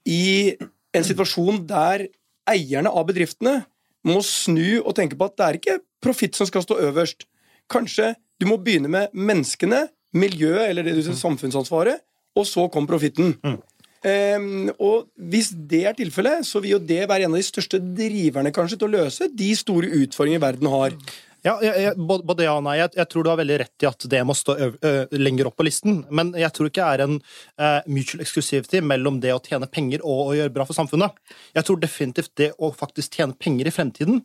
i 0.03 0.57
en 0.93 1.07
situasjon 1.07 1.62
der 1.69 2.09
eierne 2.51 2.91
av 2.91 3.07
bedriftene 3.07 3.62
må 4.09 4.19
snu 4.27 4.83
og 4.83 4.97
tenke 4.99 5.17
på 5.19 5.29
at 5.29 5.37
det 5.38 5.47
er 5.47 5.59
ikke 5.61 5.79
profitt 6.03 6.35
som 6.35 6.49
skal 6.49 6.65
stå 6.65 6.81
øverst. 6.88 7.29
Kanskje 7.71 8.15
du 8.43 8.49
må 8.51 8.59
begynne 8.59 8.91
med 8.91 9.12
menneskene, 9.15 9.87
miljøet, 10.19 10.67
eller 10.69 10.85
det 10.85 10.97
du 10.97 11.05
sier 11.07 11.17
samfunnsansvaret, 11.17 12.03
og 12.37 12.49
så 12.49 12.67
kom 12.73 12.88
profitten. 12.88 13.37
Ehm, 13.45 13.61
og 14.03 15.11
hvis 15.31 15.53
det 15.55 15.85
er 15.87 15.99
tilfellet, 15.99 16.47
så 16.47 16.62
vil 16.62 16.77
jo 16.77 16.81
det 16.83 17.05
være 17.07 17.29
en 17.29 17.37
av 17.37 17.38
de 17.38 17.47
største 17.47 17.79
driverne 17.79 18.55
kanskje 18.55 18.81
til 18.81 18.88
å 18.88 18.97
løse 18.97 19.29
de 19.31 19.53
store 19.59 19.91
utfordringene 20.03 20.43
verden 20.43 20.73
har. 20.73 20.97
Ja, 21.43 21.57
jeg, 21.59 21.75
jeg, 21.83 21.95
både 21.99 22.45
ja 22.45 22.53
og 22.55 22.62
nei. 22.69 22.77
Jeg, 22.79 22.93
jeg 23.01 23.09
tror 23.11 23.25
du 23.25 23.31
har 23.33 23.38
veldig 23.41 23.57
rett 23.65 23.83
i 23.83 23.88
at 23.88 24.05
det 24.12 24.21
må 24.27 24.35
stå 24.38 24.55
ø, 24.55 24.69
ø, 24.79 24.93
lenger 25.19 25.49
opp 25.51 25.57
på 25.59 25.67
listen. 25.67 26.05
Men 26.15 26.31
jeg 26.38 26.55
tror 26.55 26.69
ikke 26.71 26.85
det 26.85 26.93
er 26.93 27.03
en 27.09 27.17
uh, 27.19 27.88
mutual 27.91 28.23
exclusivity 28.23 28.83
mellom 28.87 29.19
det 29.23 29.35
å 29.35 29.41
tjene 29.43 29.67
penger 29.71 30.05
og 30.07 30.29
å 30.29 30.37
gjøre 30.38 30.55
bra 30.55 30.67
for 30.69 30.79
samfunnet. 30.79 31.19
Jeg 31.59 31.67
tror 31.67 31.83
definitivt 31.83 32.35
det 32.38 32.53
å 32.62 32.71
faktisk 32.77 33.19
tjene 33.19 33.35
penger 33.35 33.71
i 33.71 33.75
fremtiden 33.75 34.23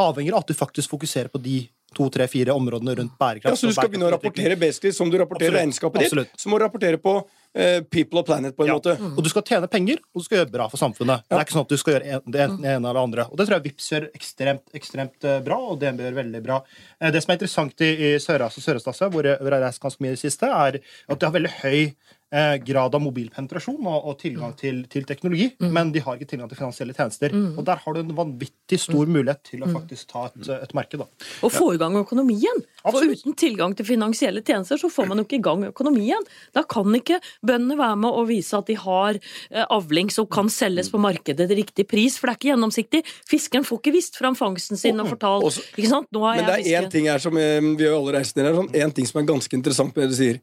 avhenger 0.00 0.36
av 0.36 0.44
at 0.44 0.52
du 0.52 0.56
faktisk 0.56 0.94
fokuserer 0.94 1.32
på 1.32 1.40
de 1.42 1.64
to, 1.94 2.08
tre, 2.10 2.26
fire 2.30 2.54
områdene 2.56 2.94
rundt 2.98 3.14
bærekraft. 3.20 3.52
Ja, 3.52 3.56
så 3.60 3.70
du 3.70 3.76
skal 3.76 3.88
begynne 3.92 4.08
å 4.08 4.12
rapportere 4.14 4.56
basically 4.58 4.92
som 4.96 5.10
du 5.12 5.18
rapporterer 5.20 5.52
Absolutt. 5.52 5.62
regnskapet 5.62 6.00
ditt. 6.00 6.10
Absolutt. 6.12 6.28
Så 6.40 6.48
må 6.52 6.58
du 6.58 6.64
rapportere 6.64 6.98
på 7.02 7.14
eh, 7.54 7.80
people 7.92 8.20
og 8.22 8.26
planet 8.26 8.56
på 8.56 8.64
en 8.64 8.68
Ja. 8.72 8.76
måte. 8.78 8.94
Og 9.16 9.22
du 9.22 9.28
skal 9.28 9.42
tjene 9.42 9.68
penger, 9.68 9.98
og 10.14 10.22
du 10.22 10.24
skal 10.24 10.38
gjøre 10.40 10.52
bra 10.52 10.68
for 10.72 10.80
samfunnet. 10.80 11.22
Det 11.28 11.36
er 11.38 11.44
ikke 11.44 11.52
sånn 11.58 11.66
at 11.66 11.68
du 11.68 11.76
skal 11.76 11.94
gjøre 11.98 12.22
det 12.32 12.40
ene 12.46 12.74
eller 12.78 12.94
det 12.96 13.02
andre. 13.02 13.26
Og 13.30 13.36
det 13.36 13.46
tror 13.48 13.58
jeg 13.60 13.66
Vips 13.68 13.90
gjør 13.92 14.08
ekstremt, 14.16 14.64
ekstremt 14.74 15.24
eh, 15.28 15.40
bra, 15.44 15.58
og 15.72 15.78
DNB 15.80 16.00
gjør 16.00 16.18
veldig 16.22 16.42
bra. 16.42 16.62
Eh, 17.00 17.10
Det 17.10 17.22
som 17.22 17.30
er 17.32 17.36
interessant 17.36 17.80
i, 17.84 17.90
i 17.92 18.18
Sør-Asia 18.18 18.60
og 18.60 18.66
Sørøst-Asia, 18.66 19.06
jeg 19.08 19.12
hvor 19.12 19.24
jeg 19.28 19.38
har 19.38 19.60
reist 19.68 19.80
ganske 19.82 20.00
mye 20.00 20.12
i 20.12 20.16
det 20.16 20.24
siste, 20.24 20.48
er 20.48 20.80
at 21.08 21.18
de 21.20 21.26
har 21.26 21.32
veldig 21.36 21.54
høy 21.62 21.94
eh, 22.32 22.56
grad 22.64 22.94
av 22.96 23.02
mobilpenetrasjon 23.04 23.78
og, 23.86 24.06
og 24.08 24.18
tilgang 24.22 24.54
til, 24.58 24.82
til 24.92 25.04
teknologi, 25.08 25.50
men 25.60 25.92
de 25.92 26.00
har 26.04 26.16
ikke 26.16 26.30
tilgang 26.32 26.48
til 26.50 26.58
finansielle 26.58 26.94
tjenester. 26.96 27.34
Og 27.56 27.62
der 27.68 27.80
har 27.84 27.94
du 27.96 28.00
en 28.00 28.14
vanvittig 28.16 28.78
stor 28.80 29.06
mulighet 29.06 29.42
til 29.50 29.62
å 29.66 29.70
faktisk 29.72 30.08
ta 30.12 30.26
et, 30.30 30.48
et 30.56 30.74
marked. 30.76 31.02
da. 31.02 31.06
Og 31.44 31.52
få 31.52 31.72
i 31.76 31.80
gang 31.80 31.96
økonomien. 32.00 32.62
For 32.82 33.04
uten 33.06 33.36
tilgang 33.38 33.76
til 33.78 33.86
finansielle 33.86 34.42
tjenester, 34.42 34.80
så 34.80 34.90
får 34.90 35.10
man 35.12 35.20
jo 35.22 35.26
ikke 35.28 35.38
i 35.38 35.44
gang 35.44 35.66
økonomien. 35.68 36.24
Da 36.56 36.64
kan 36.64 36.88
ikke 36.96 37.20
bøndene 37.46 37.76
være 37.78 38.00
med 38.02 38.10
og 38.22 38.26
vise 38.32 38.56
at 38.58 38.66
de 38.72 38.78
har 38.80 39.18
eh, 39.20 39.66
avling 39.68 40.10
som 40.12 40.26
kan 40.26 40.48
selges 40.52 40.90
på 40.92 41.00
markedet 41.02 41.46
til 41.50 41.60
riktig 41.60 41.86
pris, 41.90 42.16
for 42.18 42.26
det 42.30 42.34
er 42.34 42.40
ikke 42.40 42.50
gjennomsiktig. 42.54 43.02
Fiskeren 43.28 43.66
får 43.68 43.82
ikke 43.82 43.94
visst 43.98 44.18
fram 44.18 44.34
fangsten 44.38 44.80
sin 44.80 45.00
og 45.02 45.12
fortalt 45.12 45.44
Også- 45.52 45.64
Ikke 45.76 45.88
sant? 45.92 46.08
Nå 46.12 46.24
har 46.24 46.36
Men 46.40 46.48
det 46.48 46.58
er 46.72 46.82
én 46.82 46.90
ting 46.90 47.06
her 47.10 47.18
som 47.22 47.36
eh, 47.36 47.60
vi 47.60 47.84
har 47.86 47.94
alle 47.98 48.16
reist 48.18 48.36
ned 48.36 48.48
her, 48.48 48.56
sånn, 48.58 48.72
en 48.82 48.92
ting 48.96 49.06
som 49.08 49.20
er 49.22 49.28
ganske 49.28 49.56
interessant 49.58 49.94
med 49.96 50.04
det 50.08 50.14
du 50.16 50.18
sier. 50.18 50.40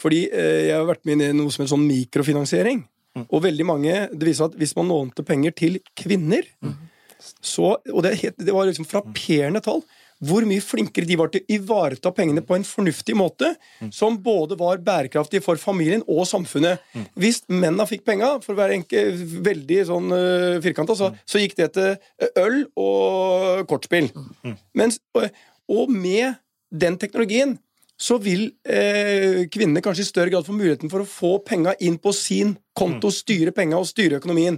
Fordi 0.00 0.24
eh, 0.28 0.70
jeg 0.70 0.78
har 0.78 0.88
vært 0.88 1.04
med 1.08 1.24
i 1.24 1.32
noe 1.36 1.52
som 1.52 1.64
heter 1.64 1.74
sånn 1.74 1.88
mikrofinansiering. 1.88 2.84
Og 3.26 3.42
veldig 3.42 3.66
mange, 3.66 3.94
det 4.14 4.28
viser 4.28 4.46
at 4.46 4.54
hvis 4.58 4.76
man 4.78 4.90
lånte 4.90 5.24
penger 5.26 5.54
til 5.58 5.80
kvinner 5.98 6.46
så, 7.20 7.74
Og 7.92 8.04
det, 8.06 8.14
det 8.38 8.52
var 8.54 8.68
liksom 8.68 8.86
frapperende 8.88 9.60
tall. 9.64 9.82
Hvor 10.24 10.44
mye 10.44 10.60
flinkere 10.60 11.08
de 11.08 11.16
var 11.16 11.30
til 11.32 11.40
å 11.40 11.52
ivareta 11.54 12.10
pengene 12.12 12.42
på 12.44 12.54
en 12.56 12.64
fornuftig 12.64 13.14
måte, 13.16 13.54
som 13.92 14.18
både 14.20 14.56
var 14.60 14.82
bærekraftig 14.84 15.40
for 15.44 15.60
familien 15.60 16.04
og 16.04 16.26
samfunnet. 16.28 16.82
Hvis 17.16 17.40
mennene 17.48 17.86
fikk 17.88 18.04
penga, 18.08 18.34
for 18.44 18.52
å 18.52 18.58
være 18.58 18.76
enke, 18.76 19.04
veldig 19.48 19.78
sånn 19.88 20.12
uh, 20.12 20.58
firkanta, 20.64 20.96
så, 20.96 21.08
så 21.24 21.40
gikk 21.40 21.56
det 21.62 21.70
til 21.76 21.94
eh, 21.94 22.32
øl 22.42 22.58
og 22.76 23.64
kortspill. 23.70 24.10
Mens, 24.76 25.00
og, 25.16 25.28
og 25.72 25.92
med 25.92 26.36
den 26.68 27.00
teknologien 27.00 27.56
så 28.00 28.16
vil 28.22 28.46
eh, 28.64 29.42
kvinnene 29.52 29.82
kanskje 29.84 30.06
i 30.06 30.08
større 30.08 30.32
grad 30.32 30.46
få 30.46 30.54
muligheten 30.56 30.88
for 30.92 31.04
å 31.04 31.08
få 31.08 31.32
penga 31.44 31.74
inn 31.84 31.98
på 32.00 32.14
sin 32.16 32.54
konto, 32.76 33.10
styre 33.12 33.52
penga 33.52 33.76
og 33.76 33.88
styre 33.90 34.16
økonomien. 34.22 34.56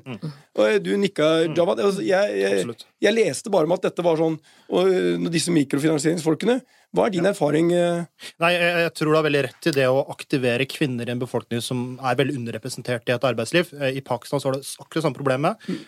Og 0.55 0.62
eh, 0.68 0.78
du 0.83 0.92
nikka, 1.00 1.48
Javad. 1.50 1.83
Altså, 1.83 2.05
jeg, 2.07 2.37
jeg, 2.38 2.76
jeg 3.02 3.16
leste 3.16 3.50
bare 3.50 3.66
om 3.66 3.74
at 3.74 3.88
dette 3.88 4.05
var 4.05 4.20
sånn 4.20 4.37
Og 4.70 4.92
eh, 4.92 5.26
disse 5.33 5.50
mikrofinansieringsfolkene 5.55 6.61
Hva 6.92 7.07
er 7.09 7.14
din 7.14 7.24
erfaring? 7.24 7.70
eh? 7.72 8.05
Nei, 8.42 8.50
jeg, 8.52 8.72
jeg 8.85 8.92
tror 8.98 9.09
du 9.09 9.16
har 9.16 9.24
veldig 9.24 9.40
rett 9.46 9.68
i 9.70 9.72
det 9.72 9.87
å 9.88 10.02
aktivere 10.12 10.66
kvinner 10.68 11.09
i 11.09 11.14
en 11.14 11.22
befolkning 11.22 11.62
som 11.64 11.94
er 12.05 12.18
veldig 12.18 12.35
underrepresentert 12.37 13.09
i 13.09 13.14
et 13.14 13.24
arbeidsliv. 13.24 13.70
Eh, 13.78 13.96
I 13.96 14.02
Pakistan 14.05 14.42
så 14.42 14.50
har 14.50 14.59
det 14.59 14.66
akkurat 14.76 15.07
samme 15.07 15.16
problemet. 15.16 15.62
Mm. 15.62 15.78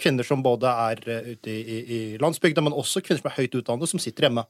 kvinner 0.00 0.26
som 0.26 0.42
både 0.42 0.72
er 0.90 1.02
eh, 1.06 1.28
ute 1.36 1.52
i, 1.52 1.76
i, 1.78 1.98
landsbygda, 2.18 2.64
men 2.66 2.74
også 2.74 3.04
kvinner 3.06 3.22
som 3.22 3.30
er 3.30 3.36
høyt 3.36 3.54
utdannet, 3.60 3.90
som 3.90 4.02
sitter 4.02 4.26
hjemme. 4.26 4.44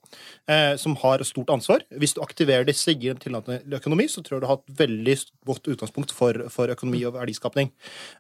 Eh, 0.49 0.77
som 0.81 0.97
har 1.03 1.25
stort 1.29 1.53
ansvar. 1.53 1.85
Hvis 2.01 2.17
du 2.17 2.23
aktiverer 2.25 2.65
disse, 2.65 2.95
gir 2.97 3.13
en 3.13 3.21
tillatende 3.21 3.77
økonomi, 3.77 4.09
så 4.09 4.25
tror 4.25 4.39
jeg 4.39 4.47
du 4.47 4.49
har 4.49 4.63
et 4.63 4.81
veldig 4.81 5.19
godt 5.53 5.69
utgangspunkt 5.75 6.17
for, 6.17 6.41
for 6.55 6.73
økonomi 6.73 7.03
og 7.05 7.19
verdiskapning. 7.19 7.69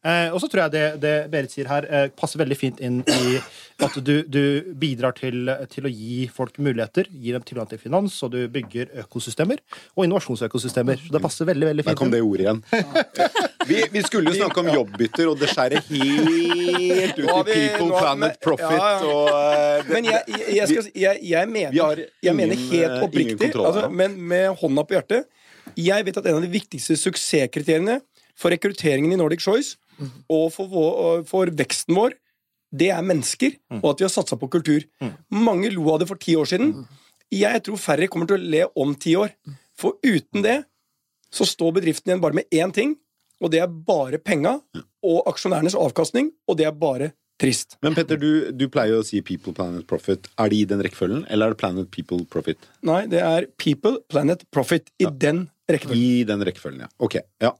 Eh, 0.05 0.29
og 0.29 0.43
så 0.45 0.53
tror 0.53 0.67
jeg 0.67 0.77
det, 0.77 0.85
det 1.07 1.15
Berit 1.33 1.57
sier 1.57 1.73
her, 1.73 1.89
eh, 1.89 2.11
passer 2.13 2.45
veldig 2.45 2.61
fint 2.61 2.85
inn 2.85 3.01
i 3.01 3.41
at 3.85 3.97
du, 4.05 4.15
du 4.29 4.75
bidrar 4.77 5.17
til, 5.17 5.49
til 5.73 5.89
å 5.89 5.93
gi 5.93 6.27
folk 6.33 6.61
muligheter, 6.61 7.09
gir 7.09 7.39
dem 7.39 7.49
tilgang 7.49 7.78
til 7.79 7.87
finans, 7.87 8.17
og 8.27 8.33
du 8.35 8.41
bygger 8.53 8.91
økosystemer 9.05 9.63
og 9.97 10.05
innovasjonsøkosystemer. 10.05 10.99
Så 11.07 11.15
det 11.15 11.23
passer 11.25 11.49
veldig 11.49 11.71
veldig 11.71 11.87
Der 11.89 11.97
kom 11.99 12.11
det 12.13 12.21
ordet 12.27 12.45
igjen. 12.49 12.63
Vi, 13.69 13.83
vi 13.93 14.03
skulle 14.07 14.33
jo 14.33 14.39
snakke 14.43 14.63
om 14.63 14.69
jobbbytter, 14.73 15.29
og 15.29 15.39
det 15.41 15.49
skjærer 15.53 15.83
helt 15.89 17.19
ut 17.19 17.49
i 17.49 17.53
People, 17.53 17.89
Planet, 17.99 18.39
Profit 18.45 18.77
ja, 18.77 18.93
ja. 18.95 19.09
og 19.09 19.29
eh, 19.29 19.83
det- 19.85 19.93
Men 19.93 20.05
jeg, 20.09 20.39
jeg, 20.57 20.69
skal, 20.71 20.87
jeg, 20.95 21.19
jeg, 21.33 21.49
mener, 21.49 21.73
Vi 21.99 22.07
jeg 22.29 22.37
mener 22.39 22.55
helt 22.69 22.95
eh, 22.95 23.03
oppriktig, 23.05 23.39
kontroll 23.43 23.67
altså, 23.73 23.91
men 23.91 24.15
med 24.31 24.55
hånda 24.63 24.85
på 24.89 24.97
hjertet 24.97 25.27
Jeg 25.77 26.07
vet 26.07 26.17
at 26.23 26.27
en 26.31 26.39
av 26.41 26.47
de 26.47 26.53
viktigste 26.53 26.97
suksesskriteriene 26.97 27.99
for 28.39 28.55
rekrutteringen 28.55 29.13
i 29.13 29.19
Nordic 29.21 29.43
Choice 29.45 29.77
og 30.31 30.53
for, 30.55 30.69
vår, 30.71 31.25
for 31.27 31.51
veksten 31.59 31.97
vår, 31.99 32.13
det 32.71 32.91
er 32.95 33.03
mennesker, 33.03 33.57
og 33.81 33.87
at 33.91 33.99
vi 33.99 34.05
har 34.07 34.13
satsa 34.15 34.37
på 34.39 34.47
kultur. 34.53 34.85
Mange 35.35 35.73
lo 35.75 35.89
av 35.91 35.99
det 36.03 36.07
for 36.07 36.21
ti 36.23 36.37
år 36.39 36.47
siden. 36.47 36.71
Jeg 37.35 37.63
tror 37.67 37.81
færre 37.81 38.09
kommer 38.09 38.29
til 38.31 38.39
å 38.39 38.51
le 38.55 38.65
om 38.81 38.95
ti 38.97 39.15
år. 39.19 39.35
For 39.79 39.99
uten 40.03 40.45
det 40.45 40.63
så 41.35 41.45
står 41.45 41.75
bedriften 41.77 42.11
igjen 42.11 42.23
bare 42.23 42.39
med 42.39 42.49
én 42.55 42.73
ting, 42.73 42.95
og 43.39 43.53
det 43.53 43.61
er 43.63 43.69
bare 43.69 44.19
penga 44.19 44.57
og 45.05 45.29
aksjonærenes 45.31 45.77
avkastning, 45.79 46.33
og 46.49 46.57
det 46.59 46.67
er 46.67 46.73
bare 46.75 47.11
trist. 47.39 47.77
Men 47.85 47.95
Petter, 47.95 48.19
du, 48.19 48.49
du 48.57 48.65
pleier 48.73 48.97
jo 48.97 49.03
å 49.03 49.07
si 49.07 49.21
People, 49.23 49.53
Planet, 49.55 49.85
Profit. 49.87 50.27
Er 50.41 50.51
det 50.51 50.59
i 50.59 50.65
den 50.73 50.83
rekkefølgen, 50.83 51.23
eller 51.31 51.51
er 51.51 51.55
det 51.55 51.61
Planet, 51.61 51.91
People, 51.95 52.25
Profit? 52.33 52.67
Nei, 52.87 53.05
det 53.13 53.23
er 53.23 53.47
People, 53.61 54.01
Planet, 54.11 54.43
Profit 54.55 54.91
i 54.99 55.07
den 55.07 55.45
rekkefølgen. 55.71 56.03
I 56.03 56.27
den 56.29 56.43
rekkefølgen, 56.49 56.83
ja. 56.89 56.91
Ok. 57.05 57.21
Ja. 57.45 57.53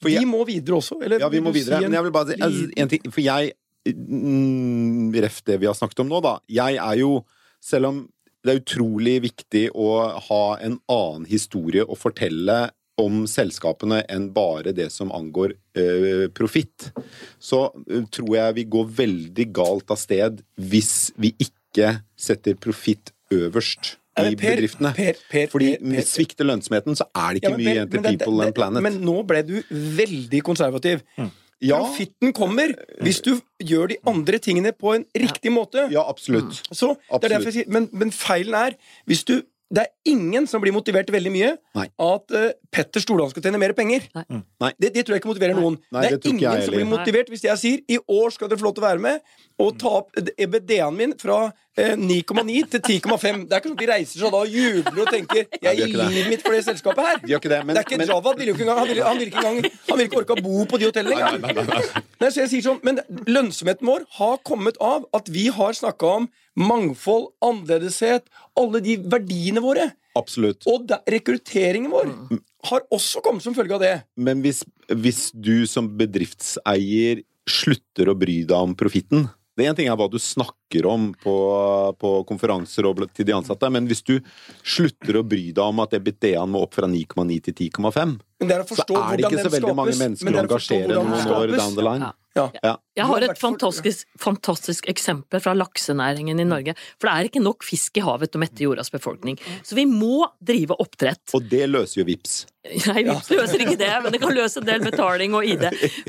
For 0.00 0.12
Vi 0.12 0.26
må 0.28 0.42
videre 0.48 0.80
også, 0.80 0.98
eller 1.04 1.22
ja, 1.22 1.28
vi 1.32 1.40
må 1.44 1.52
videre. 1.54 1.78
si 1.78 1.84
en 1.86 1.90
Men 1.90 1.98
jeg 1.98 2.08
vil 2.08 2.14
bare 2.16 2.32
si 2.32 2.42
altså, 2.44 2.68
en 2.82 2.92
ting, 2.92 3.10
For 3.12 3.20
jeg 3.24 3.50
mm, 3.92 5.10
Ref 5.24 5.42
det 5.48 5.58
vi 5.60 5.68
har 5.68 5.76
snakket 5.76 6.04
om 6.04 6.12
nå, 6.12 6.20
da. 6.24 6.38
Jeg 6.52 6.78
er 6.80 7.00
jo, 7.00 7.10
selv 7.64 7.90
om 7.90 7.98
det 8.44 8.52
er 8.54 8.60
utrolig 8.62 9.16
viktig 9.26 9.66
å 9.76 9.88
ha 10.30 10.42
en 10.64 10.78
annen 10.90 11.26
historie 11.28 11.84
å 11.84 11.96
fortelle 11.98 12.70
om 13.00 13.22
selskapene 13.30 14.02
enn 14.12 14.26
bare 14.36 14.74
det 14.76 14.90
som 14.92 15.12
angår 15.16 15.54
eh, 15.78 16.26
profitt, 16.36 16.90
så 17.40 17.66
eh, 17.88 18.02
tror 18.12 18.34
jeg 18.36 18.56
vi 18.58 18.64
går 18.74 18.90
veldig 18.98 19.46
galt 19.56 19.92
av 19.94 20.00
sted 20.00 20.42
hvis 20.60 21.10
vi 21.20 21.32
ikke 21.40 21.94
setter 22.20 22.58
profitt 22.60 23.12
øverst 23.32 23.94
i 24.20 24.34
Per, 24.34 24.34
bedriftene. 24.36 24.90
Per, 24.92 25.16
Per, 25.30 25.46
Fordi 25.48 25.68
Per, 25.78 25.94
Per. 25.94 26.04
svikter 26.04 26.44
lønnsomheten, 26.50 26.96
så 26.98 27.06
er 27.14 27.30
det 27.36 27.40
ikke 27.40 27.52
ja, 27.54 27.60
mye 27.60 27.72
igjen 27.76 27.92
til 27.92 28.02
People 28.04 28.34
det- 28.40 28.48
and 28.50 28.56
Planet. 28.58 28.82
Men 28.84 28.98
nå 29.06 29.14
ble 29.24 29.40
du 29.48 29.54
veldig 29.70 30.42
konservativ. 30.44 31.00
Ja. 31.60 31.78
Profitten 31.84 32.32
kommer 32.36 32.72
hvis 33.04 33.20
du 33.24 33.34
gjør 33.60 33.90
de 33.92 33.98
andre 34.08 34.40
tingene 34.40 34.72
på 34.72 34.94
en 34.96 35.04
riktig 35.12 35.52
måte. 35.52 35.86
Ja, 35.92 36.06
absolutt. 36.08 36.62
Så 36.72 36.94
det 36.96 37.28
er 37.28 37.34
derfor 37.36 37.50
jeg 37.50 37.58
sier, 37.60 37.72
men, 37.72 37.90
men 37.92 38.12
feilen 38.14 38.56
er 38.56 38.78
hvis 39.10 39.26
du 39.28 39.34
det 39.70 39.84
er 39.84 40.10
ingen 40.10 40.48
som 40.50 40.62
blir 40.62 40.74
motivert 40.74 41.10
veldig 41.14 41.30
mye 41.30 41.50
Nei. 41.78 41.84
at 42.02 42.32
uh, 42.34 42.48
Petter 42.74 43.02
Stordalen 43.02 43.30
skal 43.30 43.44
tjene 43.44 43.60
mer 43.62 43.74
penger. 43.78 44.08
Nei. 44.16 44.24
Nei. 44.64 44.70
Det, 44.82 44.90
det 44.96 45.04
tror 45.06 45.14
jeg 45.14 45.22
ikke 45.22 45.30
motiverer 45.30 45.54
noen. 45.54 45.76
Nei, 45.94 46.02
det 46.08 46.16
det 46.16 46.26
er 46.26 46.32
ingen 46.32 46.42
jeg 46.42 46.66
som 46.66 46.74
blir 46.74 46.88
motivert 46.90 47.30
hvis 47.30 47.46
jeg 47.46 47.60
sier 47.60 47.84
i 47.86 48.00
år 48.10 48.34
skal 48.34 48.50
dere 48.50 48.58
få 48.58 48.66
lov 48.66 48.74
til 48.74 48.82
å 48.82 48.88
være 48.88 49.04
med 49.04 49.38
og 49.60 49.76
ta 49.78 49.92
opp 50.00 50.16
EBD-en 50.40 50.96
min 50.96 51.12
fra 51.20 51.36
eh, 51.76 51.92
9,9 52.00 52.64
til 52.72 52.80
10,5. 52.80 53.44
Det 53.46 53.54
er 53.54 53.60
ikke 53.60 53.68
sånn 53.68 53.76
at 53.76 53.82
de 53.84 53.88
reiser 53.92 54.22
seg 54.24 54.34
da 54.34 54.40
og 54.40 54.54
jubler 54.56 55.02
og 55.04 55.12
tenker 55.12 55.46
jeg 55.66 55.80
gir 55.82 55.94
livet 55.94 56.30
mitt 56.32 56.44
for 56.46 56.56
det 56.56 56.64
selskapet 56.66 57.06
her. 57.06 57.22
De 57.22 57.36
det, 57.36 57.60
men- 57.62 57.76
det 57.76 57.84
er 57.84 57.86
ikke 57.86 58.00
men- 58.00 58.10
Javad 58.10 58.40
vil 58.40 58.50
jo 58.50 58.56
ikke 58.56 58.66
engang 58.66 58.80
Han 58.82 58.90
vil, 58.90 59.02
han 59.06 59.20
vil 59.20 59.30
ikke 59.30 59.44
engang 59.44 59.70
Han 59.90 60.00
vil 60.00 60.08
ikke 60.08 60.22
orke 60.24 60.38
å 60.38 60.44
bo 60.48 60.64
på 60.66 60.80
de 60.80 60.88
hotellene 60.90 61.30
engang. 61.36 61.70
Nei, 62.20 62.30
så 62.32 62.42
jeg 62.42 62.52
sier 62.56 62.66
sånn, 62.70 62.80
Men 62.82 63.02
lønnsomheten 63.28 63.86
vår 63.86 64.08
har 64.18 64.40
kommet 64.42 64.80
av 64.82 65.06
at 65.14 65.30
vi 65.30 65.46
har 65.54 65.76
snakka 65.76 66.14
om 66.22 66.30
mangfold, 66.58 67.30
annerledeshet, 67.44 68.26
alle 68.58 68.82
de 68.84 68.96
verdiene 69.10 69.62
våre. 69.62 69.90
Absolutt. 70.18 70.66
Og 70.70 70.88
da, 70.90 71.00
rekrutteringen 71.10 71.90
vår 71.92 72.10
har 72.70 72.86
også 72.92 73.22
kommet 73.24 73.44
som 73.44 73.54
følge 73.56 73.76
av 73.76 73.84
det. 73.84 73.96
Men 74.18 74.42
hvis, 74.44 74.64
hvis 74.90 75.28
du 75.32 75.66
som 75.70 75.88
bedriftseier 76.00 77.22
slutter 77.48 78.10
å 78.10 78.16
bry 78.18 78.42
deg 78.46 78.56
om 78.56 78.74
profitten 78.78 79.24
Det 79.56 79.64
er 79.64 79.72
en 79.72 79.76
ting 79.78 79.88
er 79.90 79.96
hva 79.98 80.06
du 80.10 80.18
snakker 80.22 80.86
om 80.88 81.08
på, 81.20 81.34
på 82.00 82.10
konferanser 82.28 82.86
og 82.88 83.02
til 83.12 83.26
de 83.28 83.34
ansatte, 83.34 83.68
men 83.72 83.88
hvis 83.90 84.02
du 84.06 84.14
slutter 84.62 85.18
å 85.18 85.24
bry 85.26 85.50
deg 85.50 85.62
om 85.64 85.82
at 85.82 85.96
EBITDA-en 85.98 86.52
må 86.54 86.62
opp 86.64 86.78
fra 86.78 86.88
9,9 86.88 87.40
til 87.48 87.56
10,5, 87.68 88.14
Men 88.40 88.48
det 88.48 88.56
er 88.56 88.64
å 88.64 88.68
så 88.70 88.84
er 88.88 89.20
det 89.20 89.28
ikke 89.28 89.44
så 89.44 89.52
veldig 89.52 89.60
skapes. 89.60 89.76
mange 89.76 89.96
mennesker 90.00 90.32
å 90.32 90.40
er 90.40 90.50
forstå 90.54 90.78
engasjere 90.80 91.04
noen 91.04 91.34
år 91.36 91.56
down 91.58 91.74
the 91.76 91.84
line. 91.84 92.08
Ja. 92.08 92.14
Ja. 92.34 92.50
Ja. 92.62 92.76
Jeg 92.94 93.06
har 93.08 93.24
et 93.26 93.40
fantastisk, 93.40 94.06
fantastisk 94.20 94.86
eksempel 94.90 95.42
fra 95.42 95.54
laksenæringen 95.56 96.38
i 96.42 96.46
Norge. 96.46 96.76
For 97.00 97.08
det 97.08 97.14
er 97.14 97.28
ikke 97.30 97.42
nok 97.42 97.66
fisk 97.66 97.98
i 97.98 98.04
havet 98.04 98.30
til 98.30 98.38
å 98.38 98.44
mette 98.44 98.64
jordas 98.64 98.92
befolkning. 98.92 99.38
Så 99.66 99.78
vi 99.78 99.86
må 99.88 100.28
drive 100.38 100.76
oppdrett. 100.78 101.22
Og 101.34 101.46
det 101.50 101.64
løser 101.70 102.02
jo 102.02 102.06
VIPS. 102.10 102.42
Nei, 102.90 103.02
VIPS 103.06 103.30
løser 103.32 103.64
ikke 103.64 103.78
det, 103.80 103.90
men 104.04 104.12
det 104.12 104.20
kan 104.20 104.34
løse 104.36 104.60
en 104.60 104.66
del 104.68 104.82
betaling 104.84 105.34
og 105.38 105.46
ID. 105.48 105.64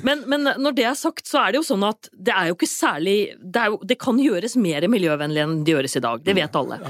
Men, 0.05 0.25
men 0.29 0.49
når 0.59 0.75
det 0.77 0.85
er 0.89 0.97
sagt, 0.99 1.23
så 1.29 1.39
er 1.45 1.53
det 1.53 1.61
jo 1.61 1.67
sånn 1.69 1.85
at 1.87 2.09
det 2.11 2.35
er 2.35 2.49
jo 2.51 2.57
ikke 2.57 2.69
særlig 2.69 3.15
Det, 3.39 3.61
er 3.61 3.71
jo, 3.71 3.79
det 3.87 3.97
kan 4.01 4.19
gjøres 4.19 4.57
mer 4.59 4.85
miljøvennlig 4.91 5.45
enn 5.45 5.57
det 5.65 5.73
gjøres 5.77 5.97
i 5.97 6.03
dag. 6.03 6.21
Det 6.25 6.35
vet 6.37 6.59
alle. 6.59 6.81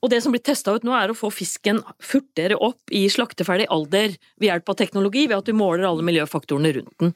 Og 0.00 0.10
det 0.10 0.22
som 0.24 0.34
blir 0.34 0.42
testa 0.46 0.74
ut 0.74 0.86
nå, 0.86 0.94
er 0.96 1.12
å 1.12 1.18
få 1.18 1.30
fisken 1.34 1.82
furtere 2.02 2.58
opp 2.58 2.94
i 2.96 3.04
slakteferdig 3.12 3.68
alder 3.70 4.16
ved 4.40 4.48
hjelp 4.50 4.72
av 4.72 4.80
teknologi, 4.80 4.89
ved 4.94 5.36
at 5.36 5.46
du 5.46 5.52
måler 5.56 5.86
alle 5.88 6.04
miljøfaktorene 6.06 6.72
rundt 6.76 6.94
den. 6.98 7.12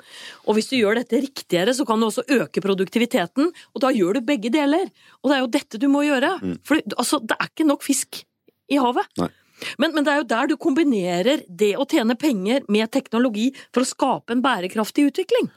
Og 0.47 0.55
hvis 0.55 0.71
du 0.71 0.77
gjør 0.77 1.01
dette 1.01 1.21
riktigere, 1.21 1.75
så 1.75 1.85
kan 1.85 2.01
du 2.01 2.07
også 2.07 2.27
øke 2.29 2.63
produktiviteten, 2.65 3.51
og 3.75 3.81
da 3.81 3.91
gjør 3.91 4.19
du 4.19 4.27
begge 4.27 4.51
deler. 4.51 4.91
Og 5.23 5.31
det 5.31 5.37
er 5.37 5.43
jo 5.43 5.53
dette 5.59 5.81
du 5.81 5.89
må 5.89 6.05
gjøre. 6.07 6.37
For 6.65 6.81
altså, 6.97 7.21
det 7.21 7.39
er 7.39 7.51
ikke 7.51 7.67
nok 7.69 7.83
fisk 7.83 8.25
i 8.71 8.79
havet. 8.81 9.09
Nei. 9.19 9.31
Men, 9.79 9.95
men 9.95 10.05
det 10.05 10.13
er 10.13 10.21
jo 10.21 10.29
der 10.29 10.51
du 10.51 10.57
kombinerer 10.61 11.45
det 11.49 11.75
å 11.79 11.87
tjene 11.89 12.17
penger 12.19 12.67
med 12.69 12.91
teknologi 12.93 13.51
for 13.73 13.85
å 13.85 13.89
skape 13.89 14.35
en 14.35 14.43
bærekraftig 14.45 15.07
utvikling. 15.13 15.49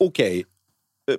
Ok, 0.00 0.20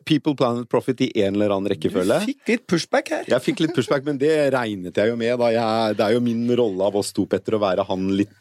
People, 0.06 0.36
Planet, 0.36 0.70
Profit 0.70 1.02
i 1.02 1.10
en 1.24 1.36
eller 1.36 1.52
annen 1.52 1.72
rekkefølge. 1.74 2.20
Du 2.22 2.30
fikk 2.32 2.52
litt 2.54 2.68
pushback 2.70 3.12
her. 3.12 3.26
Jeg 3.34 3.44
fikk 3.44 3.64
litt 3.66 3.74
pushback, 3.76 4.06
men 4.08 4.20
det 4.22 4.32
regnet 4.54 4.98
jeg 4.98 5.12
jo 5.12 5.18
med. 5.20 5.34
da 5.42 5.50
jeg, 5.52 5.98
Det 5.98 6.06
er 6.06 6.16
jo 6.16 6.24
min 6.24 6.46
rolle 6.58 6.88
av 6.88 6.96
oss 7.02 7.12
to, 7.16 7.26
Petter, 7.30 7.58
å 7.58 7.64
være 7.64 7.86
han 7.90 8.08
litt 8.22 8.32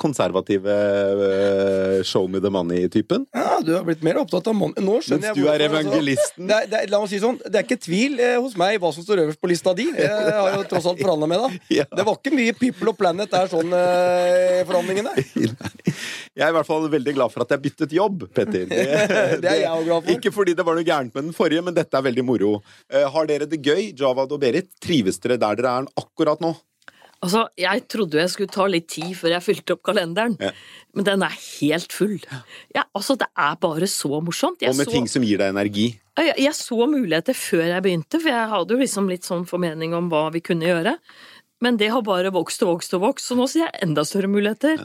konservative 0.00 0.66
uh, 0.68 2.02
show 2.06 2.26
me 2.28 2.40
the 2.40 2.50
money-typen. 2.52 3.26
Ja, 3.34 3.60
Du 3.64 3.72
har 3.74 3.84
blitt 3.86 4.02
mer 4.02 4.18
opptatt 4.22 4.48
av 4.50 4.56
money. 4.58 4.78
Nå 4.82 4.98
skjønner 5.04 5.28
Mens 5.28 5.28
jeg 5.30 5.36
du 5.38 5.48
er 5.48 5.62
altså. 5.62 5.68
evangelisten. 5.70 6.46
Det 6.48 6.56
er, 6.56 6.70
det 6.70 6.80
er, 6.80 6.90
la 6.92 7.00
meg 7.02 7.12
si 7.12 7.20
sånn, 7.22 7.38
det 7.44 7.60
er 7.60 7.66
ikke 7.66 7.80
tvil 7.84 8.18
eh, 8.22 8.36
hos 8.42 8.56
meg 8.60 8.78
hva 8.82 8.90
som 8.94 9.06
står 9.06 9.24
øverst 9.26 9.42
på 9.42 9.50
lista 9.52 9.74
di. 9.78 9.88
Jeg 9.92 10.08
har 10.10 10.56
jo 10.56 10.64
tross 10.70 10.88
alt 10.90 11.02
forhandla 11.02 11.30
med 11.30 11.44
deg. 11.46 11.58
Ja. 11.82 11.86
Det 11.88 12.04
var 12.04 12.18
ikke 12.18 12.34
mye 12.36 12.52
People 12.58 12.92
og 12.92 12.98
Planet 13.00 13.30
der 13.32 13.48
sånn 13.48 13.72
eh, 13.76 14.60
forhandlingene. 14.68 15.14
Jeg 16.32 16.46
er 16.46 16.52
i 16.52 16.56
hvert 16.56 16.68
fall 16.68 16.86
veldig 16.88 17.12
glad 17.16 17.32
for 17.32 17.44
at 17.44 17.50
jeg 17.52 17.60
byttet 17.60 17.92
jobb, 17.92 18.22
Petter. 18.32 18.64
Det, 18.72 19.40
Det 19.42 19.50
er 19.50 19.58
jeg 19.62 19.70
også 19.70 19.84
glad 19.84 20.04
for. 20.06 20.12
Ikke 20.14 20.32
fordi 20.32 20.54
det 20.56 20.64
var 20.64 20.78
noe 20.78 20.86
gærent 20.86 21.12
med 21.12 21.26
den 21.28 21.36
forrige, 21.36 21.64
men 21.66 21.76
dette 21.76 21.98
er 21.98 22.06
veldig 22.06 22.24
moro. 22.24 22.52
Uh, 22.88 23.04
har 23.12 23.28
dere 23.28 23.48
det 23.50 23.60
gøy, 23.60 23.90
Javad 23.98 24.32
og 24.32 24.40
Berit? 24.40 24.70
Trives 24.82 25.20
dere 25.22 25.36
der 25.42 25.60
dere 25.60 25.74
er 25.82 25.90
akkurat 26.00 26.40
nå? 26.40 26.54
Altså, 27.22 27.46
Jeg 27.56 27.84
trodde 27.88 28.18
jeg 28.18 28.30
skulle 28.30 28.50
ta 28.50 28.64
litt 28.66 28.88
tid 28.88 29.14
før 29.14 29.28
jeg 29.36 29.42
fylte 29.46 29.72
opp 29.76 29.82
kalenderen, 29.86 30.36
Ja. 30.40 30.50
men 30.94 31.04
den 31.04 31.22
er 31.22 31.30
helt 31.60 31.92
full. 31.92 32.18
Ja, 32.74 32.82
altså, 32.94 33.16
Det 33.16 33.28
er 33.38 33.54
bare 33.56 33.86
så 33.86 34.20
morsomt. 34.22 34.60
Jeg 34.60 34.70
Og 34.70 34.76
med 34.76 34.86
så- 34.86 34.92
ting 34.92 35.06
som 35.08 35.22
gir 35.22 35.38
deg 35.38 35.54
energi? 35.54 36.00
Jeg, 36.18 36.34
jeg 36.36 36.52
så 36.52 36.86
muligheter 36.90 37.32
før 37.34 37.62
jeg 37.64 37.82
begynte, 37.82 38.20
for 38.20 38.28
jeg 38.28 38.48
hadde 38.48 38.68
jo 38.70 38.76
liksom 38.76 39.08
litt 39.08 39.22
sånn 39.22 39.46
formening 39.46 39.94
om 39.94 40.10
hva 40.10 40.30
vi 40.32 40.40
kunne 40.40 40.66
gjøre. 40.66 40.98
Men 41.62 41.76
det 41.78 41.92
har 41.94 42.02
bare 42.06 42.32
vokst 42.34 42.62
og 42.66 42.72
vokst 42.76 42.96
og 42.98 43.04
vokst, 43.04 43.28
så 43.30 43.36
nå 43.38 43.46
ser 43.50 43.68
jeg 43.68 43.84
enda 43.86 44.02
større 44.08 44.30
muligheter. 44.30 44.82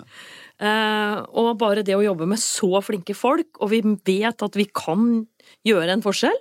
Eh, 0.57 1.15
og 1.37 1.51
bare 1.61 1.83
det 1.85 1.93
å 1.97 2.03
jobbe 2.05 2.25
med 2.29 2.39
så 2.41 2.79
flinke 2.85 3.13
folk, 3.17 3.49
og 3.61 3.69
vi 3.73 3.81
vet 3.85 4.41
at 4.45 4.57
vi 4.57 4.65
kan 4.73 5.25
gjøre 5.65 5.93
en 5.95 6.03
forskjell 6.03 6.35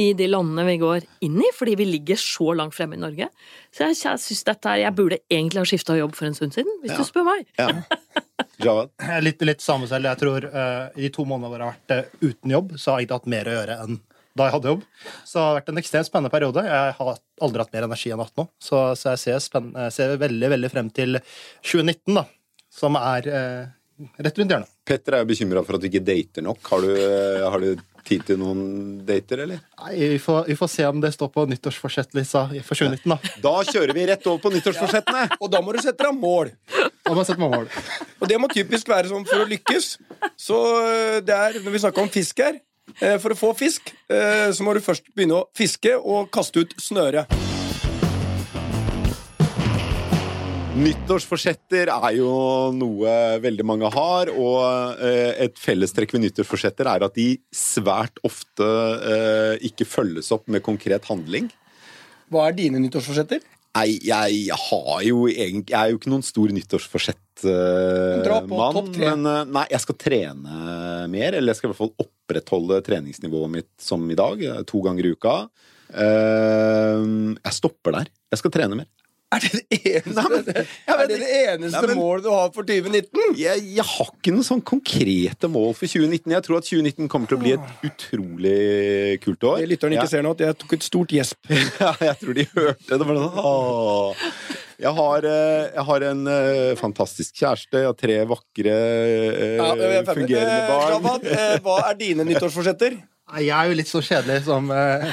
i 0.00 0.10
de 0.16 0.26
landene 0.30 0.64
vi 0.68 0.76
går 0.80 1.06
inn 1.26 1.38
i, 1.42 1.50
fordi 1.56 1.74
vi 1.80 1.86
ligger 1.90 2.18
så 2.20 2.54
langt 2.56 2.74
fremme 2.76 2.96
i 2.96 3.02
Norge. 3.02 3.28
Så 3.74 3.86
jeg, 3.88 3.98
jeg 4.04 4.22
synes 4.22 4.44
dette 4.48 4.70
her, 4.72 4.82
Jeg 4.86 4.94
burde 4.98 5.18
egentlig 5.30 5.60
ha 5.62 5.68
skifta 5.68 5.98
jobb 5.98 6.14
for 6.18 6.26
en 6.30 6.34
stund 6.38 6.54
siden, 6.56 6.72
hvis 6.82 6.94
Ja. 6.94 6.98
du 6.98 7.04
spør 7.04 7.26
meg. 7.30 7.46
Ja. 7.58 7.70
Litt, 9.24 9.40
litt 9.40 9.62
samme 9.64 9.86
selv. 9.88 10.04
Jeg 10.04 10.18
tror 10.20 10.44
uh, 10.52 10.90
I 10.92 11.06
de 11.06 11.08
to 11.14 11.24
månedene 11.24 11.48
hvor 11.48 11.62
jeg 11.62 11.68
har 11.70 11.76
vært 11.78 11.94
uh, 11.96 12.28
uten 12.28 12.52
jobb, 12.52 12.74
så 12.76 12.92
har 12.92 13.00
jeg 13.00 13.08
ikke 13.08 13.16
hatt 13.22 13.30
mer 13.32 13.48
å 13.48 13.54
gjøre 13.54 13.76
enn 13.86 14.00
da 14.38 14.46
jeg 14.46 14.54
hadde 14.56 14.70
jobb. 14.74 14.84
Så 15.26 15.34
det 15.38 15.42
har 15.46 15.56
vært 15.58 15.72
en 15.72 15.80
ekstremt 15.82 16.06
spennende 16.10 16.32
periode. 16.32 16.62
Jeg 16.66 16.94
har 17.00 17.18
aldri 17.42 17.64
hatt 17.64 17.74
mer 17.74 17.88
energi 17.88 18.12
enn 18.14 18.22
hatt 18.22 18.36
nå. 18.38 18.46
Så, 18.62 18.82
så 19.00 19.14
jeg 19.16 19.22
ser, 19.24 19.42
spenn- 19.42 19.74
ser 19.94 20.14
veldig 20.20 20.52
veldig 20.54 20.70
frem 20.72 20.90
til 20.94 21.18
2019, 21.66 22.14
da, 22.20 22.24
som 22.70 22.98
er 23.00 23.26
eh, 23.30 23.68
rett 24.22 24.38
rundt 24.40 24.54
hjørnet. 24.54 24.70
Petter 24.90 25.16
er 25.18 25.24
jo 25.24 25.30
bekymra 25.32 25.64
for 25.66 25.76
at 25.78 25.82
du 25.84 25.88
ikke 25.90 26.04
dater 26.06 26.46
nok. 26.46 26.62
Har 26.70 26.86
du, 26.86 26.92
eh, 26.94 27.42
har 27.50 27.62
du 27.66 27.82
tid 28.06 28.22
til 28.30 28.38
noen 28.40 28.62
dater, 29.06 29.42
eller? 29.44 29.58
Nei, 29.82 29.92
vi 30.14 30.20
får, 30.22 30.46
vi 30.48 30.56
får 30.56 30.70
se 30.72 30.86
om 30.88 31.02
det 31.02 31.10
står 31.14 31.28
på 31.34 31.44
nyttårsforsettlista 31.50 32.46
for 32.64 32.78
2019, 32.78 33.10
da. 33.12 33.18
Da 33.50 33.52
kjører 33.68 33.92
vi 33.98 34.06
rett 34.08 34.24
over 34.30 34.40
på 34.46 34.54
nyttårsforsettene! 34.54 35.26
Og 35.42 35.50
da 35.52 35.60
må 35.62 35.74
du 35.76 35.82
sette 35.84 36.06
deg 36.06 36.16
mål. 36.22 36.54
Da 36.70 37.12
må 37.12 37.20
jeg 37.24 37.32
sette 37.32 37.42
meg 37.42 37.52
mål. 37.58 37.68
Og 38.22 38.30
det 38.30 38.38
må 38.40 38.48
typisk 38.54 38.88
være 38.94 39.10
sånn 39.10 39.26
for 39.28 39.42
å 39.42 39.50
lykkes. 39.50 39.92
Så 40.38 40.58
eh, 40.86 41.20
det 41.26 41.36
er, 41.36 41.60
når 41.64 41.74
vi 41.76 41.82
snakker 41.84 42.06
om 42.06 42.12
fisk 42.14 42.40
her 42.46 42.58
For 42.98 43.34
å 43.34 43.38
få 43.38 43.52
fisk, 43.58 43.94
eh, 44.10 44.50
så 44.52 44.66
må 44.66 44.74
du 44.74 44.82
først 44.84 45.12
begynne 45.14 45.42
å 45.42 45.46
fiske 45.56 45.94
og 45.98 46.30
kaste 46.34 46.64
ut 46.64 46.74
snøret. 46.80 47.30
Nyttårsforsetter 50.80 51.90
er 51.90 52.12
jo 52.14 52.30
noe 52.72 53.12
veldig 53.42 53.64
mange 53.66 53.88
har, 53.90 54.30
og 54.30 55.00
eh, 55.02 55.34
et 55.44 55.58
fellestrekk 55.58 56.12
ved 56.14 56.20
nyttårsforsetter 56.24 56.86
er 56.88 57.02
at 57.04 57.14
de 57.18 57.38
svært 57.52 58.18
ofte 58.24 58.64
eh, 58.64 59.58
ikke 59.66 59.84
følges 59.88 60.30
opp 60.36 60.48
med 60.48 60.62
konkret 60.64 61.04
handling. 61.10 61.50
Hva 62.30 62.48
er 62.48 62.52
dine 62.56 62.78
nyttårsforsetter? 62.84 63.40
Nei, 63.76 63.98
jeg 64.02 64.50
har 64.50 65.02
jo 65.06 65.28
egentlig 65.30 65.70
Jeg 65.70 65.78
er 65.78 65.90
jo 65.92 65.96
ikke 66.00 66.10
noen 66.10 66.24
stor 66.26 66.48
nyttårsforsett-mann. 66.54 68.92
Tre. 68.94 69.04
men 69.04 69.26
eh, 69.26 69.44
nei, 69.58 69.66
jeg 69.74 69.80
skal 69.84 69.96
trene 70.06 70.52
mer. 71.10 71.30
Eller 71.34 71.48
jeg 71.52 71.58
skal 71.60 71.68
i 71.68 71.70
hvert 71.74 71.82
fall 71.82 71.96
opprettholde 72.30 72.80
treningsnivået 72.86 73.50
mitt 73.50 73.70
som 73.82 74.06
i 74.10 74.14
dag. 74.18 74.42
eh, 74.42 74.62
To 74.66 74.80
ganger 74.82 75.06
i 75.06 75.12
uka. 75.16 75.48
Eh, 75.90 77.36
jeg 77.44 77.52
stopper 77.52 77.92
der. 77.98 78.06
Jeg 78.30 78.38
skal 78.38 78.50
trene 78.50 78.76
mer. 78.76 78.86
Er 79.32 79.38
det 79.38 79.50
det 79.70 79.78
eneste, 79.86 80.14
Nei, 80.16 80.24
men- 80.28 80.48
er 80.90 81.06
det, 81.06 81.18
det 81.20 81.28
eneste 81.54 81.70
Nei, 81.80 81.86
men- 81.86 81.96
målet 81.98 82.24
du 82.24 82.30
har 82.30 82.50
for 82.50 82.64
2019? 82.64 83.36
Jeg, 83.38 83.62
jeg 83.76 83.84
har 83.86 84.08
ikke 84.10 84.32
noen 84.34 84.42
sånn 84.42 84.60
konkrete 84.66 85.46
mål 85.48 85.72
for 85.78 85.86
2019. 85.86 86.32
Jeg 86.34 86.42
tror 86.42 86.56
at 86.58 86.64
2019 86.66 87.08
kommer 87.08 87.28
til 87.28 87.38
å 87.38 87.40
bli 87.40 87.52
et 87.52 87.60
utrolig 87.86 89.20
kult 89.22 89.38
år. 89.46 89.58
Det 89.62 89.68
lytteren 89.70 89.94
ikke 89.94 90.08
ser 90.10 90.22
nå, 90.26 90.32
at 90.34 90.38
jeg 90.42 90.58
tok 90.58 90.72
et 90.72 90.82
stort 90.82 91.08
gjesp. 91.14 91.38
Ja, 91.80 91.94
jeg 92.00 92.18
tror 92.18 92.34
de 92.34 92.44
hørte 92.56 92.90
det. 92.90 93.06
Var 93.06 93.22
sånn. 93.22 94.16
Jeg, 94.80 94.92
har, 94.96 95.26
eh, 95.28 95.68
jeg 95.74 95.84
har 95.90 96.04
en 96.10 96.26
eh, 96.32 96.72
fantastisk 96.80 97.40
kjæreste. 97.42 97.82
Jeg 97.82 97.90
har 97.90 97.98
tre 97.98 98.18
vakre, 98.30 98.74
eh, 98.74 99.56
Ja, 99.60 99.70
er 99.76 100.08
fungerende 100.08 100.60
barn. 100.70 101.62
Hva 101.64 101.76
er 101.90 101.98
dine 102.00 102.26
nyttårsforsetter? 102.28 102.96
Jeg 103.38 103.54
er 103.54 103.70
jo 103.70 103.76
litt 103.78 103.88
så 103.90 104.00
kjedelig 104.02 104.42
som 104.46 104.70
eh, 104.74 105.04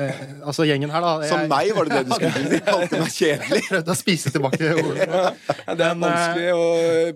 eh, 0.00 0.20
Altså 0.46 0.64
gjengen 0.68 0.92
her, 0.92 1.04
da. 1.04 1.28
Som 1.28 1.44
meg, 1.50 1.70
var 1.76 1.88
det 1.88 1.98
det 1.98 2.02
du 2.08 2.14
skulle 2.16 2.42
si? 2.46 2.60
Kalte 2.66 3.00
meg 3.02 3.12
kjedelig. 3.14 3.58
Jeg 3.60 3.66
prøvde 3.68 3.94
å 3.94 3.98
spise 3.98 4.32
tilbake 4.34 4.70
ordene. 4.74 5.08
Ja, 5.10 5.76
det 5.76 5.86
er 5.86 5.98
Men, 5.98 6.06
eh, 6.06 6.16
vanskelig 6.16 6.50
å, 6.54 6.64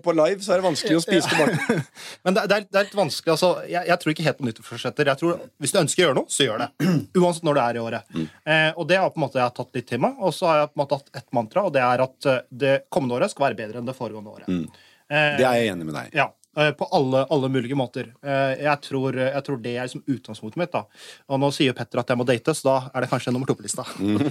På 0.05 0.15
live 0.19 0.45
så 0.45 0.55
er 0.55 0.61
det 0.61 0.67
vanskelig 0.67 0.99
å 0.99 1.03
spise 1.05 1.31
tilbake. 1.33 1.79
Men 2.27 2.37
det, 2.37 2.45
det, 2.51 2.59
er, 2.59 2.67
det 2.69 2.81
er 2.81 2.87
litt 2.89 2.97
vanskelig. 3.01 3.35
altså, 3.35 3.51
jeg, 3.71 3.89
jeg 3.91 4.01
tror 4.03 4.15
ikke 4.15 4.27
helt 4.29 4.39
på 4.41 4.47
nyttårsforsetter. 4.49 5.11
Jeg 5.13 5.21
tror, 5.23 5.43
Hvis 5.63 5.75
du 5.75 5.81
ønsker 5.81 6.03
å 6.03 6.07
gjøre 6.07 6.19
noe, 6.21 6.33
så 6.37 6.49
gjør 6.49 6.65
det. 6.65 6.69
Uansett 7.21 7.49
når 7.49 7.59
det 7.59 7.65
er 7.65 7.79
i 7.79 7.83
året. 7.85 8.15
Eh, 8.21 8.71
og 8.75 8.89
det 8.91 9.01
har 9.01 9.11
på 9.11 9.21
en 9.21 9.25
måte 9.27 9.41
jeg 9.41 9.47
har 9.47 9.55
tatt 9.57 9.77
litt 9.79 9.89
til 9.91 10.03
meg. 10.05 10.17
Og 10.21 10.35
så 10.35 10.51
har 10.51 10.63
jeg 10.63 10.71
på 10.73 10.79
en 10.79 10.85
måte 10.85 11.01
hatt 11.01 11.21
ett 11.21 11.29
mantra, 11.35 11.67
og 11.67 11.75
det 11.75 11.85
er 11.85 12.05
at 12.05 12.31
eh, 12.31 12.41
det 12.65 12.75
kommende 12.93 13.17
året 13.17 13.33
skal 13.33 13.49
være 13.49 13.61
bedre 13.63 13.81
enn 13.81 13.89
det 13.89 13.97
foregående 13.97 14.35
året. 14.37 14.49
Mm. 14.51 14.65
Det 15.05 15.45
er 15.45 15.59
jeg 15.59 15.69
enig 15.69 15.85
med 15.85 15.93
deg 15.93 16.07
i. 16.09 16.17
Ja, 16.17 16.31
eh, 16.31 16.44
på 16.79 16.87
alle, 16.95 17.25
alle 17.31 17.49
mulige 17.51 17.75
måter. 17.75 18.11
Eh, 18.23 18.63
Jeg 18.63 18.81
tror, 18.81 19.13
jeg 19.19 19.43
tror 19.43 19.57
det 19.61 19.73
er 19.77 19.83
liksom 19.89 20.03
utgangspunktet 20.07 20.57
mitt. 20.61 20.71
da. 20.71 20.83
Og 21.29 21.39
nå 21.39 21.49
sier 21.53 21.67
jo 21.71 21.73
Petter 21.77 21.99
at 21.99 22.07
jeg 22.13 22.17
må 22.17 22.25
date, 22.25 22.53
så 22.55 22.63
da 22.69 22.75
er 22.95 23.01
det 23.05 23.09
kanskje 23.11 23.33
nummer 23.35 23.45
to 23.49 23.55
på 23.59 23.65
lista. 23.67 23.83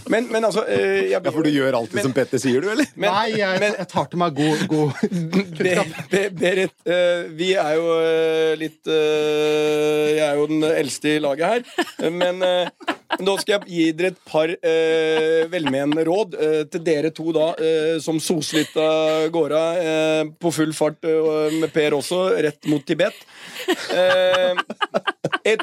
Men, 0.09 0.29
men 0.33 0.45
altså 0.45 0.64
eh, 0.68 1.11
jeg, 1.11 1.11
Ja, 1.14 1.20
For 1.31 1.43
du 1.45 1.51
gjør 1.51 1.77
alltid 1.81 2.03
som 2.03 2.12
Petter 2.16 2.39
sier, 2.43 2.61
du, 2.64 2.70
eller? 2.72 2.87
Men- 2.97 3.12
Nei, 3.12 3.29
jeg, 3.39 3.61
men- 3.61 3.77
jeg 3.79 3.89
tar 3.93 4.09
til 4.12 4.18
meg 4.18 4.35
god, 4.35 4.66
god 4.68 4.93
Be, 5.61 5.75
Be, 6.11 6.22
Berit, 6.31 6.75
eh, 6.87 7.29
vi 7.37 7.53
er 7.61 7.75
jo 7.77 7.87
eh, 8.01 8.55
litt 8.61 8.87
eh, 8.89 10.16
Jeg 10.18 10.27
er 10.31 10.37
jo 10.41 10.47
den 10.51 10.64
eldste 10.68 11.16
i 11.16 11.20
laget 11.22 11.47
her. 11.68 12.11
Men 12.11 12.43
eh, 12.43 12.94
nå 13.23 13.37
skal 13.41 13.55
jeg 13.55 13.69
gi 13.69 13.87
dere 13.97 14.12
et 14.12 14.21
par 14.27 14.51
eh, 14.51 15.45
velmenende 15.53 16.05
råd 16.09 16.37
eh, 16.41 16.61
til 16.71 16.83
dere 16.87 17.12
to 17.15 17.35
da, 17.37 17.51
eh, 17.61 17.97
som 18.03 18.19
soser 18.23 18.62
litt 18.62 18.77
av 18.81 19.29
gårde 19.35 19.62
eh, 19.83 20.23
på 20.41 20.53
full 20.55 20.75
fart, 20.77 20.99
eh, 21.07 21.59
med 21.61 21.73
Per 21.75 21.99
også, 22.01 22.25
rett 22.47 22.71
mot 22.71 22.85
Tibet. 22.87 23.17
Eh, 23.95 24.55
et, 25.55 25.62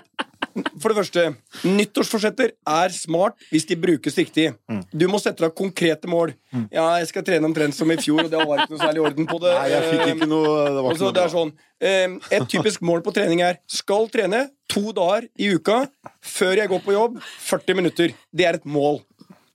for 0.81 0.91
det 0.91 0.97
første, 0.97 1.23
nyttårsforsetter 1.67 2.53
er 2.67 2.93
smart 2.95 3.37
hvis 3.51 3.67
de 3.69 3.77
brukes 3.79 4.17
riktig. 4.19 4.47
Du 4.91 5.07
må 5.11 5.19
sette 5.21 5.43
deg 5.43 5.55
konkrete 5.57 6.09
mål. 6.11 6.33
Ja, 6.73 6.85
jeg 7.01 7.09
skal 7.11 7.25
trene 7.27 7.47
omtrent 7.49 7.77
som 7.77 7.91
i 7.93 7.97
fjor, 8.01 8.25
og 8.25 8.31
det 8.31 8.39
var 8.39 8.63
ikke 8.63 8.75
noe 8.75 8.81
særlig 8.81 9.03
orden 9.05 9.29
på 9.29 9.39
det. 9.43 9.53
Nei, 9.57 9.67
jeg 9.73 9.89
fikk 9.89 10.15
ikke 10.15 10.29
noe 10.31 10.55
Det 10.67 10.85
var 10.85 10.97
ikke 10.97 11.11
noe 11.19 11.33
sånn 11.35 11.53
eh, 11.79 12.17
Et 12.37 12.47
typisk 12.55 12.83
mål 12.87 13.03
på 13.05 13.13
trening 13.15 13.43
er 13.45 13.61
skal 13.71 14.09
trene 14.13 14.45
to 14.71 14.91
dager 14.95 15.27
i 15.35 15.51
uka 15.55 15.83
før 16.23 16.59
jeg 16.63 16.71
går 16.71 16.83
på 16.85 16.97
jobb. 16.97 17.21
40 17.47 17.79
minutter. 17.81 18.17
Det 18.31 18.47
er 18.47 18.59
et 18.59 18.67
mål. 18.67 19.01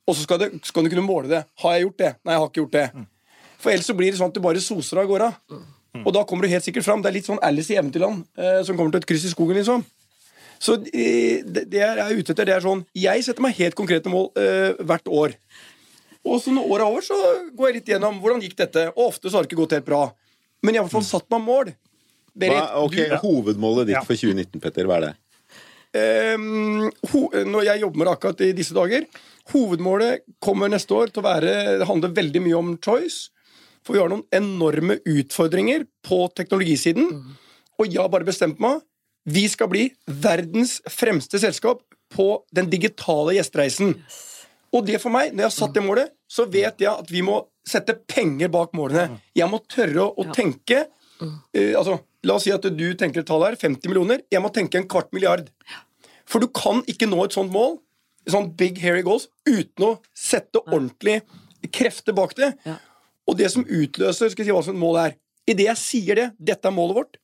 Og 0.07 0.15
så 0.15 0.23
skal, 0.23 0.41
det, 0.43 0.51
skal 0.67 0.87
du 0.87 0.93
kunne 0.93 1.07
måle 1.07 1.31
det. 1.31 1.45
Har 1.63 1.77
jeg 1.77 1.89
gjort 1.89 2.03
det? 2.03 2.13
Nei, 2.23 2.37
jeg 2.37 2.43
har 2.43 2.51
ikke 2.51 2.63
gjort 2.65 2.77
det. 2.77 3.07
For 3.57 3.73
ellers 3.73 3.89
så 3.89 3.97
blir 3.99 4.13
det 4.13 4.21
sånn 4.21 4.31
at 4.31 4.37
du 4.37 4.45
bare 4.45 4.63
soser 4.63 5.01
av 5.03 5.09
gårde. 5.11 5.33
Og 6.05 6.13
da 6.13 6.23
kommer 6.29 6.45
du 6.47 6.53
helt 6.53 6.65
sikkert 6.65 6.85
fram. 6.85 7.03
Det 7.03 7.11
er 7.11 7.17
litt 7.17 7.29
sånn 7.29 7.41
Alice 7.45 7.73
i 7.73 7.79
Eventyrland 7.79 8.27
eh, 8.37 8.61
som 8.67 8.77
kommer 8.77 8.93
til 8.95 9.03
et 9.03 9.09
kryss 9.09 9.27
i 9.29 9.33
skogen, 9.33 9.57
liksom. 9.59 9.85
Så 10.67 10.77
eh, 10.91 11.45
det, 11.47 11.67
det 11.71 11.81
jeg 11.83 12.03
er 12.03 12.19
ute 12.19 12.33
etter, 12.35 12.49
det 12.49 12.55
er 12.57 12.65
sånn 12.65 12.83
Jeg 12.97 13.23
setter 13.27 13.45
meg 13.45 13.59
helt 13.61 13.77
konkrete 13.79 14.11
mål 14.13 14.31
eh, 14.41 14.79
hvert 14.83 15.11
år. 15.13 15.37
Og 16.27 16.41
så 16.43 16.51
når 16.55 16.67
året 16.67 16.83
er 16.83 16.89
over, 16.91 17.05
så 17.07 17.19
går 17.55 17.69
jeg 17.71 17.77
litt 17.79 17.91
gjennom 17.93 18.17
hvordan 18.23 18.43
gikk 18.43 18.57
dette. 18.59 18.89
Og 18.97 19.13
ofte 19.13 19.31
så 19.31 19.39
har 19.39 19.47
det 19.47 19.53
ikke 19.53 19.61
gått 19.63 19.77
helt 19.79 19.87
bra. 19.87 20.01
Men 20.67 20.75
jeg 20.75 20.83
har 20.83 20.89
i 20.89 20.89
hvert 20.89 20.97
fall 20.97 21.07
satt 21.07 21.29
meg 21.31 21.45
mål. 21.47 21.71
Berit, 22.37 22.59
Hva, 22.59 22.83
ok, 22.83 22.99
Hovedmålet 23.23 23.89
ditt 23.89 23.97
Ja. 23.97 24.03
for 24.05 24.19
2019, 24.19 24.61
Petter, 24.61 24.89
hva 24.91 24.99
er 24.99 25.07
det? 25.07 25.15
Um, 25.97 26.91
ho 27.13 27.21
når 27.47 27.63
jeg 27.71 27.81
jobber 27.81 28.01
med 28.01 28.09
det 28.09 28.13
akkurat 28.13 28.41
i 28.45 28.49
disse 28.53 28.75
dager 28.77 29.07
Hovedmålet 29.49 30.27
kommer 30.45 30.69
neste 30.69 30.93
år 30.93 31.09
til 31.09 31.23
å 31.23 31.25
være 31.25 31.53
Det 31.81 31.87
handler 31.89 32.13
veldig 32.13 32.43
mye 32.45 32.59
om 32.59 32.75
choice. 32.85 33.31
For 33.87 33.95
vi 33.95 34.03
har 34.03 34.11
noen 34.11 34.27
enorme 34.35 34.99
utfordringer 35.07 35.87
på 36.05 36.19
teknologisiden. 36.37 37.07
Og 37.79 37.87
jeg 37.87 38.03
har 38.03 38.11
bare 38.13 38.27
bestemt 38.27 38.59
meg. 38.61 38.83
Vi 39.27 39.45
skal 39.51 39.69
bli 39.73 39.85
verdens 40.07 40.79
fremste 40.93 41.41
selskap 41.43 41.83
på 42.15 42.27
den 42.55 42.69
digitale 42.71 43.35
gjestereisen. 43.37 43.95
Og 44.75 44.85
det 44.87 45.01
for 45.03 45.11
meg, 45.15 45.33
når 45.33 45.47
jeg 45.47 45.51
har 45.51 45.55
satt 45.57 45.75
det 45.75 45.83
målet, 45.83 46.13
så 46.31 46.47
vet 46.51 46.83
jeg 46.83 46.91
at 46.93 47.11
vi 47.11 47.23
må 47.27 47.41
sette 47.67 47.97
penger 48.07 48.51
bak 48.55 48.75
målene. 48.79 49.19
Jeg 49.35 49.49
må 49.51 49.59
tørre 49.71 50.05
å, 50.05 50.13
å 50.15 50.27
Ja. 50.29 50.35
tenke 50.37 50.85
uh, 51.23 51.73
altså, 51.79 51.99
La 52.27 52.35
oss 52.35 52.43
si 52.47 52.51
at 52.51 52.63
du 52.63 52.87
tenker 52.99 53.23
et 53.23 53.27
tall 53.29 53.45
her, 53.47 53.55
50 53.55 53.87
millioner. 53.91 54.23
Jeg 54.35 54.43
må 54.43 54.49
tenke 54.51 54.79
en 54.81 54.89
kvart 54.91 55.13
milliard. 55.15 55.47
For 56.27 56.43
du 56.43 56.49
kan 56.51 56.81
ikke 56.91 57.07
nå 57.07 57.21
et 57.25 57.37
sånt 57.37 57.53
mål, 57.55 57.77
sånn 58.27 58.49
big 58.59 58.81
hairy 58.83 59.05
goals, 59.07 59.29
uten 59.47 59.85
å 59.87 59.91
sette 60.11 60.59
ordentlig 60.65 61.21
krefter 61.71 62.17
bak 62.19 62.35
det. 62.35 62.49
Ja. 62.67 62.81
Og 63.31 63.39
det 63.39 63.53
som 63.55 63.63
utløser 63.63 64.33
skal 64.33 64.43
jeg 64.43 64.51
si 64.51 64.57
hva 64.57 64.65
som 64.67 64.75
et 64.75 64.83
mål 64.83 64.99
er 65.05 65.15
Idet 65.47 65.69
jeg 65.69 65.79
sier 65.79 66.19
det, 66.19 66.25
dette 66.43 66.67
er 66.67 66.75
målet 66.75 66.97
vårt, 66.99 67.17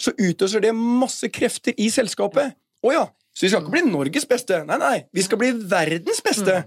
så 0.00 0.12
utløser 0.16 0.64
det 0.64 0.72
masse 0.76 1.28
krefter 1.32 1.76
i 1.80 1.88
selskapet. 1.92 2.56
Å 2.82 2.92
ja, 2.94 3.04
så 3.32 3.46
vi 3.46 3.52
skal 3.52 3.64
ikke 3.64 3.74
bli 3.74 3.84
Norges 3.88 4.26
beste. 4.28 4.60
Nei, 4.68 4.78
nei, 4.80 4.96
vi 5.14 5.24
skal 5.24 5.40
bli 5.40 5.52
verdens 5.56 6.20
beste. 6.24 6.62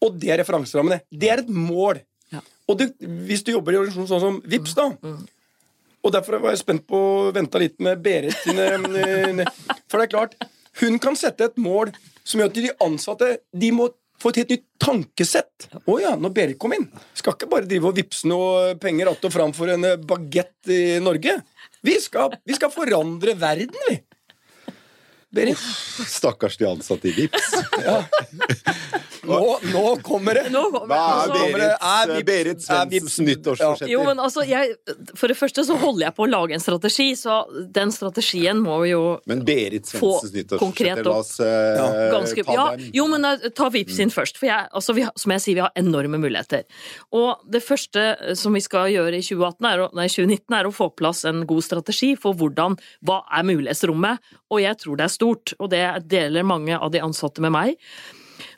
Og 0.00 0.16
det 0.20 0.30
er 0.32 0.40
referanserammene. 0.40 1.02
Det 1.10 1.30
er 1.32 1.42
et 1.42 1.50
mål. 1.52 2.00
Ja. 2.32 2.42
Og 2.70 2.78
det, 2.78 2.92
hvis 3.26 3.42
du 3.44 3.52
jobber 3.52 3.74
i 3.74 3.80
organisasjon 3.80 4.08
sånn 4.08 4.22
som 4.22 4.36
VIPS 4.46 4.76
da 4.78 4.84
Og 6.06 6.12
derfor 6.14 6.38
var 6.38 6.54
jeg 6.54 6.60
spent 6.60 6.84
på 6.86 6.94
å 6.96 7.32
vente 7.34 7.58
litt 7.58 7.74
med 7.82 7.98
Berit 8.04 8.36
sine 8.44 8.68
eh, 9.02 9.40
For 9.90 9.98
det 9.98 10.04
er 10.06 10.12
klart, 10.12 10.36
hun 10.78 11.00
kan 11.02 11.18
sette 11.18 11.48
et 11.50 11.58
mål 11.58 11.90
som 12.22 12.38
gjør 12.38 12.52
at 12.52 12.60
de 12.60 12.70
ansatte 12.86 13.32
de 13.50 13.72
må 13.74 13.88
få 14.20 14.30
et 14.30 14.42
helt 14.42 14.52
nytt 14.54 14.66
tankesett. 14.80 15.66
Å 15.88 15.94
ja, 15.98 16.12
når 16.20 16.32
Berit 16.36 16.58
kom 16.60 16.74
inn. 16.76 16.86
Skal 17.18 17.34
ikke 17.34 17.48
bare 17.50 17.66
drive 17.66 17.90
og 17.90 17.96
vippse 17.96 18.28
noe 18.30 18.76
penger 18.78 19.10
att 19.10 19.24
og 19.26 19.32
fram 19.32 19.54
for 19.56 19.72
en 19.72 19.86
bagett 20.06 20.70
i 20.70 21.00
Norge. 21.02 21.40
Vi 21.82 21.96
skal, 22.00 22.36
vi 22.44 22.56
skal 22.56 22.72
forandre 22.74 23.34
verden, 23.40 23.76
vi. 23.88 24.00
Berit, 25.30 25.58
Stakkars 26.10 26.56
de 26.58 26.66
ansatte 26.66 27.08
i 27.08 27.12
Vipps. 27.14 27.52
Nå, 29.26 29.58
nå 29.72 29.84
kommer 30.06 30.34
det. 30.38 30.44
Nå 30.52 30.62
kommer- 30.72 30.86
Hva 30.90 31.24
er 31.26 31.32
Berits, 31.32 32.20
Vips- 32.20 32.24
Berit 32.30 32.56
er 32.56 32.64
Svendsens 32.66 33.18
nyttårsforsetter? 33.26 33.90
Jo, 33.92 34.04
men 34.04 34.18
altså, 34.22 34.44
jeg, 34.48 34.76
For 35.14 35.28
det 35.28 35.36
første 35.38 35.64
så 35.66 35.76
holder 35.80 36.06
jeg 36.06 36.14
på 36.16 36.26
å 36.26 36.30
lage 36.30 36.54
en 36.56 36.62
strategi, 36.64 37.08
så 37.18 37.40
den 37.72 37.92
strategien 37.94 38.60
må 38.62 38.80
vi 38.84 38.90
jo 38.92 39.02
Men 39.30 39.44
Berit 39.44 39.90
Få 39.90 40.14
Svendsens 40.20 40.34
nyttårsforsetter, 40.38 41.04
la 41.04 41.16
oss 41.18 41.34
eh, 41.40 42.10
Ganske, 42.14 42.44
ta 42.46 42.56
ja, 42.56 42.66
jo, 43.00 43.06
men 43.12 43.24
eh, 43.28 43.48
ta 43.56 43.68
Vips 43.70 43.98
inn 44.02 44.10
først. 44.14 44.38
For 44.40 44.46
jeg, 44.50 44.68
altså, 44.72 44.94
vi, 44.96 45.06
som 45.16 45.34
jeg 45.36 45.44
sier, 45.44 45.58
vi 45.60 45.64
har 45.66 45.72
enorme 45.80 46.18
muligheter. 46.20 46.64
Og 47.16 47.42
det 47.50 47.62
første 47.64 48.06
eh, 48.20 48.34
som 48.38 48.54
vi 48.56 48.60
skal 48.64 48.90
gjøre 48.92 49.18
i 49.20 49.24
2018 49.24 49.70
er 49.72 49.84
nei, 49.96 50.08
2019, 50.10 50.56
er 50.60 50.68
å 50.68 50.74
få 50.74 50.90
på 50.90 51.00
plass 51.04 51.24
en 51.28 51.44
god 51.48 51.62
strategi 51.64 52.14
for 52.20 52.34
hvordan, 52.36 52.74
hva 53.06 53.20
er 53.30 53.44
mulighetsrommet. 53.48 54.18
Og 54.50 54.60
jeg 54.64 54.76
tror 54.82 54.96
det 54.98 55.04
er 55.06 55.12
stort, 55.14 55.52
og 55.60 55.70
det 55.70 55.84
deler 56.10 56.42
mange 56.46 56.76
av 56.76 56.90
de 56.90 56.98
ansatte 57.04 57.40
med 57.44 57.52
meg. 57.54 57.76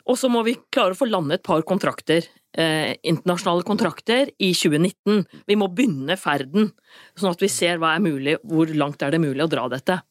Og 0.07 0.17
så 0.19 0.29
må 0.31 0.43
vi 0.47 0.57
klare 0.73 0.95
å 0.95 0.99
få 0.99 1.09
landet 1.09 1.41
et 1.41 1.45
par 1.47 1.63
kontrakter, 1.67 2.27
eh, 2.57 2.95
internasjonale 3.03 3.65
kontrakter, 3.67 4.31
i 4.39 4.53
2019. 4.53 5.25
Vi 5.47 5.55
må 5.59 5.69
begynne 5.73 6.17
ferden, 6.19 6.71
sånn 7.17 7.31
at 7.31 7.41
vi 7.41 7.51
ser 7.51 7.77
hva 7.77 7.95
er 7.95 8.03
mulig, 8.03 8.37
hvor 8.43 8.67
langt 8.73 9.01
er 9.01 9.11
det 9.11 9.21
mulig 9.23 9.43
å 9.43 9.51
dra 9.51 9.67
dette. 9.69 10.01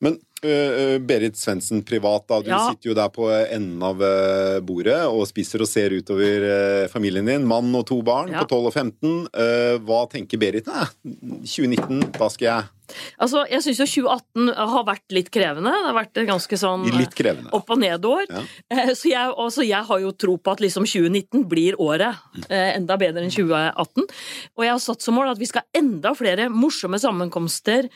Men 0.00 0.16
uh, 0.44 0.96
Berit 1.04 1.36
Svendsen 1.36 1.82
privat, 1.84 2.24
da. 2.30 2.38
Du 2.40 2.48
Ja. 2.50 2.60
sitter 2.70 2.90
jo 2.90 2.94
der 2.96 3.10
på 3.12 3.28
enden 3.28 3.82
av 3.84 4.00
øh, 4.00 4.60
bordet 4.64 4.96
og 5.06 5.26
spiser 5.28 5.60
og 5.60 5.68
ser 5.68 5.92
utover 5.92 6.46
uh, 6.48 6.88
familien 6.88 7.26
din. 7.28 7.44
Mann 7.46 7.68
og 7.76 7.84
to 7.90 8.00
barn 8.02 8.32
Ja. 8.32 8.40
på 8.44 8.48
12 8.56 8.66
og 8.70 8.72
15. 8.72 9.28
Uh, 9.34 9.76
hva 9.84 10.06
tenker 10.10 10.40
Berit? 10.40 10.66
Nei, 10.66 10.86
2019, 11.44 12.12
da 12.18 12.28
skal 12.32 12.46
jeg 12.50 12.68
Altså, 13.22 13.44
jeg 13.46 13.62
syns 13.62 13.78
jo 13.78 14.02
2018 14.08 14.48
har 14.72 14.84
vært 14.88 15.12
litt 15.14 15.28
krevende. 15.30 15.70
Det 15.70 15.86
har 15.86 15.94
vært 15.94 16.18
ganske 16.26 16.56
sånn 16.58 16.88
opp- 17.54 17.70
og 17.70 17.78
nedår. 17.78 18.24
Ja. 18.26 18.40
Eh, 18.70 18.90
Så 18.98 19.12
jeg, 19.12 19.30
altså 19.38 19.62
jeg 19.62 19.84
har 19.86 20.00
jo 20.02 20.10
tro 20.10 20.34
på 20.42 20.50
at 20.50 20.58
liksom 20.64 20.82
2019 20.90 21.44
blir 21.46 21.78
året 21.78 22.16
eh, 22.48 22.74
enda 22.74 22.96
bedre 22.98 23.22
enn 23.22 23.30
2018. 23.30 24.08
Og 24.58 24.64
jeg 24.66 24.72
har 24.74 24.82
satt 24.82 25.02
som 25.06 25.14
mål 25.14 25.30
at 25.30 25.38
vi 25.38 25.46
skal 25.46 25.62
ha 25.62 25.78
enda 25.78 26.10
flere 26.18 26.48
morsomme 26.50 26.98
sammenkomster, 26.98 27.86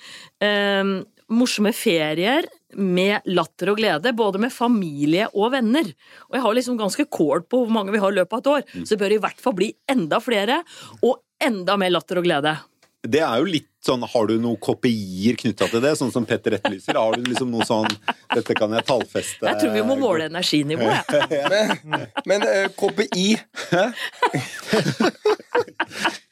eh, 0.41 0.85
morsomme 1.33 1.73
ferier 1.75 2.47
med 2.77 3.23
latter 3.31 3.71
og 3.73 3.79
glede, 3.79 4.13
både 4.17 4.41
med 4.43 4.53
familie 4.53 5.29
og 5.33 5.53
venner. 5.55 5.87
Og 6.29 6.37
jeg 6.37 6.43
har 6.43 6.55
liksom 6.59 6.79
ganske 6.79 7.07
kål 7.07 7.45
på 7.49 7.63
hvor 7.65 7.73
mange 7.73 7.95
vi 7.95 8.03
har 8.03 8.13
i 8.13 8.19
løpet 8.19 8.33
av 8.35 8.43
et 8.43 8.53
år, 8.55 8.63
Mm. 8.75 8.85
så 8.85 8.89
det 8.95 8.99
bør 8.99 9.13
i 9.15 9.21
hvert 9.23 9.41
fall 9.41 9.55
bli 9.55 9.73
enda 9.89 10.21
flere, 10.21 10.63
og 11.03 11.23
enda 11.41 11.77
mer 11.77 11.91
latter 11.91 12.19
og 12.19 12.25
glede. 12.25 12.59
Det 13.05 13.21
er 13.21 13.39
jo 13.39 13.45
litt 13.45 13.69
sånn, 13.87 14.05
Har 14.09 14.29
du 14.31 14.37
noen 14.41 14.59
kopier 14.61 15.37
knytta 15.41 15.69
til 15.71 15.83
det, 15.85 15.95
sånn 16.01 16.13
som 16.15 16.27
Petter 16.29 16.57
etterlyser? 16.59 16.99
Har 16.99 17.17
du 17.19 17.29
liksom 17.29 17.51
noe 17.53 17.67
sånn 17.69 17.89
Dette 18.35 18.57
kan 18.57 18.73
jeg 18.75 18.87
tallfeste. 18.89 19.45
Jeg 19.47 19.61
tror 19.61 19.75
vi 19.75 19.85
må 19.87 19.97
måle 20.01 20.29
energinivået. 20.31 21.15
jeg. 21.15 21.81
Men, 21.85 22.07
men 22.27 22.43
uh, 22.49 22.67
KPI 22.75 23.27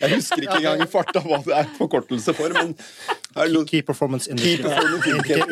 Jeg 0.02 0.16
husker 0.16 0.42
ikke 0.44 0.58
engang 0.58 0.82
i 0.82 0.88
farta 0.90 1.22
hva 1.22 1.38
det 1.44 1.54
er 1.60 1.68
forkortelse 1.76 2.34
for, 2.34 2.54
men 2.56 2.72
Key 3.68 3.80
performance 3.82 4.28
indicator. 4.28 4.72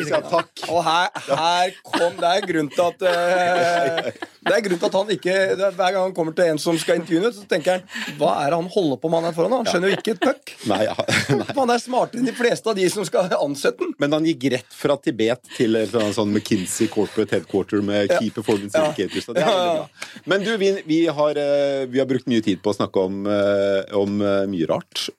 ja, 0.11 0.19
takk. 0.21 0.51
Og 0.69 0.83
her, 0.85 1.07
her 1.31 1.71
kom 1.87 2.17
Det 2.19 2.29
er 2.29 2.45
grunn 2.45 2.69
til 2.69 2.83
at 2.85 3.05
uh, 3.07 4.11
Det 4.45 4.53
er 4.53 4.65
grunn 4.67 4.81
til 4.81 4.89
at 4.89 4.97
han 4.99 5.13
ikke 5.15 5.33
er, 5.33 5.55
Hver 5.63 5.95
gang 5.95 6.03
han 6.03 6.13
kommer 6.17 6.35
til 6.37 6.51
en 6.51 6.61
som 6.61 6.77
skal 6.81 6.99
intervjue, 7.01 7.31
så 7.33 7.47
tenker 7.49 7.79
han 7.79 8.17
Hva 8.19 8.35
er 8.43 8.53
det 8.53 8.59
han 8.59 8.69
holder 8.75 9.01
på 9.01 9.09
med 9.09 9.23
han 9.23 9.31
er 9.31 9.37
foran? 9.37 9.55
Han 9.61 9.69
skjønner 9.69 9.93
jo 9.93 9.97
ikke 9.97 10.15
et 10.17 10.21
puck. 10.21 10.53
Nei, 10.69 10.81
ja, 10.85 10.95
nei. 11.41 11.55
Er 11.91 11.97
smartere 11.97 12.21
enn 12.21 12.29
de 12.29 12.35
fleste 12.35 12.71
av 12.71 12.77
de 12.77 12.85
som 12.91 13.05
skal 13.07 13.33
ansette 13.35 13.83
den. 13.83 13.91
Men 13.99 14.15
han 14.15 14.27
gikk 14.27 14.47
rett 14.53 14.75
fra 14.75 14.95
Tibet 15.01 15.43
til 15.57 15.75
eller 15.75 16.13
sånn 16.15 16.31
McKinsey 16.31 16.87
Corporate 16.91 17.35
Headquarter 17.35 17.83
med 17.83 18.13
Key 18.15 18.31
Performance 18.31 18.77
Ja. 18.77 18.87
Indicators. 18.87 19.27
Det 19.27 19.43
er 19.43 19.51
veldig 19.51 19.75
bra. 19.75 20.23
Men 20.31 20.45
du, 20.47 20.51
vi, 20.61 20.71
vi, 20.87 21.01
har, 21.07 21.41
eh, 21.41 21.85
vi 21.91 21.99
har 21.99 22.07
brukt 22.09 22.29
mye 22.31 22.43
tid 22.45 22.61
på 22.63 22.71
å 22.71 22.77
snakke 22.79 23.05
om, 23.09 23.25
eh, 23.27 23.95
om 23.99 24.21
eh, 24.21 24.45
mye 24.51 24.69
rart. 24.71 25.09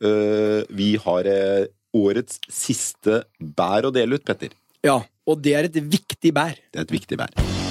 Vi 0.73 0.97
har 1.05 1.29
årets 1.93 2.41
siste 2.49 3.23
bær 3.39 3.89
å 3.89 3.95
dele 3.95 4.16
ut, 4.16 4.25
Petter. 4.25 4.55
Ja, 4.83 5.03
og 5.29 5.43
det 5.45 5.55
er 5.59 5.68
et 5.68 5.77
viktig 5.77 6.33
bær. 6.35 6.57
Det 6.73 6.81
er 6.81 6.89
et 6.89 6.97
viktig 6.97 7.20
bær. 7.20 7.62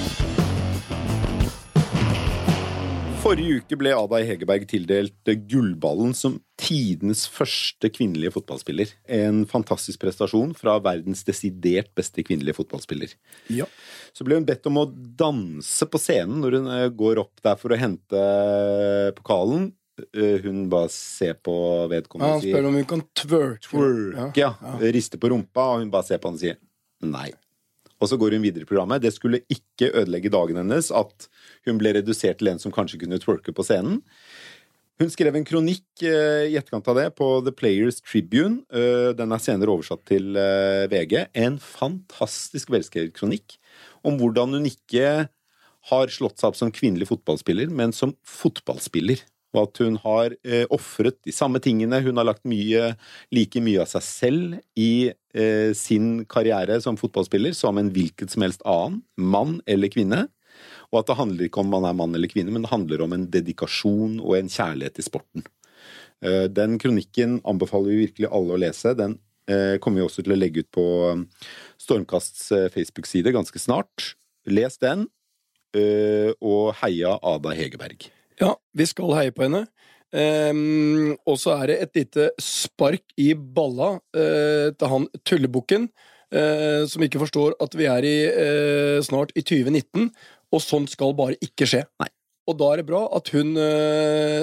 Forrige 3.22 3.60
uke 3.62 3.78
ble 3.78 3.92
Ada 3.94 4.20
Hegerberg 4.26 4.64
tildelt 4.70 5.30
Gullballen 5.50 6.16
som 6.18 6.40
tidenes 6.58 7.28
første 7.30 7.92
kvinnelige 7.94 8.34
fotballspiller. 8.34 8.90
En 9.14 9.44
fantastisk 9.50 10.02
prestasjon 10.02 10.56
fra 10.58 10.80
verdens 10.82 11.22
desidert 11.28 11.92
beste 11.98 12.26
kvinnelige 12.26 12.58
fotballspiller. 12.58 13.14
Ja. 13.54 13.68
Så 14.18 14.26
ble 14.26 14.40
hun 14.40 14.48
bedt 14.50 14.66
om 14.72 14.82
å 14.82 14.88
danse 14.90 15.86
på 15.86 16.02
scenen 16.02 16.42
når 16.42 16.58
hun 16.58 16.72
eh, 16.74 16.88
går 16.98 17.22
opp 17.22 17.46
der 17.46 17.62
for 17.62 17.76
å 17.76 17.80
hente 17.80 18.24
pokalen. 19.20 19.70
Eh, 20.18 20.40
Hun 20.42 20.66
bare 20.72 20.90
ser 20.90 21.36
på 21.46 21.54
vedkommende 21.92 22.40
og 22.40 22.46
sier 22.48 22.56
spør 22.58 22.72
om 22.72 22.80
hun 22.80 22.90
kan 22.90 23.06
twerk. 23.22 23.70
Ja, 24.40 24.56
ja. 24.58 24.76
Rister 24.98 25.22
på 25.22 25.30
rumpa, 25.30 25.68
og 25.76 25.84
hun 25.86 25.94
bare 25.94 26.10
ser 26.10 26.18
på 26.24 26.32
han 26.32 26.40
og 26.40 26.42
sier 26.42 26.58
nei. 27.06 27.30
Og 28.02 28.10
så 28.10 28.18
går 28.18 28.36
hun 28.36 28.46
videre 28.46 28.66
i 28.66 28.70
programmet. 28.70 29.04
Det 29.04 29.14
skulle 29.14 29.44
ikke 29.52 29.92
ødelegge 29.94 30.32
dagen 30.34 30.58
hennes 30.58 30.90
at 30.92 31.28
hun 31.68 31.78
ble 31.82 31.94
redusert 32.00 32.42
til 32.42 32.50
en 32.52 32.62
som 32.62 32.74
kanskje 32.74 33.04
kunne 33.04 33.22
twerke 33.22 33.54
på 33.54 33.66
scenen. 33.66 34.02
Hun 35.02 35.10
skrev 35.10 35.34
en 35.34 35.46
kronikk 35.48 36.04
eh, 36.06 36.52
i 36.52 36.58
etterkant 36.60 36.86
av 36.92 36.98
det 37.00 37.08
på 37.18 37.28
The 37.46 37.54
Players 37.58 38.02
Tribune. 38.06 38.60
Eh, 38.70 39.14
den 39.18 39.34
er 39.34 39.42
senere 39.42 39.74
oversatt 39.74 40.04
til 40.10 40.38
eh, 40.38 40.86
VG. 40.92 41.16
En 41.42 41.58
fantastisk 41.62 42.70
velskrevet 42.74 43.16
kronikk 43.18 43.58
om 44.06 44.20
hvordan 44.20 44.60
hun 44.60 44.68
ikke 44.70 45.26
har 45.90 46.14
slått 46.14 46.38
seg 46.38 46.52
opp 46.52 46.60
som 46.60 46.74
kvinnelig 46.74 47.10
fotballspiller, 47.10 47.72
men 47.74 47.96
som 47.98 48.14
fotballspiller. 48.28 49.24
Og 49.52 49.66
at 49.66 49.82
hun 49.84 49.98
har 50.04 50.36
eh, 50.48 50.64
ofret 50.72 51.18
de 51.28 51.34
samme 51.36 51.60
tingene. 51.64 52.00
Hun 52.06 52.20
har 52.20 52.28
lagt 52.30 52.46
mye, 52.48 52.94
like 53.36 53.64
mye 53.64 53.84
av 53.84 53.90
seg 53.92 54.06
selv 54.06 54.60
i 54.80 55.12
eh, 55.12 55.72
sin 55.78 56.22
karriere 56.32 56.80
som 56.84 57.00
fotballspiller 57.00 57.56
som 57.58 57.80
en 57.82 57.92
hvilket 57.92 58.32
som 58.32 58.46
helst 58.46 58.64
annen, 58.64 59.02
mann 59.16 59.60
eller 59.68 59.92
kvinne. 59.92 60.28
Og 60.92 61.02
at 61.02 61.10
det 61.10 61.20
handler 61.20 61.48
ikke 61.48 61.64
om 61.64 61.72
man 61.72 61.88
er 61.88 61.98
mann 61.98 62.16
eller 62.16 62.32
kvinne, 62.32 62.52
men 62.54 62.66
det 62.66 62.72
handler 62.72 63.04
om 63.04 63.16
en 63.16 63.28
dedikasjon 63.32 64.20
og 64.20 64.38
en 64.38 64.52
kjærlighet 64.52 65.00
til 65.00 65.08
sporten. 65.08 65.46
Eh, 66.24 66.48
den 66.52 66.78
kronikken 66.82 67.40
anbefaler 67.48 67.94
vi 67.94 68.06
virkelig 68.06 68.32
alle 68.32 68.56
å 68.56 68.62
lese. 68.62 68.94
Den 68.98 69.18
eh, 69.50 69.78
kommer 69.82 70.02
vi 70.02 70.08
også 70.08 70.26
til 70.26 70.36
å 70.36 70.40
legge 70.40 70.66
ut 70.66 70.72
på 70.74 70.86
eh, 71.10 71.50
Stormkasts 71.82 72.52
eh, 72.56 72.70
Facebook-side 72.74 73.34
ganske 73.36 73.62
snart. 73.62 74.14
Les 74.50 74.80
den, 74.82 75.08
og 76.42 76.74
heia 76.82 77.14
Ada 77.24 77.54
Hegerberg. 77.56 78.10
Ja, 78.42 78.56
vi 78.74 78.88
skal 78.90 79.14
heie 79.20 79.34
på 79.36 79.46
henne. 79.46 79.66
Um, 80.12 81.14
og 81.24 81.38
så 81.40 81.54
er 81.56 81.72
det 81.72 81.76
et 81.86 82.00
lite 82.02 82.32
spark 82.42 83.14
i 83.22 83.32
balla 83.34 83.94
uh, 83.96 84.68
til 84.76 84.92
han 84.92 85.06
tullebukken, 85.28 85.88
uh, 86.36 86.84
som 86.90 87.06
ikke 87.06 87.22
forstår 87.22 87.56
at 87.64 87.78
vi 87.80 87.88
er 87.88 88.08
i, 88.08 88.18
uh, 88.28 88.98
snart 89.06 89.32
i 89.40 89.46
2019, 89.46 90.10
og 90.52 90.64
sånt 90.64 90.92
skal 90.92 91.16
bare 91.16 91.40
ikke 91.40 91.70
skje. 91.70 91.86
Nei. 92.04 92.10
Og 92.50 92.58
da 92.60 92.74
er 92.74 92.82
det 92.82 92.90
bra 92.90 93.06
at 93.16 93.30
hun 93.32 93.54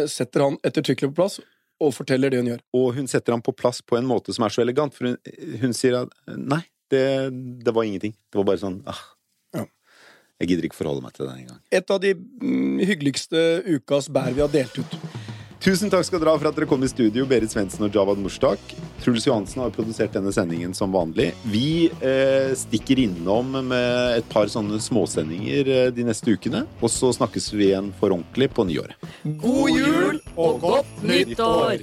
setter 0.09 0.44
han 0.44 0.55
ettertrykkelig 0.64 1.11
på 1.11 1.16
plass, 1.18 1.40
og 1.82 1.90
forteller 1.92 2.30
det 2.32 2.38
hun 2.40 2.51
gjør. 2.53 2.61
Og 2.78 2.86
hun 2.96 3.11
setter 3.11 3.34
ham 3.34 3.42
på 3.44 3.53
plass 3.53 3.82
på 3.84 3.99
en 3.99 4.07
måte 4.09 4.32
som 4.32 4.46
er 4.46 4.55
så 4.55 4.62
elegant, 4.62 4.94
for 4.94 5.11
hun, 5.11 5.18
hun 5.61 5.74
sier 5.76 5.99
at 5.99 6.14
nei, 6.30 6.62
det, 6.94 7.03
det 7.66 7.74
var 7.74 7.84
ingenting. 7.84 8.14
Det 8.30 8.40
var 8.40 8.46
bare 8.49 8.62
sånn 8.62 8.78
ah, 8.88 9.03
Ja. 9.59 9.66
Jeg 10.39 10.53
gidder 10.53 10.68
ikke 10.68 10.78
forholde 10.78 11.03
meg 11.03 11.14
til 11.16 11.26
det 11.26 11.34
engang. 11.41 11.62
Et 11.74 11.91
av 11.91 11.99
de 12.03 12.12
mm, 12.14 12.78
hyggeligste 12.86 13.41
ukas 13.66 14.07
bær 14.12 14.30
vi 14.36 14.45
har 14.45 14.53
delt 14.53 14.78
ut. 14.78 14.99
Tusen 15.59 15.91
takk 15.91 16.07
skal 16.07 16.20
dere 16.22 16.30
ha 16.30 16.39
for 16.39 16.47
at 16.47 16.55
dere 16.55 16.68
kom 16.70 16.84
i 16.86 16.91
studio, 16.91 17.24
Berit 17.26 17.51
Svendsen 17.51 17.82
og 17.89 17.97
Javad 17.97 18.20
Mushtak. 18.22 18.62
Truls 19.03 19.26
Johansen 19.26 19.64
har 19.64 19.72
produsert 19.74 20.14
denne 20.14 20.30
sendingen 20.34 20.76
som 20.78 20.95
vanlig. 20.95 21.32
Vi 21.51 21.91
eh, 21.99 22.55
stikker 22.55 23.03
innom 23.03 23.51
med 23.66 24.20
et 24.20 24.30
par 24.30 24.47
sånne 24.53 24.78
småsendinger 24.82 25.72
eh, 25.74 25.91
de 25.95 26.07
neste 26.07 26.39
ukene. 26.39 26.62
Og 26.78 26.95
så 26.95 27.11
snakkes 27.18 27.51
vi 27.57 27.72
igjen 27.72 27.91
for 27.99 28.14
ordentlig 28.14 28.53
på 28.55 28.68
nyåret. 28.70 29.11
God 29.43 29.74
jul 29.74 30.22
og 30.36 30.62
godt 30.62 31.03
Nytt 31.03 31.43
år! 31.43 31.82